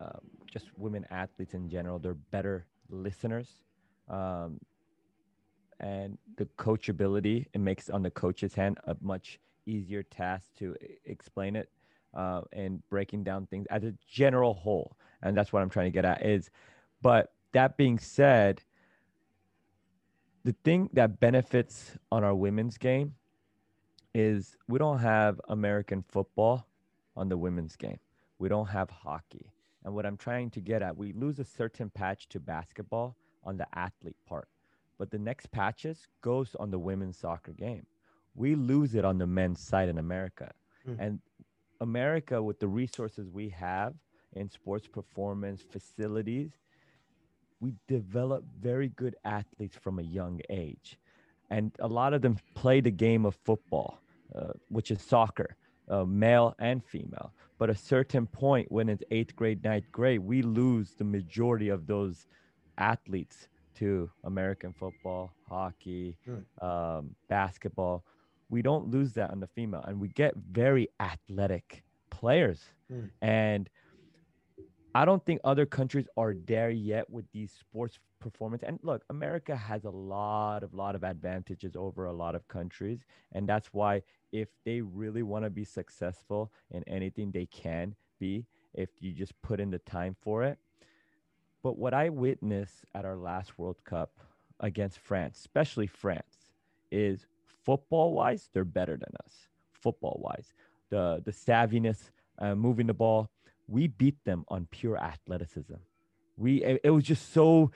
um, 0.00 0.20
just 0.50 0.66
women 0.78 1.04
athletes 1.10 1.54
in 1.54 1.68
general 1.68 1.98
they're 1.98 2.14
better 2.14 2.66
listeners. 2.90 3.48
Um, 4.08 4.58
and 5.80 6.18
the 6.36 6.46
coachability 6.58 7.46
it 7.52 7.60
makes 7.60 7.88
on 7.90 8.02
the 8.02 8.10
coach's 8.10 8.54
hand 8.54 8.78
a 8.84 8.96
much 9.00 9.38
easier 9.66 10.02
task 10.02 10.50
to 10.58 10.74
explain 11.04 11.56
it 11.56 11.68
uh, 12.14 12.42
and 12.52 12.82
breaking 12.88 13.22
down 13.22 13.46
things 13.46 13.66
as 13.70 13.84
a 13.84 13.94
general 14.08 14.54
whole. 14.54 14.96
And 15.22 15.36
that's 15.36 15.52
what 15.52 15.62
I'm 15.62 15.70
trying 15.70 15.86
to 15.86 15.90
get 15.90 16.04
at 16.04 16.24
is, 16.24 16.50
but 17.02 17.32
that 17.52 17.76
being 17.76 17.98
said, 17.98 18.62
the 20.44 20.54
thing 20.64 20.88
that 20.92 21.20
benefits 21.20 21.92
on 22.10 22.24
our 22.24 22.34
women's 22.34 22.78
game 22.78 23.14
is 24.14 24.56
we 24.68 24.78
don't 24.78 24.98
have 24.98 25.40
American 25.48 26.04
football 26.08 26.66
on 27.16 27.28
the 27.28 27.36
women's 27.36 27.76
game. 27.76 27.98
We 28.38 28.48
don't 28.48 28.68
have 28.68 28.90
hockey. 28.90 29.52
And 29.84 29.94
what 29.94 30.06
I'm 30.06 30.16
trying 30.16 30.50
to 30.50 30.60
get 30.60 30.82
at, 30.82 30.96
we 30.96 31.12
lose 31.12 31.38
a 31.38 31.44
certain 31.44 31.90
patch 31.90 32.28
to 32.30 32.40
basketball 32.40 33.16
on 33.44 33.56
the 33.56 33.66
athlete 33.74 34.16
part, 34.26 34.48
but 34.98 35.10
the 35.10 35.18
next 35.18 35.50
patches 35.50 36.06
goes 36.20 36.54
on 36.58 36.70
the 36.70 36.78
women's 36.78 37.16
soccer 37.16 37.52
game. 37.52 37.86
We 38.34 38.54
lose 38.54 38.94
it 38.94 39.04
on 39.04 39.18
the 39.18 39.26
men's 39.26 39.60
side 39.60 39.88
in 39.88 39.98
America. 39.98 40.52
Mm. 40.88 40.96
And 40.98 41.20
America, 41.80 42.42
with 42.42 42.58
the 42.58 42.68
resources 42.68 43.30
we 43.30 43.48
have 43.50 43.94
in 44.34 44.50
sports 44.50 44.86
performance 44.86 45.62
facilities, 45.62 46.50
we 47.60 47.74
develop 47.86 48.44
very 48.60 48.88
good 48.88 49.16
athletes 49.24 49.76
from 49.76 49.98
a 49.98 50.02
young 50.02 50.40
age. 50.50 50.98
And 51.50 51.72
a 51.78 51.88
lot 51.88 52.12
of 52.12 52.22
them 52.22 52.38
play 52.54 52.80
the 52.80 52.90
game 52.90 53.24
of 53.24 53.34
football, 53.44 54.00
uh, 54.34 54.52
which 54.68 54.90
is 54.90 55.00
soccer, 55.00 55.56
uh, 55.88 56.04
male 56.04 56.54
and 56.58 56.84
female. 56.84 57.32
But 57.58 57.70
a 57.70 57.74
certain 57.74 58.26
point, 58.26 58.70
when 58.70 58.88
it's 58.88 59.02
eighth 59.10 59.34
grade, 59.34 59.64
ninth 59.64 59.90
grade, 59.90 60.20
we 60.20 60.42
lose 60.42 60.92
the 60.92 61.04
majority 61.04 61.68
of 61.68 61.86
those 61.86 62.26
athletes 62.76 63.48
to 63.78 64.10
American 64.24 64.72
football, 64.72 65.32
hockey, 65.48 66.16
mm. 66.26 66.42
um, 66.62 67.14
basketball, 67.28 68.04
we 68.48 68.62
don't 68.62 68.88
lose 68.90 69.12
that 69.14 69.30
on 69.30 69.40
the 69.40 69.46
female 69.46 69.84
and 69.86 70.00
we 70.00 70.08
get 70.08 70.34
very 70.50 70.88
athletic 71.00 71.82
players 72.10 72.60
mm. 72.90 73.08
and 73.22 73.68
i 74.94 75.04
don't 75.04 75.24
think 75.24 75.40
other 75.44 75.66
countries 75.66 76.06
are 76.16 76.34
there 76.46 76.70
yet 76.70 77.08
with 77.10 77.24
these 77.32 77.52
sports 77.52 77.98
performance 78.20 78.62
and 78.66 78.78
look 78.82 79.04
america 79.10 79.54
has 79.54 79.84
a 79.84 79.90
lot 79.90 80.62
of 80.62 80.74
lot 80.74 80.94
of 80.94 81.04
advantages 81.04 81.76
over 81.76 82.06
a 82.06 82.12
lot 82.12 82.34
of 82.34 82.46
countries 82.48 83.00
and 83.32 83.48
that's 83.48 83.68
why 83.72 84.02
if 84.32 84.48
they 84.64 84.80
really 84.80 85.22
want 85.22 85.44
to 85.44 85.50
be 85.50 85.64
successful 85.64 86.50
in 86.70 86.82
anything 86.88 87.30
they 87.30 87.46
can 87.46 87.94
be 88.18 88.44
if 88.74 88.88
you 89.00 89.12
just 89.12 89.32
put 89.42 89.60
in 89.60 89.70
the 89.70 89.78
time 89.80 90.16
for 90.20 90.42
it 90.42 90.58
but 91.62 91.78
what 91.78 91.94
i 91.94 92.08
witnessed 92.08 92.84
at 92.94 93.04
our 93.04 93.16
last 93.16 93.58
world 93.58 93.76
cup 93.84 94.10
against 94.60 94.98
france 94.98 95.38
especially 95.38 95.86
france 95.86 96.50
is 96.90 97.26
football 97.68 98.14
wise, 98.14 98.48
they're 98.54 98.64
better 98.64 98.96
than 98.96 99.12
us. 99.24 99.48
Football 99.72 100.18
wise, 100.24 100.54
the 100.88 101.22
the 101.22 101.32
savviness, 101.32 102.10
uh, 102.38 102.54
moving 102.54 102.86
the 102.86 102.94
ball, 102.94 103.30
we 103.66 103.86
beat 103.88 104.24
them 104.24 104.46
on 104.48 104.66
pure 104.70 104.96
athleticism. 104.96 105.74
We 106.38 106.64
it, 106.82 106.90
was 106.90 107.04
just 107.04 107.30
so 107.32 107.70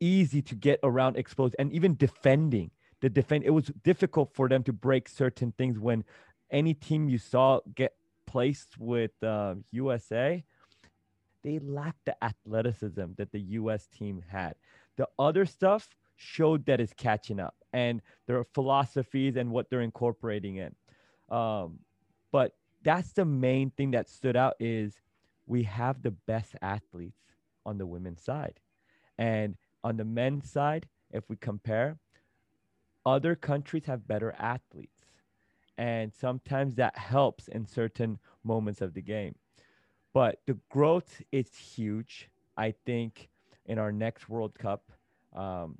easy 0.00 0.42
to 0.42 0.54
get 0.54 0.80
around 0.82 1.16
exposed 1.16 1.54
and 1.58 1.72
even 1.72 1.96
defending 1.96 2.70
the 3.00 3.08
defend 3.08 3.44
it 3.44 3.50
was 3.50 3.66
difficult 3.84 4.34
for 4.34 4.48
them 4.48 4.62
to 4.64 4.72
break 4.72 5.08
certain 5.08 5.52
things 5.56 5.78
when 5.78 6.04
any 6.50 6.74
team 6.74 7.08
you 7.08 7.18
saw 7.18 7.60
get 7.74 7.94
placed 8.26 8.78
with 8.78 9.12
uh, 9.22 9.54
USA 9.72 10.44
they 11.42 11.58
lacked 11.58 12.04
the 12.04 12.24
athleticism 12.24 13.12
that 13.16 13.32
the 13.32 13.40
US 13.40 13.86
team 13.86 14.22
had 14.28 14.54
the 15.00 15.08
other 15.18 15.46
stuff 15.46 15.88
showed 16.16 16.66
that 16.66 16.78
it's 16.78 16.92
catching 16.92 17.40
up 17.40 17.54
and 17.72 18.02
their 18.26 18.44
philosophies 18.44 19.36
and 19.36 19.50
what 19.50 19.70
they're 19.70 19.80
incorporating 19.80 20.56
in. 20.56 20.74
Um, 21.34 21.78
but 22.32 22.54
that's 22.82 23.12
the 23.12 23.24
main 23.24 23.70
thing 23.70 23.92
that 23.92 24.10
stood 24.10 24.36
out 24.36 24.56
is 24.60 25.00
we 25.46 25.62
have 25.62 26.02
the 26.02 26.10
best 26.10 26.54
athletes 26.60 27.22
on 27.64 27.78
the 27.78 27.86
women's 27.86 28.22
side. 28.22 28.60
And 29.16 29.56
on 29.82 29.96
the 29.96 30.04
men's 30.04 30.50
side, 30.50 30.86
if 31.10 31.24
we 31.30 31.36
compare, 31.36 31.96
other 33.06 33.34
countries 33.34 33.86
have 33.86 34.06
better 34.06 34.34
athletes. 34.38 35.06
And 35.78 36.12
sometimes 36.12 36.74
that 36.74 36.98
helps 36.98 37.48
in 37.48 37.64
certain 37.64 38.18
moments 38.44 38.82
of 38.82 38.92
the 38.92 39.00
game. 39.00 39.34
But 40.12 40.40
the 40.46 40.58
growth 40.70 41.22
is 41.30 41.54
huge. 41.54 42.28
I 42.56 42.74
think 42.84 43.28
in 43.66 43.78
our 43.78 43.92
next 43.92 44.28
World 44.28 44.58
Cup, 44.58 44.90
um, 45.34 45.78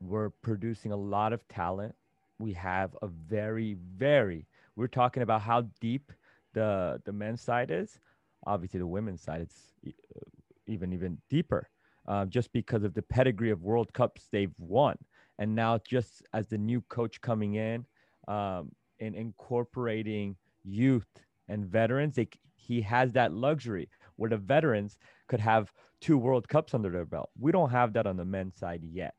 we're 0.00 0.30
producing 0.42 0.92
a 0.92 0.96
lot 0.96 1.32
of 1.32 1.46
talent. 1.48 1.94
We 2.38 2.52
have 2.54 2.96
a 3.02 3.06
very, 3.06 3.76
very, 3.96 4.46
we're 4.76 4.88
talking 4.88 5.22
about 5.22 5.42
how 5.42 5.62
deep 5.80 6.12
the 6.54 7.00
the 7.04 7.12
men's 7.12 7.40
side 7.40 7.70
is. 7.70 8.00
Obviously, 8.46 8.78
the 8.78 8.86
women's 8.86 9.22
side 9.22 9.42
is 9.42 9.74
uh, 9.86 10.20
even 10.66 10.92
even 10.92 11.18
deeper, 11.28 11.68
uh, 12.06 12.26
just 12.26 12.52
because 12.52 12.84
of 12.84 12.94
the 12.94 13.02
pedigree 13.02 13.50
of 13.50 13.62
World 13.62 13.92
Cups 13.92 14.28
they've 14.30 14.54
won. 14.58 14.96
And 15.38 15.54
now, 15.54 15.78
just 15.78 16.22
as 16.32 16.48
the 16.48 16.58
new 16.58 16.80
coach 16.88 17.20
coming 17.20 17.54
in 17.54 17.86
um, 18.26 18.72
and 19.00 19.14
incorporating 19.14 20.36
youth 20.64 21.06
and 21.48 21.66
veterans, 21.66 22.16
they, 22.16 22.28
he 22.68 22.82
has 22.82 23.12
that 23.12 23.32
luxury 23.32 23.88
where 24.16 24.30
the 24.30 24.36
veterans 24.36 24.98
could 25.26 25.40
have 25.40 25.72
two 26.00 26.18
World 26.18 26.46
Cups 26.48 26.74
under 26.74 26.90
their 26.90 27.06
belt. 27.06 27.30
We 27.40 27.50
don't 27.50 27.70
have 27.70 27.94
that 27.94 28.06
on 28.06 28.16
the 28.16 28.24
men's 28.24 28.56
side 28.56 28.82
yet. 28.84 29.14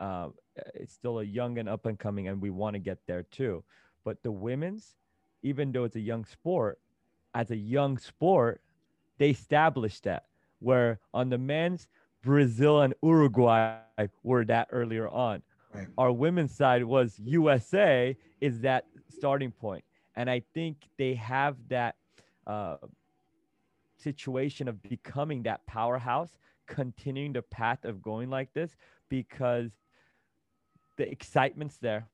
Uh, 0.00 0.30
it's 0.74 0.94
still 0.94 1.20
a 1.20 1.24
young 1.24 1.58
and 1.58 1.68
up 1.68 1.86
and 1.86 1.98
coming, 1.98 2.28
and 2.28 2.40
we 2.40 2.50
want 2.50 2.74
to 2.74 2.80
get 2.80 2.98
there 3.06 3.24
too. 3.24 3.62
But 4.04 4.22
the 4.22 4.32
women's, 4.32 4.96
even 5.42 5.70
though 5.70 5.84
it's 5.84 5.96
a 5.96 6.00
young 6.00 6.24
sport, 6.24 6.80
as 7.34 7.50
a 7.50 7.56
young 7.56 7.98
sport, 7.98 8.62
they 9.18 9.30
established 9.30 10.04
that. 10.04 10.24
Where 10.60 10.98
on 11.12 11.28
the 11.28 11.38
men's, 11.38 11.88
Brazil 12.22 12.80
and 12.82 12.94
Uruguay 13.02 13.76
were 14.22 14.44
that 14.46 14.68
earlier 14.72 15.08
on. 15.08 15.42
Right. 15.72 15.86
Our 15.98 16.10
women's 16.10 16.54
side 16.54 16.82
was 16.84 17.18
USA 17.22 18.16
is 18.40 18.60
that 18.62 18.86
starting 19.08 19.52
point, 19.52 19.84
and 20.16 20.30
I 20.30 20.42
think 20.54 20.76
they 20.96 21.14
have 21.14 21.56
that 21.68 21.96
uh, 22.48 22.76
situation 23.96 24.68
of 24.68 24.82
becoming 24.82 25.42
that 25.44 25.64
powerhouse, 25.66 26.38
continuing 26.66 27.32
the 27.32 27.42
path 27.42 27.84
of 27.84 28.02
going 28.02 28.30
like 28.30 28.52
this 28.54 28.76
because 29.08 29.70
the 30.96 31.08
excitement's 31.10 31.76
there 31.76 32.08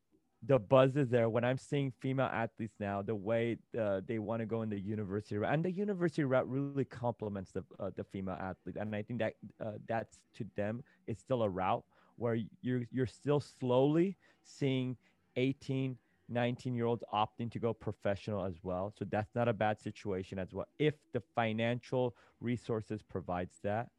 the 0.46 0.58
buzz 0.58 0.96
is 0.96 1.08
there. 1.08 1.28
When 1.28 1.44
I'm 1.44 1.58
seeing 1.58 1.92
female 2.00 2.28
athletes 2.32 2.74
now, 2.78 3.02
the 3.02 3.14
way 3.14 3.56
uh, 3.78 4.00
they 4.06 4.18
want 4.18 4.40
to 4.40 4.46
go 4.46 4.62
in 4.62 4.68
the 4.68 4.78
university 4.78 5.36
route, 5.36 5.52
and 5.52 5.64
the 5.64 5.70
university 5.70 6.24
route 6.24 6.48
really 6.48 6.84
complements 6.84 7.52
the 7.52 7.64
uh, 7.80 7.90
the 7.96 8.04
female 8.04 8.36
athlete, 8.38 8.76
and 8.78 8.94
I 8.94 9.02
think 9.02 9.20
that 9.20 9.34
uh, 9.64 9.72
that's 9.88 10.18
to 10.36 10.44
them 10.56 10.82
it's 11.06 11.20
still 11.20 11.42
a 11.42 11.48
route 11.48 11.84
where 12.16 12.38
you're 12.62 12.82
you're 12.90 13.06
still 13.06 13.40
slowly 13.40 14.16
seeing 14.42 14.96
18, 15.36 15.96
19 16.28 16.74
year 16.74 16.86
olds 16.86 17.04
opting 17.12 17.50
to 17.52 17.58
go 17.58 17.72
professional 17.72 18.44
as 18.44 18.54
well. 18.62 18.92
So 18.98 19.04
that's 19.10 19.34
not 19.34 19.48
a 19.48 19.52
bad 19.52 19.80
situation 19.80 20.38
as 20.38 20.52
well 20.52 20.66
if 20.78 20.94
the 21.12 21.22
financial 21.34 22.14
resources 22.40 23.02
provides 23.02 23.58
that. 23.62 23.90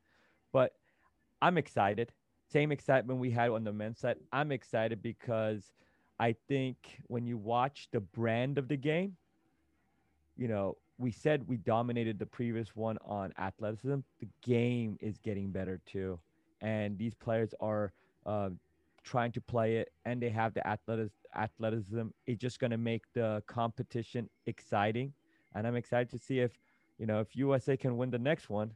But 0.51 0.73
I'm 1.41 1.57
excited. 1.57 2.11
Same 2.51 2.71
excitement 2.71 3.19
we 3.19 3.31
had 3.31 3.49
on 3.51 3.63
the 3.63 3.73
men's 3.73 3.99
side. 3.99 4.17
I'm 4.31 4.51
excited 4.51 5.01
because 5.01 5.73
I 6.19 6.35
think 6.47 7.01
when 7.07 7.25
you 7.25 7.37
watch 7.37 7.89
the 7.91 7.99
brand 7.99 8.57
of 8.57 8.67
the 8.67 8.77
game, 8.77 9.17
you 10.37 10.47
know, 10.47 10.77
we 10.97 11.11
said 11.11 11.47
we 11.47 11.57
dominated 11.57 12.19
the 12.19 12.25
previous 12.25 12.75
one 12.75 12.97
on 13.03 13.33
athleticism. 13.37 13.99
The 14.19 14.27
game 14.41 14.97
is 15.01 15.17
getting 15.17 15.51
better 15.51 15.81
too. 15.85 16.19
And 16.61 16.97
these 16.97 17.13
players 17.13 17.53
are 17.59 17.91
uh, 18.25 18.49
trying 19.03 19.31
to 19.33 19.41
play 19.41 19.77
it 19.77 19.91
and 20.05 20.21
they 20.21 20.29
have 20.29 20.53
the 20.53 20.65
athleticism. 21.35 22.07
It's 22.25 22.41
just 22.41 22.59
going 22.59 22.71
to 22.71 22.77
make 22.77 23.03
the 23.13 23.43
competition 23.47 24.29
exciting. 24.45 25.13
And 25.53 25.65
I'm 25.65 25.75
excited 25.75 26.09
to 26.11 26.17
see 26.17 26.39
if, 26.39 26.51
you 26.97 27.05
know, 27.05 27.19
if 27.19 27.35
USA 27.35 27.77
can 27.77 27.97
win 27.97 28.11
the 28.11 28.19
next 28.19 28.49
one, 28.49 28.71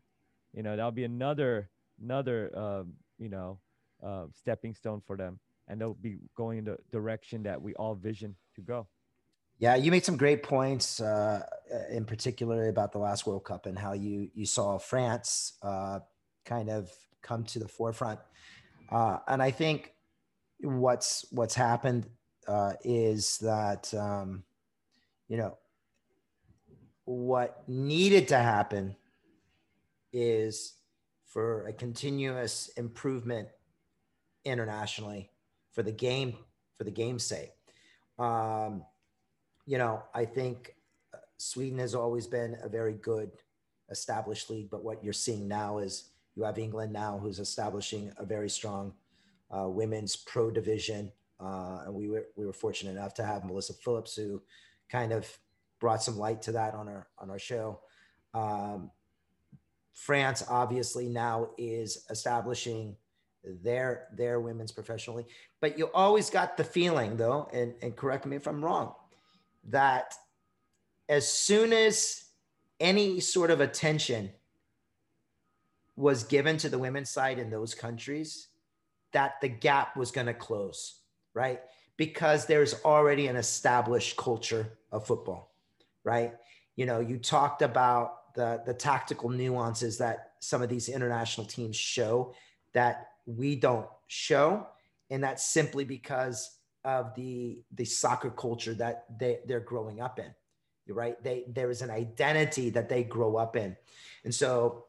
you 0.54 0.64
know, 0.64 0.76
that'll 0.76 0.92
be 0.92 1.04
another, 1.04 1.70
another, 2.02 2.58
um, 2.58 2.94
you 3.18 3.30
know, 3.30 3.60
uh, 4.04 4.26
stepping 4.34 4.74
stone 4.74 5.02
for 5.06 5.18
them 5.18 5.40
and 5.70 5.80
they'll 5.80 5.94
be 5.94 6.18
going 6.36 6.58
in 6.58 6.66
the 6.66 6.78
direction 6.92 7.44
that 7.44 7.62
we 7.62 7.74
all 7.76 7.96
vision 7.96 8.36
to 8.56 8.62
go. 8.62 8.88
Yeah, 9.60 9.76
you 9.76 9.92
made 9.92 10.06
some 10.06 10.18
great 10.18 10.42
points, 10.42 11.00
uh, 11.00 11.46
in 11.92 12.06
particular 12.06 12.70
about 12.70 12.92
the 12.92 12.98
last 12.98 13.28
World 13.28 13.44
Cup 13.44 13.66
and 13.66 13.78
how 13.78 13.94
you 13.94 14.30
you 14.34 14.46
saw 14.46 14.78
France 14.78 15.54
uh, 15.62 16.00
kind 16.46 16.70
of 16.70 16.92
come 17.22 17.44
to 17.44 17.60
the 17.60 17.68
forefront. 17.68 18.20
Uh, 18.90 19.18
and 19.28 19.44
I 19.44 19.52
think 19.52 19.94
what's 20.62 21.26
what's 21.32 21.56
happened 21.56 22.08
uh, 22.50 22.74
is 22.84 23.38
that 23.38 23.94
um, 23.94 24.44
you 25.28 25.38
know 25.38 25.58
what 27.06 27.64
needed 27.68 28.28
to 28.28 28.38
happen 28.38 28.96
is 30.12 30.74
for 31.26 31.68
a 31.68 31.74
continuous 31.74 32.70
improvement 32.76 33.48
internationally 34.46 35.30
for 35.72 35.84
the 35.84 35.92
game 35.92 36.36
for 36.78 36.84
the 36.86 36.92
game's 36.92 37.26
sake. 37.26 37.52
Um, 38.18 38.84
you 39.66 39.78
know, 39.78 40.04
I 40.16 40.26
think 40.26 40.76
uh, 41.14 41.18
Sweden 41.38 41.78
has 41.80 41.94
always 41.94 42.26
been 42.26 42.58
a 42.64 42.70
very 42.70 42.94
good 42.94 43.32
established 43.92 44.50
league, 44.50 44.70
but 44.70 44.84
what 44.84 45.04
you're 45.04 45.14
seeing 45.14 45.48
now 45.48 45.80
is 45.80 46.10
you 46.36 46.44
have 46.44 46.58
England 46.58 46.94
now 46.94 47.20
who's 47.20 47.40
establishing 47.40 48.12
a 48.18 48.26
very 48.26 48.50
strong 48.50 48.94
uh, 49.56 49.68
women's 49.68 50.16
pro 50.16 50.50
division, 50.50 51.12
uh, 51.40 51.84
and 51.86 51.94
we 51.94 52.10
were 52.10 52.28
we 52.36 52.46
were 52.46 52.54
fortunate 52.54 52.92
enough 52.92 53.14
to 53.16 53.24
have 53.24 53.46
Melissa 53.46 53.74
Phillips 53.74 54.16
who 54.16 54.42
kind 54.90 55.12
of 55.12 55.28
brought 55.80 56.04
some 56.04 56.18
light 56.18 56.42
to 56.44 56.52
that 56.54 56.74
on 56.74 56.88
our 56.88 57.08
on 57.18 57.30
our 57.30 57.40
show. 57.40 57.80
Um, 58.34 58.92
France 59.94 60.44
obviously 60.50 61.08
now 61.08 61.50
is 61.58 62.06
establishing 62.10 62.96
their 63.44 64.08
their 64.14 64.40
women's 64.40 64.72
professionally 64.72 65.26
but 65.62 65.78
you 65.78 65.90
always 65.94 66.30
got 66.30 66.58
the 66.58 66.64
feeling 66.64 67.16
though 67.16 67.48
and, 67.54 67.74
and 67.82 67.96
correct 67.96 68.26
me 68.26 68.36
if 68.36 68.48
i'm 68.48 68.64
wrong 68.64 68.94
that 69.64 70.14
as 71.08 71.32
soon 71.32 71.72
as 71.72 72.26
any 72.80 73.20
sort 73.20 73.50
of 73.50 73.62
attention 73.62 74.30
was 75.96 76.24
given 76.24 76.58
to 76.58 76.70
the 76.70 76.78
women's 76.78 77.10
side 77.10 77.40
in 77.40 77.50
those 77.50 77.74
countries 77.74 78.48
that 79.12 79.40
the 79.42 79.50
gap 79.50 79.96
was 79.98 80.12
going 80.12 80.28
to 80.28 80.34
close 80.34 80.99
right? 81.40 81.62
Because 81.96 82.46
there's 82.46 82.74
already 82.84 83.28
an 83.28 83.38
established 83.38 84.18
culture 84.18 84.78
of 84.92 85.08
football 85.08 85.50
right? 86.04 86.34
You 86.76 86.86
know 86.86 87.00
you 87.00 87.18
talked 87.18 87.62
about 87.62 88.34
the 88.36 88.62
the 88.66 88.74
tactical 88.74 89.30
nuances 89.30 89.98
that 89.98 90.34
some 90.40 90.62
of 90.62 90.70
these 90.70 90.90
international 90.90 91.46
teams 91.46 91.76
show 91.76 92.34
that 92.74 93.10
we 93.26 93.56
don't 93.56 93.88
show 94.08 94.68
and 95.10 95.24
that's 95.24 95.46
simply 95.46 95.86
because 95.86 96.58
of 96.86 97.14
the 97.16 97.60
the 97.76 97.86
soccer 97.86 98.30
culture 98.30 98.74
that 98.74 99.06
they 99.20 99.40
they're 99.46 99.60
growing 99.60 100.02
up 100.02 100.20
in 100.20 100.34
right? 100.88 101.24
They 101.24 101.44
there 101.48 101.70
is 101.70 101.84
an 101.84 101.92
identity 101.92 102.72
that 102.72 102.90
they 102.90 103.04
grow 103.04 103.36
up 103.36 103.56
in. 103.56 103.78
And 104.24 104.34
so 104.34 104.86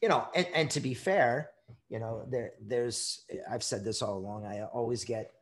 you 0.00 0.08
know 0.08 0.26
and, 0.34 0.46
and 0.54 0.70
to 0.70 0.80
be 0.80 0.94
fair 0.94 1.50
you 1.88 1.98
know 1.98 2.24
there 2.30 2.52
there's 2.60 3.24
i've 3.50 3.62
said 3.62 3.84
this 3.84 4.02
all 4.02 4.18
along 4.18 4.44
i 4.44 4.62
always 4.62 5.04
get 5.04 5.32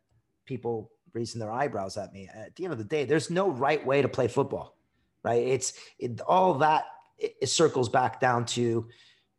people 0.44 0.90
raising 1.12 1.40
their 1.40 1.52
eyebrows 1.52 1.96
at 1.96 2.12
me 2.12 2.28
at 2.34 2.54
the 2.56 2.64
end 2.64 2.72
of 2.72 2.78
the 2.78 2.84
day 2.84 3.04
there's 3.04 3.30
no 3.30 3.50
right 3.50 3.84
way 3.86 4.02
to 4.02 4.08
play 4.08 4.28
football 4.28 4.76
right 5.22 5.46
it's 5.46 5.74
it, 5.98 6.20
all 6.22 6.54
that 6.54 6.84
it, 7.18 7.36
it 7.42 7.46
circles 7.46 7.88
back 7.88 8.20
down 8.20 8.44
to 8.44 8.86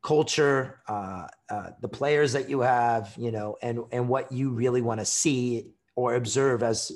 culture, 0.06 0.82
uh, 0.88 1.26
uh, 1.50 1.72
the 1.82 1.88
players 1.88 2.34
that 2.34 2.48
you 2.48 2.60
have, 2.60 3.12
you 3.18 3.32
know, 3.32 3.58
and 3.64 3.80
and 3.92 4.08
what 4.08 4.32
you 4.32 4.52
really 4.52 4.82
want 4.82 5.00
to 5.00 5.06
see 5.06 5.72
or 5.96 6.14
observe 6.14 6.62
as 6.62 6.92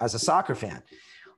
as 0.00 0.14
a 0.14 0.18
soccer 0.18 0.54
fan. 0.54 0.82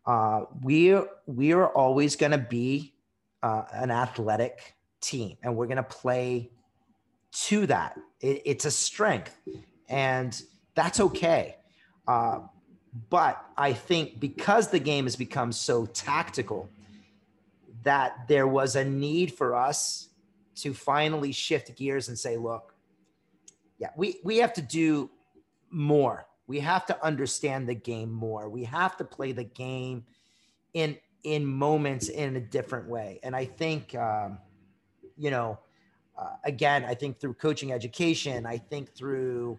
Uh, 0.06 0.44
we 0.62 0.96
we 1.26 1.52
are 1.52 1.66
always 1.66 2.14
going 2.14 2.30
to 2.30 2.38
be 2.38 2.94
uh, 3.42 3.64
an 3.72 3.90
athletic 3.90 4.76
team, 5.00 5.36
and 5.42 5.56
we're 5.56 5.66
going 5.66 5.76
to 5.76 5.82
play 5.82 6.48
to 7.32 7.66
that. 7.66 7.98
It, 8.20 8.42
it's 8.44 8.64
a 8.64 8.70
strength, 8.70 9.36
and 9.88 10.40
that's 10.76 11.00
okay. 11.00 11.56
Uh, 12.10 12.40
but 13.08 13.44
I 13.56 13.72
think 13.72 14.18
because 14.18 14.66
the 14.68 14.80
game 14.80 15.04
has 15.04 15.14
become 15.14 15.52
so 15.52 15.86
tactical, 15.86 16.68
that 17.84 18.26
there 18.26 18.48
was 18.48 18.74
a 18.74 18.84
need 18.84 19.32
for 19.32 19.54
us 19.54 20.08
to 20.56 20.74
finally 20.74 21.30
shift 21.30 21.76
gears 21.76 22.08
and 22.08 22.18
say, 22.18 22.36
look, 22.36 22.74
yeah, 23.78 23.90
we, 23.96 24.18
we 24.24 24.38
have 24.38 24.52
to 24.54 24.62
do 24.62 25.08
more. 25.70 26.26
We 26.48 26.58
have 26.58 26.84
to 26.86 27.04
understand 27.04 27.68
the 27.68 27.76
game 27.76 28.12
more. 28.12 28.48
We 28.48 28.64
have 28.64 28.96
to 28.96 29.04
play 29.04 29.30
the 29.32 29.44
game 29.44 30.04
in 30.74 30.98
in 31.22 31.46
moments 31.46 32.08
in 32.08 32.34
a 32.36 32.40
different 32.40 32.88
way. 32.88 33.20
And 33.22 33.36
I 33.36 33.44
think, 33.44 33.94
um, 33.94 34.38
you 35.18 35.30
know, 35.30 35.58
uh, 36.18 36.36
again, 36.44 36.82
I 36.86 36.94
think 36.94 37.20
through 37.20 37.34
coaching 37.34 37.72
education, 37.72 38.46
I 38.46 38.56
think 38.56 38.94
through 38.94 39.58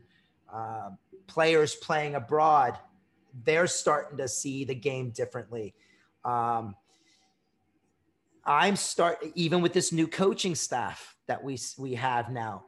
uh, 0.51 0.89
players 1.31 1.75
playing 1.75 2.15
abroad, 2.15 2.77
they're 3.45 3.67
starting 3.67 4.17
to 4.17 4.27
see 4.27 4.65
the 4.65 4.75
game 4.75 5.11
differently. 5.11 5.73
Um, 6.25 6.75
I'm 8.45 8.75
start 8.75 9.23
even 9.35 9.61
with 9.61 9.71
this 9.71 9.91
new 9.91 10.07
coaching 10.07 10.55
staff 10.55 11.15
that 11.27 11.41
we 11.43 11.57
we 11.77 11.95
have 11.95 12.29
now. 12.29 12.65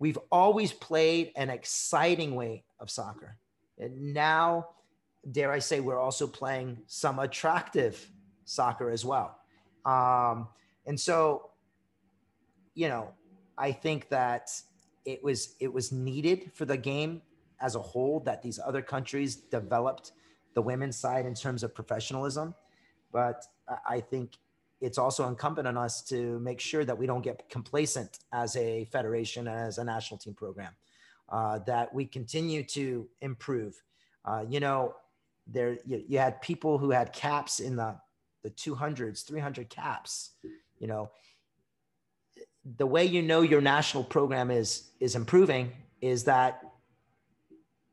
We've 0.00 0.18
always 0.30 0.72
played 0.72 1.32
an 1.36 1.50
exciting 1.50 2.34
way 2.34 2.64
of 2.80 2.90
soccer. 2.90 3.36
And 3.78 4.14
now, 4.14 4.68
dare 5.30 5.52
I 5.52 5.58
say, 5.58 5.80
we're 5.80 5.98
also 5.98 6.26
playing 6.26 6.78
some 6.86 7.18
attractive 7.18 8.10
soccer 8.44 8.90
as 8.90 9.04
well. 9.04 9.38
Um, 9.84 10.48
and 10.86 10.98
so, 10.98 11.50
you 12.74 12.88
know, 12.88 13.12
I 13.56 13.72
think 13.72 14.08
that 14.08 14.50
it 15.04 15.22
was 15.22 15.54
it 15.60 15.72
was 15.72 15.92
needed 15.92 16.50
for 16.54 16.64
the 16.64 16.76
game 16.76 17.22
as 17.60 17.74
a 17.74 17.80
whole 17.80 18.20
that 18.20 18.42
these 18.42 18.58
other 18.64 18.82
countries 18.82 19.36
developed 19.36 20.12
the 20.54 20.62
women's 20.62 20.96
side 20.96 21.26
in 21.26 21.34
terms 21.34 21.62
of 21.62 21.74
professionalism. 21.74 22.54
But 23.12 23.44
I 23.88 24.00
think 24.00 24.32
it's 24.80 24.98
also 24.98 25.28
incumbent 25.28 25.66
on 25.66 25.76
us 25.76 26.02
to 26.04 26.38
make 26.40 26.60
sure 26.60 26.84
that 26.84 26.96
we 26.96 27.06
don't 27.06 27.22
get 27.22 27.48
complacent 27.48 28.20
as 28.32 28.56
a 28.56 28.84
federation, 28.86 29.48
as 29.48 29.78
a 29.78 29.84
national 29.84 30.18
team 30.18 30.34
program, 30.34 30.72
uh, 31.28 31.58
that 31.66 31.92
we 31.92 32.04
continue 32.04 32.62
to 32.62 33.08
improve. 33.20 33.82
Uh, 34.24 34.44
you 34.48 34.60
know, 34.60 34.94
there 35.46 35.78
you, 35.84 36.04
you, 36.06 36.18
had 36.18 36.40
people 36.42 36.78
who 36.78 36.90
had 36.90 37.12
caps 37.12 37.60
in 37.60 37.76
the 37.76 37.96
the 38.42 38.50
200s, 38.50 39.24
300 39.26 39.68
caps. 39.68 40.30
You 40.78 40.86
know, 40.86 41.10
the 42.76 42.86
way 42.86 43.04
you 43.04 43.22
know 43.22 43.42
your 43.42 43.60
national 43.60 44.04
program 44.04 44.50
is 44.50 44.90
is 45.00 45.16
improving 45.16 45.72
is 46.00 46.24
that 46.24 46.62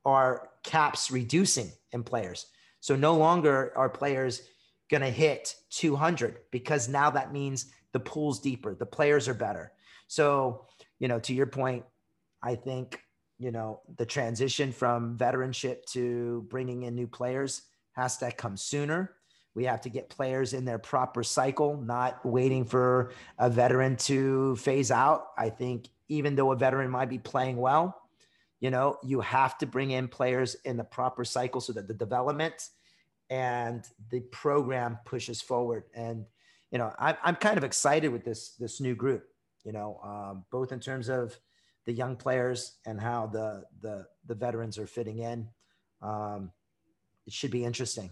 our 0.05 0.49
caps 0.63 1.11
reducing 1.11 1.71
in 1.91 2.03
players. 2.03 2.47
So 2.79 2.95
no 2.95 3.15
longer 3.15 3.73
are 3.75 3.89
players 3.89 4.41
going 4.89 5.01
to 5.01 5.09
hit 5.09 5.55
200 5.71 6.37
because 6.51 6.87
now 6.87 7.09
that 7.09 7.33
means 7.33 7.71
the 7.93 7.99
pool's 7.99 8.39
deeper, 8.39 8.75
the 8.75 8.85
players 8.85 9.27
are 9.27 9.33
better. 9.33 9.71
So, 10.07 10.65
you 10.99 11.07
know, 11.07 11.19
to 11.19 11.33
your 11.33 11.47
point, 11.47 11.83
I 12.43 12.55
think, 12.55 12.99
you 13.39 13.51
know, 13.51 13.81
the 13.97 14.05
transition 14.05 14.71
from 14.71 15.17
veteranship 15.17 15.85
to 15.93 16.45
bringing 16.49 16.83
in 16.83 16.95
new 16.95 17.07
players 17.07 17.63
has 17.93 18.17
to 18.17 18.31
come 18.31 18.57
sooner. 18.57 19.15
We 19.55 19.63
have 19.65 19.81
to 19.81 19.89
get 19.89 20.09
players 20.09 20.53
in 20.53 20.65
their 20.65 20.77
proper 20.77 21.23
cycle, 21.23 21.77
not 21.77 22.23
waiting 22.25 22.65
for 22.65 23.13
a 23.39 23.49
veteran 23.49 23.95
to 23.97 24.57
phase 24.57 24.91
out. 24.91 25.27
I 25.37 25.49
think 25.49 25.87
even 26.09 26.35
though 26.35 26.51
a 26.51 26.55
veteran 26.57 26.91
might 26.91 27.09
be 27.09 27.17
playing 27.17 27.57
well, 27.57 27.99
you 28.65 28.71
know, 28.71 28.97
you 29.03 29.21
have 29.21 29.59
to 29.59 29.67
bring 29.67 29.91
in 29.91 30.07
players 30.07 30.55
in 30.65 30.75
the 30.75 30.83
proper 30.83 31.23
cycle 31.23 31.61
so 31.61 31.71
that 31.73 31.87
the 31.87 31.93
development 31.93 32.69
and 33.29 33.85
the 34.09 34.21
program 34.31 34.97
pushes 35.05 35.39
forward. 35.39 35.83
And, 35.93 36.25
you 36.71 36.79
know, 36.79 36.91
I'm, 36.97 37.15
I'm 37.23 37.35
kind 37.35 37.59
of 37.59 37.63
excited 37.63 38.09
with 38.09 38.23
this, 38.25 38.55
this 38.63 38.81
new 38.81 38.95
group, 38.95 39.23
you 39.65 39.71
know, 39.71 39.99
um, 40.03 40.45
both 40.49 40.71
in 40.71 40.79
terms 40.79 41.09
of 41.09 41.37
the 41.85 41.93
young 41.93 42.15
players 42.15 42.79
and 42.87 42.99
how 42.99 43.27
the, 43.27 43.65
the, 43.81 44.07
the 44.25 44.33
veterans 44.33 44.79
are 44.79 44.87
fitting 44.87 45.19
in. 45.19 45.47
Um, 46.01 46.51
it 47.27 47.33
should 47.33 47.51
be 47.51 47.63
interesting 47.63 48.09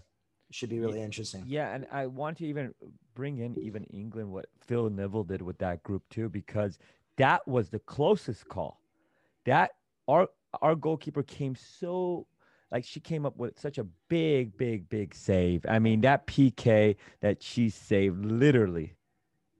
It 0.50 0.54
should 0.54 0.70
be 0.70 0.78
really 0.78 1.02
interesting. 1.02 1.42
Yeah, 1.48 1.74
and 1.74 1.84
I 1.90 2.06
want 2.06 2.38
to 2.38 2.46
even 2.46 2.74
bring 3.16 3.38
in 3.38 3.58
even 3.58 3.82
England 3.86 4.30
what 4.30 4.46
Phil 4.60 4.88
Neville 4.88 5.24
did 5.24 5.42
with 5.42 5.58
that 5.58 5.82
group 5.82 6.04
too, 6.10 6.28
because 6.28 6.78
that 7.16 7.40
was 7.48 7.70
the 7.70 7.80
closest 7.80 8.48
call. 8.48 8.80
That 9.46 9.72
our 10.06 10.28
our 10.62 10.74
goalkeeper 10.74 11.22
came 11.22 11.54
so 11.54 12.26
like 12.70 12.84
she 12.84 12.98
came 12.98 13.24
up 13.24 13.36
with 13.36 13.58
such 13.58 13.78
a 13.78 13.86
big, 14.08 14.56
big, 14.56 14.88
big 14.88 15.14
save. 15.14 15.64
I 15.68 15.78
mean, 15.78 16.00
that 16.00 16.26
PK 16.26 16.96
that 17.20 17.40
she 17.40 17.70
saved 17.70 18.24
literally, 18.24 18.96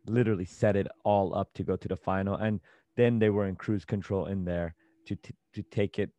literally 0.07 0.45
set 0.45 0.74
it 0.74 0.88
all 1.05 1.32
up 1.32 1.53
to 1.55 1.62
go 1.62 1.76
to 1.76 1.88
the 1.88 1.97
final. 1.97 2.34
And 2.34 2.61
then 2.97 3.20
they 3.20 3.30
were 3.30 3.47
in 3.47 3.55
cruise 3.55 3.84
control 3.84 4.26
in 4.26 4.45
there 4.45 4.74
to 5.07 5.14
to, 5.14 5.32
to 5.55 5.62
take 5.62 5.99
it. 6.01 6.11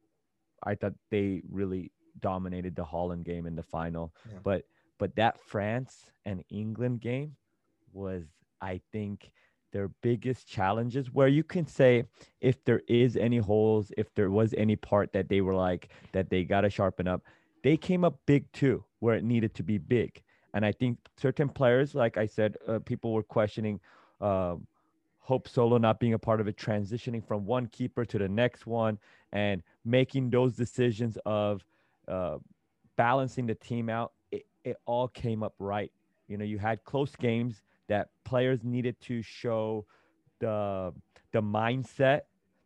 I 0.64 0.76
thought 0.76 0.94
they 1.12 1.42
really 1.50 1.92
dominated 2.22 2.76
the 2.76 2.86
Holland 2.86 3.26
game 3.26 3.46
in 3.46 3.56
the 3.58 3.64
final. 3.64 4.14
Yeah. 4.32 4.40
But 4.44 4.64
but 4.98 5.16
that 5.18 5.40
France 5.42 6.10
and 6.24 6.44
England 6.50 7.02
game 7.02 7.36
was, 7.92 8.24
I 8.62 8.80
think, 8.92 9.32
their 9.76 9.90
biggest 10.02 10.48
challenges 10.48 11.14
where 11.14 11.28
you 11.28 11.44
can 11.44 11.68
say 11.68 12.06
if 12.40 12.64
there 12.64 12.82
is 12.88 13.18
any 13.18 13.40
holes, 13.40 13.92
if 13.98 14.08
there 14.16 14.32
was 14.32 14.54
any 14.58 14.78
part 14.78 15.12
that 15.12 15.28
they 15.28 15.42
were 15.42 15.54
like 15.54 15.90
that 16.14 16.30
they 16.30 16.46
got 16.46 16.62
to 16.62 16.70
sharpen 16.70 17.10
up, 17.10 17.22
they 17.62 17.76
came 17.76 18.06
up 18.06 18.18
big 18.26 18.50
too, 18.54 18.82
where 19.00 19.16
it 19.16 19.26
needed 19.26 19.54
to 19.54 19.64
be 19.64 19.78
big. 19.78 20.22
And 20.54 20.66
I 20.66 20.72
think 20.72 20.98
certain 21.18 21.50
players, 21.50 21.94
like 21.94 22.16
I 22.16 22.26
said, 22.26 22.56
uh, 22.66 22.80
people 22.80 23.12
were 23.12 23.22
questioning 23.22 23.82
uh, 24.22 24.56
Hope 25.20 25.50
Solo 25.50 25.78
not 25.78 26.00
being 26.00 26.14
a 26.14 26.20
part 26.20 26.40
of 26.40 26.48
it, 26.48 26.56
transitioning 26.56 27.22
from 27.28 27.46
one 27.46 27.66
keeper 27.66 28.06
to 28.06 28.18
the 28.18 28.30
next 28.30 28.66
one, 28.66 28.98
and 29.34 29.62
making 29.84 30.30
those 30.30 30.56
decisions 30.56 31.18
of 31.26 31.66
uh, 32.08 32.38
balancing 32.96 33.46
the 33.46 33.56
team 33.56 33.90
out, 33.90 34.14
it, 34.32 34.46
it 34.64 34.78
all 34.86 35.10
came 35.10 35.44
up 35.44 35.54
right. 35.60 35.92
You 36.30 36.38
know, 36.38 36.46
you 36.46 36.60
had 36.60 36.82
close 36.86 37.14
games 37.18 37.62
that 37.88 38.10
players 38.24 38.64
needed 38.64 39.00
to 39.02 39.22
show 39.22 39.86
the 40.40 40.94
the 41.32 41.42
mindset, 41.42 42.22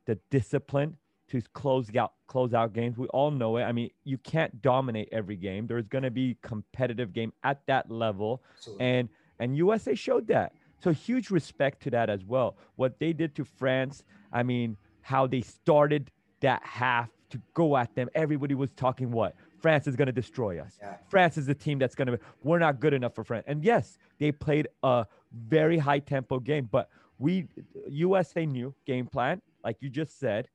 the 0.06 0.18
discipline 0.30 0.98
to 1.30 1.42
close 1.54 1.96
out 1.96 2.14
close 2.28 2.54
out 2.54 2.74
games. 2.74 2.98
We 2.98 3.08
all 3.08 3.32
know 3.32 3.58
it. 3.58 3.64
I 3.64 3.72
mean, 3.72 3.90
you 4.04 4.18
can't 4.18 4.62
dominate 4.62 5.10
every 5.12 5.36
game. 5.36 5.68
There's 5.68 5.88
going 5.88 6.04
to 6.04 6.12
be 6.12 6.38
competitive 6.42 7.14
game 7.14 7.34
at 7.44 7.62
that 7.68 7.90
level, 7.90 8.44
Absolutely. 8.56 8.86
and 8.86 9.10
and 9.40 9.58
USA 9.58 9.96
showed 9.96 10.28
that. 10.28 10.54
So 10.82 10.92
huge 10.92 11.30
respect 11.30 11.82
to 11.84 11.90
that 11.92 12.10
as 12.10 12.24
well. 12.24 12.58
What 12.76 13.00
they 13.00 13.14
did 13.14 13.36
to 13.36 13.44
France, 13.46 14.04
I 14.32 14.44
mean, 14.44 14.78
how 15.02 15.28
they 15.28 15.42
started 15.42 16.12
that 16.42 16.62
half 16.64 17.10
to 17.32 17.42
go 17.54 17.76
at 17.78 17.94
them. 17.96 18.10
Everybody 18.16 18.56
was 18.56 18.72
talking 18.72 19.12
what? 19.12 19.36
France 19.60 19.88
is 19.88 19.96
going 19.96 20.08
to 20.08 20.12
destroy 20.12 20.60
us. 20.60 20.78
Yeah. 20.82 20.96
France 21.10 21.38
is 21.38 21.46
the 21.46 21.56
team 21.56 21.80
that's 21.80 21.96
going 21.96 22.08
to, 22.08 22.20
we're 22.44 22.60
not 22.60 22.80
good 22.80 22.94
enough 22.94 23.16
for 23.16 23.24
France. 23.24 23.46
And 23.48 23.64
yes, 23.64 23.98
they 24.20 24.32
played 24.32 24.68
a 24.84 25.06
very 25.34 25.78
high 25.78 26.00
tempo 26.00 26.40
game, 26.40 26.68
but 26.72 26.90
we, 27.18 27.48
USA 27.90 28.46
knew 28.46 28.74
game 28.86 29.08
plan, 29.08 29.42
like 29.64 29.78
you 29.82 29.90
just 29.90 30.20
said, 30.20 30.48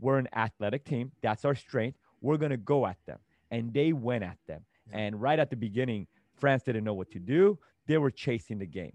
we're 0.00 0.18
an 0.18 0.28
athletic 0.34 0.84
team. 0.84 1.12
That's 1.22 1.44
our 1.44 1.54
strength. 1.54 1.98
We're 2.20 2.36
going 2.36 2.50
to 2.50 2.56
go 2.56 2.86
at 2.86 2.96
them. 3.06 3.18
And 3.50 3.72
they 3.72 3.92
went 3.92 4.24
at 4.24 4.38
them. 4.46 4.64
Yeah. 4.90 4.98
And 4.98 5.20
right 5.20 5.38
at 5.38 5.50
the 5.50 5.56
beginning, 5.56 6.06
France 6.38 6.62
didn't 6.64 6.84
know 6.84 6.94
what 6.94 7.10
to 7.12 7.18
do. 7.18 7.58
They 7.86 7.98
were 7.98 8.10
chasing 8.10 8.58
the 8.58 8.66
game. 8.66 8.92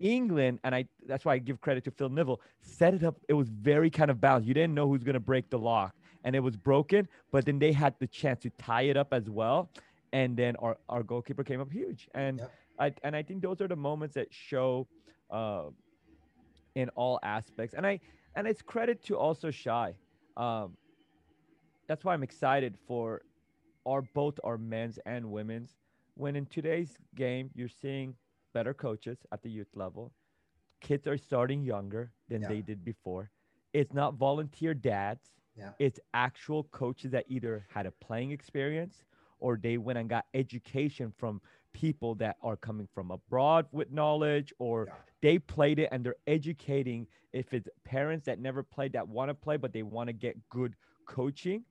England, 0.00 0.60
and 0.64 0.74
I 0.74 0.86
that's 1.06 1.26
why 1.26 1.34
I 1.34 1.38
give 1.38 1.60
credit 1.60 1.84
to 1.84 1.90
Phil 1.90 2.08
Neville, 2.08 2.40
set 2.62 2.94
it 2.94 3.04
up. 3.04 3.16
It 3.28 3.34
was 3.34 3.50
very 3.50 3.90
kind 3.90 4.10
of 4.10 4.18
balanced. 4.18 4.48
You 4.48 4.54
didn't 4.54 4.74
know 4.74 4.88
who's 4.88 5.04
going 5.04 5.14
to 5.14 5.20
break 5.20 5.50
the 5.50 5.58
lock 5.58 5.94
and 6.24 6.36
it 6.36 6.40
was 6.40 6.56
broken, 6.56 7.08
but 7.30 7.44
then 7.44 7.58
they 7.58 7.72
had 7.72 7.94
the 7.98 8.06
chance 8.06 8.40
to 8.42 8.50
tie 8.50 8.82
it 8.82 8.96
up 8.96 9.12
as 9.12 9.28
well. 9.30 9.70
And 10.12 10.36
then 10.36 10.56
our, 10.56 10.76
our 10.88 11.02
goalkeeper 11.02 11.44
came 11.44 11.60
up 11.60 11.70
huge. 11.70 12.08
And 12.14 12.38
yep. 12.38 12.52
I 12.78 12.94
and 13.04 13.14
I 13.14 13.22
think 13.22 13.42
those 13.42 13.60
are 13.60 13.68
the 13.68 13.76
moments 13.76 14.14
that 14.14 14.28
show 14.32 14.86
uh, 15.30 15.64
in 16.74 16.88
all 16.90 17.20
aspects. 17.22 17.74
And 17.74 17.86
I 17.86 18.00
and 18.34 18.46
it's 18.46 18.62
credit 18.62 19.02
to 19.04 19.16
also 19.16 19.50
Shy. 19.50 19.94
Um, 20.36 20.76
that's 21.86 22.04
why 22.04 22.14
I'm 22.14 22.22
excited 22.22 22.76
for 22.86 23.22
our 23.86 24.02
both 24.02 24.38
our 24.44 24.58
men's 24.58 24.98
and 25.06 25.30
women's. 25.30 25.76
When 26.14 26.36
in 26.36 26.46
today's 26.46 26.96
game, 27.14 27.50
you're 27.54 27.68
seeing 27.68 28.14
better 28.52 28.74
coaches 28.74 29.18
at 29.32 29.42
the 29.42 29.50
youth 29.50 29.74
level. 29.74 30.12
Kids 30.80 31.06
are 31.06 31.16
starting 31.16 31.62
younger 31.62 32.12
than 32.28 32.42
yeah. 32.42 32.48
they 32.48 32.60
did 32.60 32.84
before. 32.84 33.30
It's 33.72 33.92
not 33.92 34.14
volunteer 34.14 34.74
dads. 34.74 35.30
Yeah. 35.56 35.70
It's 35.78 36.00
actual 36.14 36.64
coaches 36.64 37.10
that 37.12 37.24
either 37.28 37.66
had 37.68 37.86
a 37.86 37.90
playing 37.90 38.30
experience 38.30 39.04
or 39.40 39.58
they 39.60 39.78
went 39.78 39.98
and 39.98 40.08
got 40.08 40.26
education 40.34 41.12
from 41.16 41.40
people 41.72 42.14
that 42.16 42.36
are 42.42 42.56
coming 42.56 42.88
from 42.94 43.10
abroad 43.10 43.66
with 43.72 43.90
knowledge 43.92 44.52
or 44.58 44.86
yeah. 44.88 44.94
they 45.22 45.38
played 45.38 45.78
it 45.78 45.88
and 45.92 46.04
they're 46.04 46.16
educating 46.26 47.06
if 47.32 47.52
it's 47.54 47.68
parents 47.84 48.26
that 48.26 48.40
never 48.40 48.62
played 48.62 48.92
that 48.92 49.06
want 49.06 49.28
to 49.28 49.34
play 49.34 49.56
but 49.56 49.72
they 49.72 49.82
want 49.82 50.08
to 50.08 50.12
get 50.12 50.36
good 50.48 50.74
coaching 51.06 51.64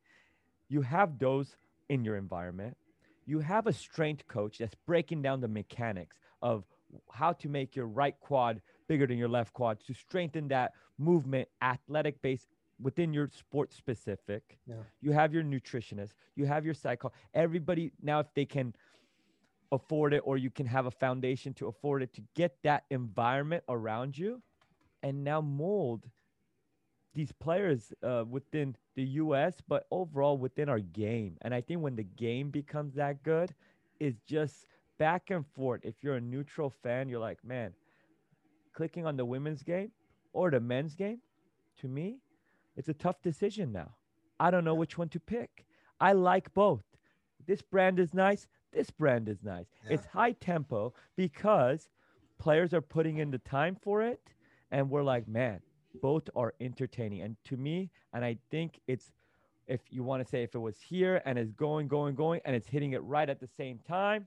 you 0.70 0.82
have 0.82 1.20
those 1.20 1.56
in 1.90 2.04
your 2.04 2.16
environment 2.16 2.78
you 3.26 3.40
have 3.40 3.68
a 3.68 3.74
strength 3.74 4.26
coach 4.28 4.58
that's 4.58 4.76
breaking 4.88 5.22
down 5.22 5.42
the 5.42 5.48
mechanics 5.48 6.16
of 6.42 6.64
how 7.12 7.34
to 7.34 7.50
make 7.50 7.76
your 7.76 7.88
right 7.88 8.16
quad 8.22 8.62
bigger 8.88 9.06
than 9.06 9.18
your 9.18 9.28
left 9.28 9.54
quad 9.54 9.78
to 9.86 9.94
strengthen 9.94 10.48
that 10.48 10.72
movement 10.98 11.48
athletic 11.62 12.22
base 12.22 12.48
within 12.82 13.14
your 13.14 13.30
sport 13.34 13.74
specific. 13.74 14.58
Yeah. 14.66 14.76
You 15.02 15.12
have 15.12 15.34
your 15.34 15.44
nutritionist, 15.44 16.12
you 16.36 16.46
have 16.46 16.66
your 16.66 16.74
psycho. 16.74 17.12
Everybody 17.34 17.92
now, 18.02 18.20
if 18.20 18.34
they 18.34 18.46
can 18.46 18.74
afford 19.72 20.14
it, 20.14 20.22
or 20.26 20.38
you 20.38 20.50
can 20.50 20.66
have 20.66 20.86
a 20.86 20.92
foundation 20.92 21.54
to 21.56 21.68
afford 21.68 22.02
it, 22.02 22.14
to 22.14 22.22
get 22.36 22.58
that 22.64 22.86
environment 22.90 23.64
around 23.70 24.18
you, 24.18 24.42
and 25.04 25.24
now 25.24 25.42
mold 25.42 26.10
these 27.14 27.32
players 27.32 27.94
uh, 28.04 28.24
within 28.30 28.76
the 28.96 29.04
U.S., 29.04 29.56
but 29.68 29.86
overall 29.92 30.38
within 30.38 30.70
our 30.70 30.80
game. 30.80 31.38
And 31.42 31.54
I 31.54 31.62
think 31.62 31.82
when 31.82 31.96
the 31.96 32.04
game 32.04 32.50
becomes 32.50 32.96
that 32.96 33.24
good, 33.24 33.54
it's 34.00 34.20
just 34.26 34.68
back 34.98 35.30
and 35.30 35.46
forth. 35.56 35.82
If 35.84 35.96
you're 36.02 36.16
a 36.16 36.22
neutral 36.22 36.70
fan, 36.70 37.10
you're 37.10 37.20
like, 37.20 37.44
man, 37.44 37.74
clicking 38.74 39.06
on 39.06 39.18
the 39.18 39.26
women's 39.26 39.64
game 39.64 39.92
or 40.34 40.52
the 40.52 40.60
men's 40.60 40.96
game, 40.96 41.20
to 41.82 41.88
me, 41.88 42.18
it's 42.80 42.88
a 42.88 42.94
tough 42.94 43.22
decision 43.22 43.74
now. 43.74 43.92
I 44.40 44.50
don't 44.50 44.64
know 44.64 44.74
which 44.74 44.98
one 44.98 45.10
to 45.10 45.20
pick. 45.20 45.66
I 46.00 46.14
like 46.14 46.54
both. 46.54 46.86
This 47.46 47.62
brand 47.62 48.00
is 48.00 48.14
nice. 48.14 48.48
This 48.72 48.90
brand 48.90 49.28
is 49.28 49.44
nice. 49.44 49.66
Yeah. 49.84 49.96
It's 49.96 50.06
high 50.06 50.32
tempo 50.32 50.94
because 51.18 51.90
players 52.38 52.74
are 52.74 52.80
putting 52.80 53.18
in 53.18 53.32
the 53.32 53.38
time 53.40 53.76
for 53.82 54.02
it. 54.02 54.22
And 54.72 54.90
we're 54.90 55.04
like, 55.04 55.28
man, 55.28 55.60
both 56.02 56.30
are 56.38 56.54
entertaining. 56.62 57.22
And 57.22 57.36
to 57.46 57.58
me, 57.58 57.90
and 58.14 58.24
I 58.24 58.38
think 58.50 58.80
it's, 58.88 59.12
if 59.68 59.82
you 59.90 60.04
want 60.04 60.24
to 60.24 60.30
say 60.30 60.44
if 60.44 60.56
it 60.56 60.60
was 60.60 60.80
here 60.80 61.22
and 61.26 61.38
it's 61.38 61.52
going, 61.52 61.90
going, 61.90 62.16
going, 62.16 62.40
and 62.46 62.56
it's 62.56 62.70
hitting 62.70 62.94
it 62.94 63.04
right 63.04 63.30
at 63.30 63.42
the 63.42 63.50
same 63.58 63.80
time. 63.86 64.26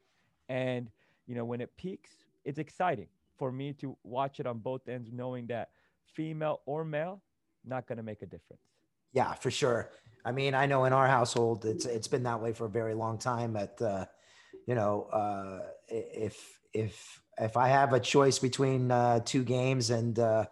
And, 0.51 0.91
you 1.27 1.35
know, 1.35 1.47
when 1.47 1.63
it 1.63 1.75
peaks, 1.79 2.11
it's 2.45 2.59
exciting 2.59 3.07
for 3.39 3.51
me 3.51 3.73
to 3.75 3.97
watch 4.05 4.41
it 4.41 4.47
on 4.47 4.59
both 4.59 4.89
ends, 4.89 5.09
knowing 5.11 5.47
that 5.47 5.71
female 6.05 6.61
or 6.67 6.85
male, 6.85 7.23
not 7.65 7.87
going 7.87 7.99
to 7.99 8.03
make 8.03 8.23
a 8.23 8.27
difference. 8.27 8.63
Yeah, 9.13 9.35
for 9.35 9.51
sure. 9.51 9.91
I 10.25 10.33
mean, 10.33 10.55
I 10.55 10.67
know 10.67 10.85
in 10.85 10.93
our 10.93 11.07
household, 11.07 11.65
it's 11.65 11.85
it's 11.85 12.09
been 12.09 12.23
that 12.25 12.41
way 12.41 12.53
for 12.53 12.67
a 12.67 12.71
very 12.71 12.95
long 12.95 13.19
time. 13.19 13.57
At 13.57 13.81
uh, 13.83 14.07
you 14.67 14.75
know, 14.75 15.09
uh, 15.13 15.61
if 15.89 16.61
if 16.73 17.21
if 17.39 17.57
I 17.57 17.69
have 17.69 17.93
a 17.93 18.01
choice 18.01 18.39
between 18.39 18.91
uh, 18.91 19.21
two 19.25 19.45
games 19.45 19.91
and 19.91 20.19
uh, 20.19 20.47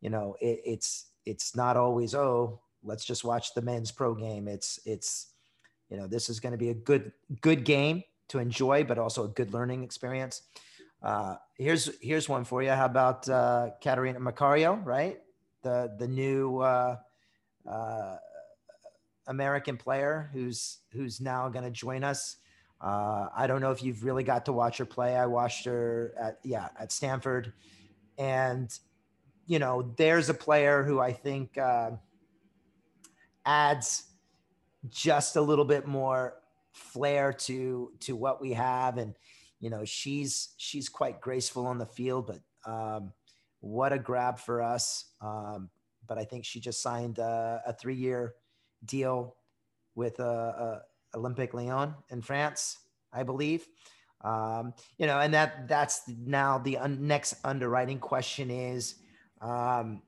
you 0.00 0.10
know, 0.10 0.36
it, 0.40 0.60
it's 0.64 1.06
it's 1.24 1.56
not 1.56 1.76
always 1.76 2.14
oh 2.14 2.60
let's 2.82 3.04
just 3.04 3.24
watch 3.24 3.54
the 3.54 3.62
men's 3.62 3.90
pro 3.90 4.14
game. 4.14 4.48
It's 4.48 4.78
it's 4.84 5.32
you 5.88 5.96
know 5.96 6.06
this 6.06 6.28
is 6.28 6.40
going 6.40 6.52
to 6.52 6.58
be 6.58 6.70
a 6.70 6.74
good 6.74 7.12
good 7.40 7.64
game 7.64 8.02
to 8.28 8.38
enjoy, 8.38 8.84
but 8.84 8.98
also 8.98 9.24
a 9.24 9.28
good 9.28 9.52
learning 9.52 9.84
experience. 9.84 10.42
Uh, 11.02 11.36
here's 11.56 11.90
here's 12.00 12.28
one 12.28 12.44
for 12.44 12.62
you. 12.62 12.70
How 12.70 12.86
about 12.86 13.28
uh, 13.28 13.70
Catarina 13.82 14.20
Macario, 14.20 14.84
right? 14.84 15.20
The 15.64 15.92
the 15.98 16.06
new 16.06 16.60
uh, 16.60 16.98
uh, 17.68 18.16
American 19.26 19.76
player 19.76 20.30
who's 20.32 20.78
who's 20.92 21.20
now 21.20 21.48
going 21.48 21.64
to 21.64 21.70
join 21.70 22.04
us. 22.04 22.36
Uh, 22.80 23.28
I 23.34 23.46
don't 23.46 23.60
know 23.62 23.70
if 23.72 23.82
you've 23.82 24.04
really 24.04 24.24
got 24.24 24.44
to 24.44 24.52
watch 24.52 24.76
her 24.76 24.84
play. 24.84 25.16
I 25.16 25.26
watched 25.26 25.64
her 25.64 26.14
at 26.20 26.38
yeah 26.44 26.68
at 26.78 26.92
Stanford, 26.92 27.54
and 28.18 28.70
you 29.46 29.58
know 29.58 29.92
there's 29.96 30.28
a 30.28 30.34
player 30.34 30.84
who 30.84 31.00
I 31.00 31.12
think 31.12 31.56
uh, 31.56 31.92
adds 33.46 34.04
just 34.90 35.36
a 35.36 35.40
little 35.40 35.64
bit 35.64 35.86
more 35.86 36.34
flair 36.72 37.32
to 37.32 37.90
to 38.00 38.14
what 38.14 38.40
we 38.40 38.52
have, 38.52 38.98
and 38.98 39.14
you 39.60 39.70
know 39.70 39.84
she's 39.84 40.50
she's 40.58 40.90
quite 40.90 41.22
graceful 41.22 41.66
on 41.66 41.78
the 41.78 41.86
field, 41.86 42.26
but 42.26 42.70
um, 42.70 43.12
what 43.64 43.94
a 43.94 43.98
grab 43.98 44.38
for 44.38 44.60
us. 44.60 45.06
Um, 45.22 45.70
but 46.06 46.18
I 46.18 46.24
think 46.24 46.44
she 46.44 46.60
just 46.60 46.82
signed 46.82 47.18
a, 47.18 47.62
a 47.66 47.72
three 47.72 47.96
year 47.96 48.34
deal 48.84 49.36
with 49.94 50.20
uh, 50.20 50.22
uh, 50.22 50.80
Olympique 51.14 51.54
Lyon 51.54 51.94
in 52.10 52.20
France, 52.20 52.78
I 53.12 53.22
believe. 53.22 53.66
Um, 54.20 54.74
you 54.98 55.06
know, 55.06 55.18
and 55.18 55.32
that 55.32 55.66
that's 55.66 56.02
now 56.08 56.58
the 56.58 56.76
un- 56.76 57.06
next 57.06 57.36
underwriting 57.44 57.98
question 57.98 58.50
is, 58.50 58.96
um, 59.40 60.02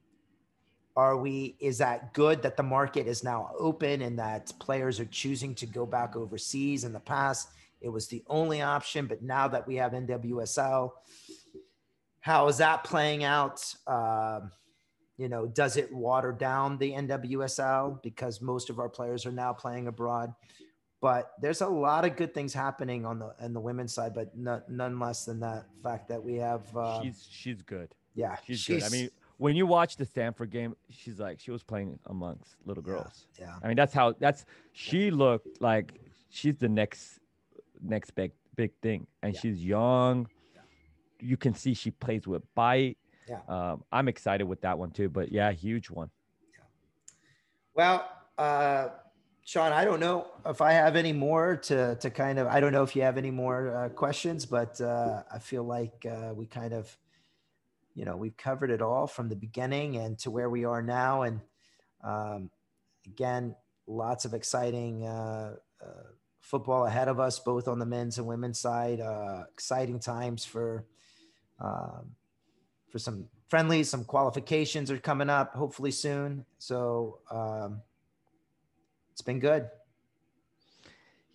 are 0.95 1.17
we? 1.17 1.57
Is 1.59 1.79
that 1.79 2.13
good 2.15 2.43
that 2.43 2.57
the 2.57 2.63
market 2.63 3.07
is 3.07 3.25
now 3.25 3.51
open 3.59 4.03
and 4.03 4.19
that 4.19 4.53
players 4.59 5.01
are 5.01 5.07
choosing 5.07 5.55
to 5.57 5.67
go 5.67 5.85
back 5.87 6.17
overseas? 6.17 6.85
In 6.85 6.93
the 6.93 7.01
past, 7.01 7.49
it 7.81 7.89
was 7.89 8.07
the 8.09 8.23
only 8.29 8.63
option, 8.63 9.07
but 9.07 9.23
now 9.23 9.49
that 9.49 9.67
we 9.67 9.77
have 9.77 9.93
NWSL, 9.93 10.91
how 12.27 12.49
is 12.49 12.59
that 12.59 12.83
playing 12.83 13.23
out? 13.23 13.73
Um, 13.87 14.51
you 15.17 15.29
know, 15.29 15.47
does 15.47 15.77
it 15.77 15.93
water 15.93 16.33
down 16.33 16.77
the 16.77 16.91
NWSL 16.91 18.03
because 18.03 18.43
most 18.43 18.69
of 18.69 18.81
our 18.81 18.89
players 18.89 19.25
are 19.27 19.33
now 19.33 19.53
playing 19.53 19.87
abroad? 19.87 20.35
But 21.01 21.31
there's 21.41 21.61
a 21.61 21.69
lot 21.69 22.05
of 22.05 22.17
good 22.17 22.35
things 22.35 22.53
happening 22.53 23.07
on 23.07 23.21
the 23.21 23.33
on 23.41 23.53
the 23.53 23.61
women's 23.61 23.95
side, 23.95 24.13
but 24.13 24.37
not, 24.37 24.69
none 24.69 24.99
less 24.99 25.25
than 25.25 25.39
that 25.39 25.67
fact 25.85 26.09
that 26.09 26.21
we 26.21 26.35
have. 26.35 26.63
Uh, 26.77 27.01
she's 27.01 27.29
she's 27.31 27.63
good. 27.63 27.95
Yeah, 28.17 28.35
she's, 28.45 28.59
she's, 28.59 28.83
good. 28.83 28.83
I 28.83 28.89
mean, 28.89 29.11
when 29.37 29.55
you 29.55 29.65
watch 29.65 29.97
the 29.97 30.05
Stanford 30.05 30.51
game, 30.51 30.75
she's 30.91 31.21
like 31.21 31.39
she 31.39 31.53
was 31.53 31.63
playing 31.63 31.97
amongst 32.07 32.57
little 32.65 32.83
girls. 32.83 33.29
Yeah, 33.39 33.45
yeah. 33.45 33.55
I 33.63 33.69
mean, 33.69 33.77
that's 33.77 33.95
how 33.95 34.15
that's 34.19 34.47
she 34.73 35.13
looked 35.13 35.63
like 35.63 36.01
she's 36.31 36.57
the 36.57 36.69
next 36.69 37.21
next 37.81 38.17
big 38.17 38.33
big 38.57 38.73
thing, 38.83 39.07
and 39.23 39.33
yeah. 39.33 39.41
she's 39.41 39.65
young. 39.65 40.27
You 41.21 41.37
can 41.37 41.55
see 41.55 41.75
she 41.75 41.91
plays 41.91 42.27
with 42.27 42.43
bite 42.55 42.99
yeah. 43.29 43.41
Um, 43.49 43.85
I'm 43.91 44.09
excited 44.09 44.45
with 44.45 44.61
that 44.63 44.79
one 44.79 44.91
too. 44.91 45.09
But 45.09 45.33
yeah, 45.33 45.51
huge 45.53 45.91
one. 45.91 46.11
Yeah. 46.53 46.65
Well, 47.75 48.09
uh, 48.39 48.89
Sean, 49.45 49.73
I 49.73 49.85
don't 49.85 50.01
know 50.01 50.27
if 50.45 50.61
I 50.61 50.73
have 50.73 50.97
any 50.97 51.13
more 51.13 51.57
to 51.57 51.97
to 51.97 52.11
kind 52.11 52.39
of. 52.39 52.47
I 52.47 52.61
don't 52.61 52.73
know 52.73 52.83
if 52.83 52.95
you 52.95 53.03
have 53.03 53.19
any 53.19 53.31
more 53.31 53.77
uh, 53.77 53.89
questions, 53.91 54.47
but 54.47 54.81
uh, 54.81 55.23
I 55.33 55.39
feel 55.39 55.65
like 55.65 56.07
uh, 56.09 56.33
we 56.35 56.47
kind 56.47 56.73
of, 56.73 56.97
you 57.95 58.05
know, 58.05 58.17
we've 58.17 58.37
covered 58.37 58.71
it 58.71 58.83
all 58.83 59.07
from 59.07 59.29
the 59.29 59.37
beginning 59.37 59.97
and 59.97 60.19
to 60.21 60.31
where 60.31 60.51
we 60.51 60.65
are 60.65 60.83
now. 60.83 61.23
And 61.23 61.41
um, 62.05 62.51
again, 63.07 63.57
lots 63.87 64.25
of 64.25 64.35
exciting 64.35 65.05
uh, 65.05 65.55
uh, 65.81 66.09
football 66.41 66.87
ahead 66.87 67.09
of 67.09 67.19
us, 67.19 67.39
both 67.41 67.67
on 67.67 67.79
the 67.79 67.87
men's 67.87 68.19
and 68.19 68.27
women's 68.27 68.61
side. 68.61 69.01
Uh, 69.01 69.45
exciting 69.53 69.99
times 69.99 70.45
for. 70.45 70.85
Um, 71.61 72.17
for 72.91 72.99
some 72.99 73.27
friendlies. 73.49 73.89
Some 73.89 74.05
qualifications 74.05 74.91
are 74.91 74.99
coming 74.99 75.31
up 75.31 75.55
hopefully 75.55 75.91
soon. 75.91 76.45
So 76.59 77.19
um, 77.31 77.83
it's 79.13 79.23
been 79.23 79.39
good. 79.39 79.69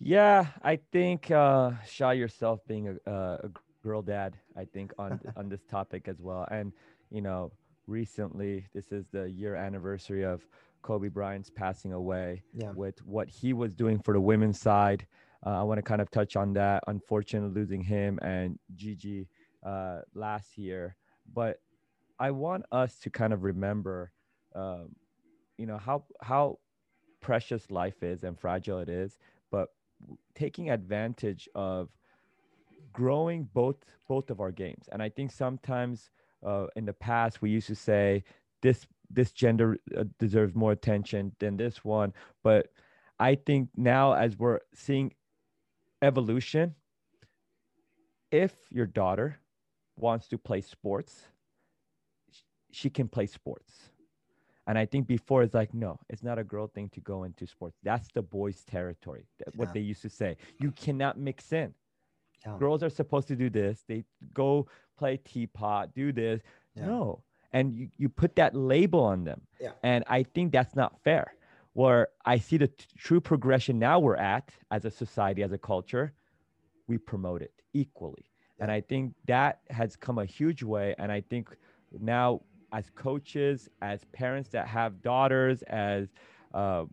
Yeah, 0.00 0.46
I 0.62 0.80
think 0.90 1.30
uh, 1.30 1.72
Shaw 1.86 2.10
yourself 2.10 2.60
being 2.66 2.98
a, 3.06 3.12
a 3.12 3.50
girl 3.84 4.02
dad, 4.02 4.36
I 4.56 4.64
think 4.64 4.92
on 4.98 5.20
on 5.36 5.48
this 5.48 5.62
topic 5.70 6.08
as 6.08 6.20
well. 6.20 6.48
And 6.50 6.72
you 7.10 7.22
know, 7.22 7.52
recently 7.86 8.66
this 8.74 8.90
is 8.90 9.06
the 9.12 9.30
year 9.30 9.54
anniversary 9.54 10.24
of 10.24 10.44
Kobe 10.82 11.08
Bryant's 11.08 11.50
passing 11.50 11.92
away. 11.92 12.42
Yeah. 12.52 12.72
With 12.72 13.04
what 13.06 13.28
he 13.28 13.52
was 13.52 13.74
doing 13.74 14.00
for 14.00 14.12
the 14.14 14.20
women's 14.20 14.60
side, 14.60 15.06
uh, 15.46 15.60
I 15.60 15.62
want 15.62 15.78
to 15.78 15.82
kind 15.82 16.00
of 16.00 16.10
touch 16.10 16.34
on 16.34 16.52
that. 16.54 16.82
Unfortunately, 16.88 17.54
losing 17.54 17.82
him 17.82 18.18
and 18.22 18.58
Gigi 18.74 19.28
uh, 19.64 20.00
last 20.14 20.58
year 20.58 20.96
but 21.32 21.60
I 22.18 22.30
want 22.30 22.64
us 22.72 22.98
to 23.00 23.10
kind 23.10 23.32
of 23.32 23.42
remember, 23.42 24.12
um, 24.54 24.94
you 25.58 25.66
know, 25.66 25.78
how 25.78 26.04
how 26.20 26.58
precious 27.20 27.70
life 27.70 28.02
is 28.02 28.24
and 28.24 28.38
fragile 28.38 28.78
it 28.78 28.88
is, 28.88 29.18
but 29.50 29.68
taking 30.34 30.70
advantage 30.70 31.48
of 31.54 31.88
growing 32.92 33.48
both 33.54 33.76
both 34.08 34.30
of 34.30 34.40
our 34.40 34.52
games. 34.52 34.88
And 34.92 35.02
I 35.02 35.08
think 35.08 35.32
sometimes 35.32 36.10
uh, 36.46 36.66
in 36.76 36.84
the 36.84 36.92
past 36.92 37.42
we 37.42 37.50
used 37.50 37.68
to 37.68 37.74
say 37.74 38.24
this 38.62 38.86
this 39.10 39.32
gender 39.32 39.78
uh, 39.96 40.04
deserves 40.18 40.54
more 40.54 40.72
attention 40.72 41.32
than 41.38 41.56
this 41.56 41.84
one, 41.84 42.12
but 42.42 42.68
I 43.18 43.34
think 43.36 43.68
now 43.76 44.14
as 44.14 44.38
we're 44.38 44.60
seeing 44.74 45.14
evolution, 46.02 46.74
if 48.30 48.52
your 48.70 48.86
daughter 48.86 49.38
wants 49.96 50.28
to 50.28 50.38
play 50.38 50.60
sports, 50.60 51.26
she 52.70 52.90
can 52.90 53.08
play 53.08 53.26
sports. 53.26 53.72
And 54.66 54.78
I 54.78 54.86
think 54.86 55.06
before 55.06 55.42
it's 55.42 55.54
like, 55.54 55.74
no, 55.74 55.98
it's 56.08 56.22
not 56.22 56.38
a 56.38 56.44
girl 56.44 56.68
thing 56.68 56.88
to 56.90 57.00
go 57.00 57.24
into 57.24 57.46
sports. 57.46 57.76
That's 57.82 58.08
the 58.14 58.22
boys' 58.22 58.62
territory. 58.64 59.26
What 59.56 59.68
yeah. 59.68 59.72
they 59.74 59.80
used 59.80 60.02
to 60.02 60.08
say. 60.08 60.36
You 60.60 60.70
cannot 60.70 61.18
mix 61.18 61.52
in. 61.52 61.74
Yeah. 62.46 62.56
Girls 62.58 62.82
are 62.82 62.90
supposed 62.90 63.28
to 63.28 63.36
do 63.36 63.50
this. 63.50 63.84
They 63.88 64.04
go 64.32 64.68
play 64.96 65.16
teapot, 65.16 65.94
do 65.94 66.12
this. 66.12 66.40
Yeah. 66.76 66.86
No. 66.86 67.22
And 67.52 67.74
you, 67.74 67.88
you 67.98 68.08
put 68.08 68.36
that 68.36 68.54
label 68.54 69.00
on 69.00 69.24
them. 69.24 69.42
Yeah. 69.60 69.72
And 69.82 70.04
I 70.06 70.22
think 70.22 70.52
that's 70.52 70.74
not 70.76 70.98
fair. 71.02 71.34
Where 71.74 72.08
I 72.24 72.38
see 72.38 72.56
the 72.56 72.68
t- 72.68 72.86
true 72.96 73.20
progression 73.20 73.78
now 73.78 73.98
we're 73.98 74.16
at 74.16 74.50
as 74.70 74.84
a 74.84 74.90
society, 74.90 75.42
as 75.42 75.52
a 75.52 75.58
culture, 75.58 76.12
we 76.86 76.98
promote 76.98 77.42
it 77.42 77.52
equally. 77.72 78.26
And 78.62 78.70
I 78.70 78.80
think 78.80 79.12
that 79.26 79.58
has 79.70 79.96
come 79.96 80.18
a 80.18 80.24
huge 80.24 80.62
way. 80.62 80.94
And 80.96 81.10
I 81.10 81.20
think 81.20 81.48
now, 82.00 82.42
as 82.72 82.88
coaches, 82.94 83.68
as 83.82 84.04
parents 84.12 84.50
that 84.50 84.68
have 84.68 85.02
daughters, 85.02 85.62
as 85.62 86.06
uh, 86.54 86.84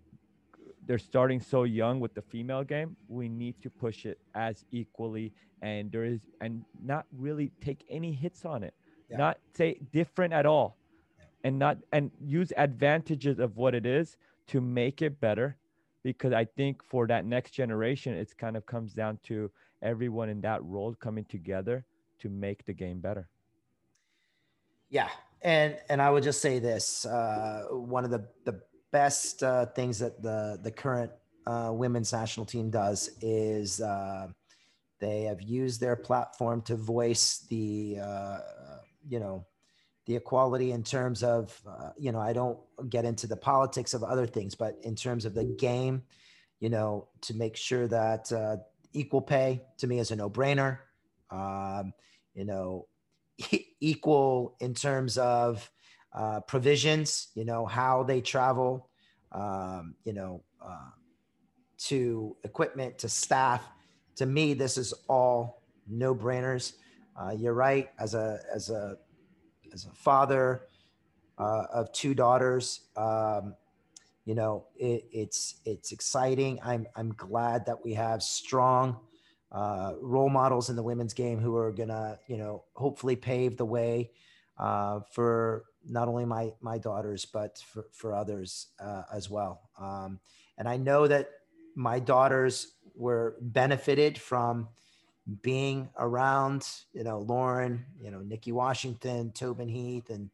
they're 0.87 0.97
starting 0.97 1.39
so 1.39 1.65
young 1.65 1.99
with 1.99 2.15
the 2.15 2.23
female 2.23 2.63
game, 2.63 2.97
we 3.07 3.29
need 3.29 3.61
to 3.61 3.69
push 3.69 4.07
it 4.07 4.17
as 4.33 4.65
equally. 4.71 5.31
And 5.61 5.91
there 5.91 6.05
is, 6.05 6.21
and 6.41 6.65
not 6.83 7.05
really 7.15 7.51
take 7.61 7.85
any 7.87 8.13
hits 8.13 8.45
on 8.45 8.63
it, 8.63 8.73
yeah. 9.07 9.17
not 9.17 9.37
say 9.53 9.79
different 9.93 10.33
at 10.33 10.47
all, 10.47 10.75
yeah. 11.19 11.25
and 11.43 11.59
not, 11.59 11.77
and 11.93 12.09
use 12.19 12.51
advantages 12.57 13.37
of 13.37 13.57
what 13.57 13.75
it 13.75 13.85
is 13.85 14.17
to 14.47 14.59
make 14.59 15.03
it 15.03 15.21
better. 15.21 15.55
Because 16.01 16.33
I 16.33 16.45
think 16.45 16.81
for 16.83 17.05
that 17.07 17.25
next 17.25 17.51
generation, 17.51 18.15
it's 18.15 18.33
kind 18.33 18.57
of 18.57 18.65
comes 18.65 18.93
down 18.93 19.19
to 19.25 19.51
everyone 19.81 20.29
in 20.29 20.41
that 20.41 20.63
role 20.63 20.93
coming 20.95 21.25
together 21.25 21.85
to 22.19 22.29
make 22.29 22.65
the 22.65 22.73
game 22.73 22.99
better. 22.99 23.29
Yeah, 24.89 25.09
and 25.41 25.77
and 25.89 26.01
I 26.01 26.09
would 26.09 26.23
just 26.23 26.41
say 26.41 26.59
this: 26.59 27.05
uh, 27.05 27.65
one 27.71 28.03
of 28.03 28.11
the 28.11 28.27
the 28.45 28.61
best 28.91 29.43
uh, 29.43 29.67
things 29.67 29.99
that 29.99 30.21
the 30.21 30.59
the 30.61 30.71
current 30.71 31.11
uh, 31.45 31.71
women's 31.73 32.11
national 32.11 32.45
team 32.45 32.69
does 32.69 33.09
is 33.21 33.81
uh, 33.81 34.27
they 34.99 35.23
have 35.23 35.41
used 35.41 35.79
their 35.79 35.95
platform 35.95 36.61
to 36.63 36.75
voice 36.75 37.45
the 37.49 37.97
uh, 38.01 38.39
you 39.07 39.19
know 39.19 39.45
the 40.05 40.15
equality 40.15 40.71
in 40.71 40.83
terms 40.83 41.23
of 41.23 41.59
uh, 41.67 41.91
you 41.97 42.11
know 42.11 42.19
I 42.19 42.33
don't 42.33 42.59
get 42.89 43.05
into 43.05 43.27
the 43.27 43.37
politics 43.37 43.93
of 43.93 44.03
other 44.03 44.25
things, 44.25 44.55
but 44.55 44.77
in 44.81 44.95
terms 44.95 45.25
of 45.25 45.35
the 45.35 45.45
game, 45.45 46.03
you 46.59 46.69
know, 46.69 47.07
to 47.21 47.35
make 47.35 47.55
sure 47.55 47.87
that 47.87 48.31
equal 48.93 49.21
pay 49.21 49.61
to 49.77 49.87
me 49.87 49.99
is 49.99 50.11
a 50.11 50.15
no 50.15 50.29
brainer. 50.29 50.79
Um, 51.29 51.93
you 52.33 52.45
know, 52.45 52.87
equal 53.79 54.55
in 54.59 54.73
terms 54.73 55.17
of 55.17 55.69
uh, 56.13 56.41
provisions, 56.41 57.29
you 57.35 57.45
know, 57.45 57.65
how 57.65 58.03
they 58.03 58.21
travel, 58.21 58.89
um, 59.31 59.95
you 60.03 60.13
know, 60.13 60.43
uh, 60.61 60.89
to 61.77 62.35
equipment, 62.43 62.97
to 62.99 63.09
staff. 63.09 63.63
To 64.15 64.25
me, 64.25 64.53
this 64.53 64.77
is 64.77 64.93
all 65.07 65.63
no 65.87 66.13
brainers. 66.13 66.73
Uh, 67.15 67.31
you're 67.31 67.53
right. 67.53 67.89
As 67.99 68.15
a, 68.15 68.39
as 68.53 68.69
a, 68.69 68.97
as 69.73 69.85
a 69.85 69.91
father, 69.91 70.63
uh, 71.39 71.63
of 71.73 71.91
two 71.93 72.13
daughters. 72.13 72.81
Um, 72.95 73.55
you 74.25 74.35
know, 74.35 74.65
it, 74.75 75.05
it's 75.11 75.55
it's 75.65 75.91
exciting. 75.91 76.59
I'm 76.63 76.87
I'm 76.95 77.13
glad 77.13 77.65
that 77.65 77.83
we 77.83 77.93
have 77.93 78.21
strong 78.21 78.99
uh, 79.51 79.93
role 80.01 80.29
models 80.29 80.69
in 80.69 80.75
the 80.75 80.83
women's 80.83 81.13
game 81.13 81.39
who 81.39 81.55
are 81.55 81.71
gonna, 81.71 82.19
you 82.27 82.37
know, 82.37 82.63
hopefully 82.73 83.15
pave 83.15 83.57
the 83.57 83.65
way 83.65 84.11
uh, 84.57 84.99
for 85.11 85.65
not 85.87 86.07
only 86.07 86.25
my 86.25 86.51
my 86.61 86.77
daughters 86.77 87.25
but 87.25 87.57
for 87.57 87.87
for 87.91 88.13
others 88.13 88.67
uh, 88.79 89.03
as 89.13 89.29
well. 89.29 89.69
Um, 89.79 90.19
and 90.57 90.67
I 90.67 90.77
know 90.77 91.07
that 91.07 91.29
my 91.75 91.99
daughters 91.99 92.73
were 92.95 93.37
benefited 93.41 94.17
from 94.17 94.67
being 95.41 95.89
around, 95.97 96.67
you 96.93 97.03
know, 97.03 97.19
Lauren, 97.19 97.85
you 98.01 98.11
know, 98.11 98.19
Nikki 98.19 98.51
Washington, 98.51 99.31
Tobin 99.31 99.69
Heath, 99.69 100.09
and 100.09 100.29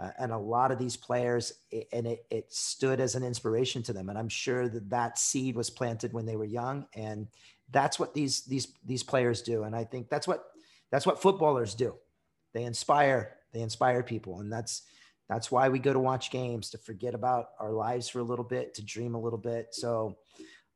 uh, 0.00 0.10
and 0.18 0.32
a 0.32 0.38
lot 0.38 0.70
of 0.72 0.78
these 0.78 0.96
players, 0.96 1.52
and 1.92 2.06
it, 2.06 2.24
it 2.30 2.52
stood 2.52 3.00
as 3.00 3.14
an 3.14 3.22
inspiration 3.22 3.82
to 3.84 3.92
them. 3.92 4.08
And 4.08 4.18
I'm 4.18 4.28
sure 4.28 4.68
that 4.68 4.90
that 4.90 5.18
seed 5.18 5.54
was 5.54 5.70
planted 5.70 6.12
when 6.12 6.26
they 6.26 6.36
were 6.36 6.44
young, 6.44 6.86
and 6.94 7.28
that's 7.70 7.98
what 7.98 8.14
these 8.14 8.42
these 8.42 8.68
these 8.84 9.02
players 9.02 9.42
do. 9.42 9.64
And 9.64 9.76
I 9.76 9.84
think 9.84 10.08
that's 10.08 10.26
what 10.26 10.44
that's 10.90 11.06
what 11.06 11.20
footballers 11.20 11.74
do. 11.74 11.94
They 12.54 12.64
inspire 12.64 13.36
they 13.52 13.60
inspire 13.60 14.02
people, 14.02 14.40
and 14.40 14.52
that's 14.52 14.82
that's 15.28 15.50
why 15.50 15.68
we 15.68 15.78
go 15.78 15.92
to 15.92 15.98
watch 15.98 16.30
games 16.30 16.70
to 16.70 16.78
forget 16.78 17.14
about 17.14 17.50
our 17.60 17.72
lives 17.72 18.08
for 18.08 18.18
a 18.18 18.24
little 18.24 18.44
bit, 18.44 18.74
to 18.74 18.84
dream 18.84 19.14
a 19.14 19.20
little 19.20 19.38
bit. 19.38 19.68
So 19.72 20.16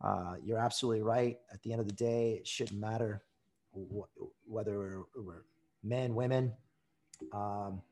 uh, 0.02 0.34
you're 0.42 0.58
absolutely 0.58 1.02
right. 1.02 1.38
At 1.52 1.62
the 1.62 1.72
end 1.72 1.80
of 1.80 1.86
the 1.86 1.94
day, 1.94 2.34
it 2.34 2.46
shouldn't 2.46 2.80
matter 2.80 3.22
wh- 3.74 4.08
whether 4.46 4.78
we're, 4.78 5.02
we're, 5.16 5.42
men, 5.82 6.14
women. 6.14 6.52
Um, 7.32 7.82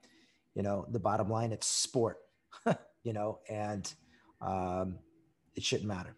you 0.55 0.62
know, 0.62 0.86
the 0.90 0.98
bottom 0.98 1.28
line, 1.28 1.52
it's 1.52 1.66
sport. 1.66 2.18
you 3.02 3.12
know, 3.12 3.40
and 3.48 3.92
um, 4.40 4.98
it 5.55 5.62
shouldn't 5.62 5.88
matter. 5.88 6.16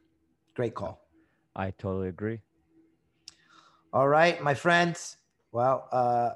Great 0.55 0.75
call. 0.75 1.07
I 1.55 1.71
totally 1.73 2.09
agree. 2.09 2.41
All 3.93 4.09
right, 4.09 4.43
my 4.43 4.55
friends. 4.55 5.17
Well, 5.53 5.89
uh, 5.91 6.31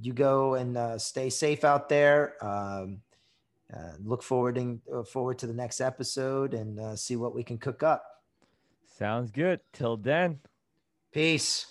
you 0.00 0.12
go 0.12 0.54
and 0.54 0.76
uh, 0.76 0.98
stay 0.98 1.30
safe 1.30 1.64
out 1.64 1.88
there. 1.88 2.34
Um, 2.44 3.00
uh, 3.72 3.92
look 4.04 4.22
forward 4.22 4.58
in, 4.58 4.80
uh, 4.92 5.02
forward 5.02 5.38
to 5.38 5.46
the 5.46 5.54
next 5.54 5.80
episode 5.80 6.54
and 6.54 6.78
uh, 6.78 6.96
see 6.96 7.16
what 7.16 7.34
we 7.34 7.42
can 7.42 7.58
cook 7.58 7.82
up. 7.82 8.04
Sounds 8.98 9.30
good. 9.30 9.60
Till 9.72 9.96
then. 9.96 10.40
Peace. 11.12 11.66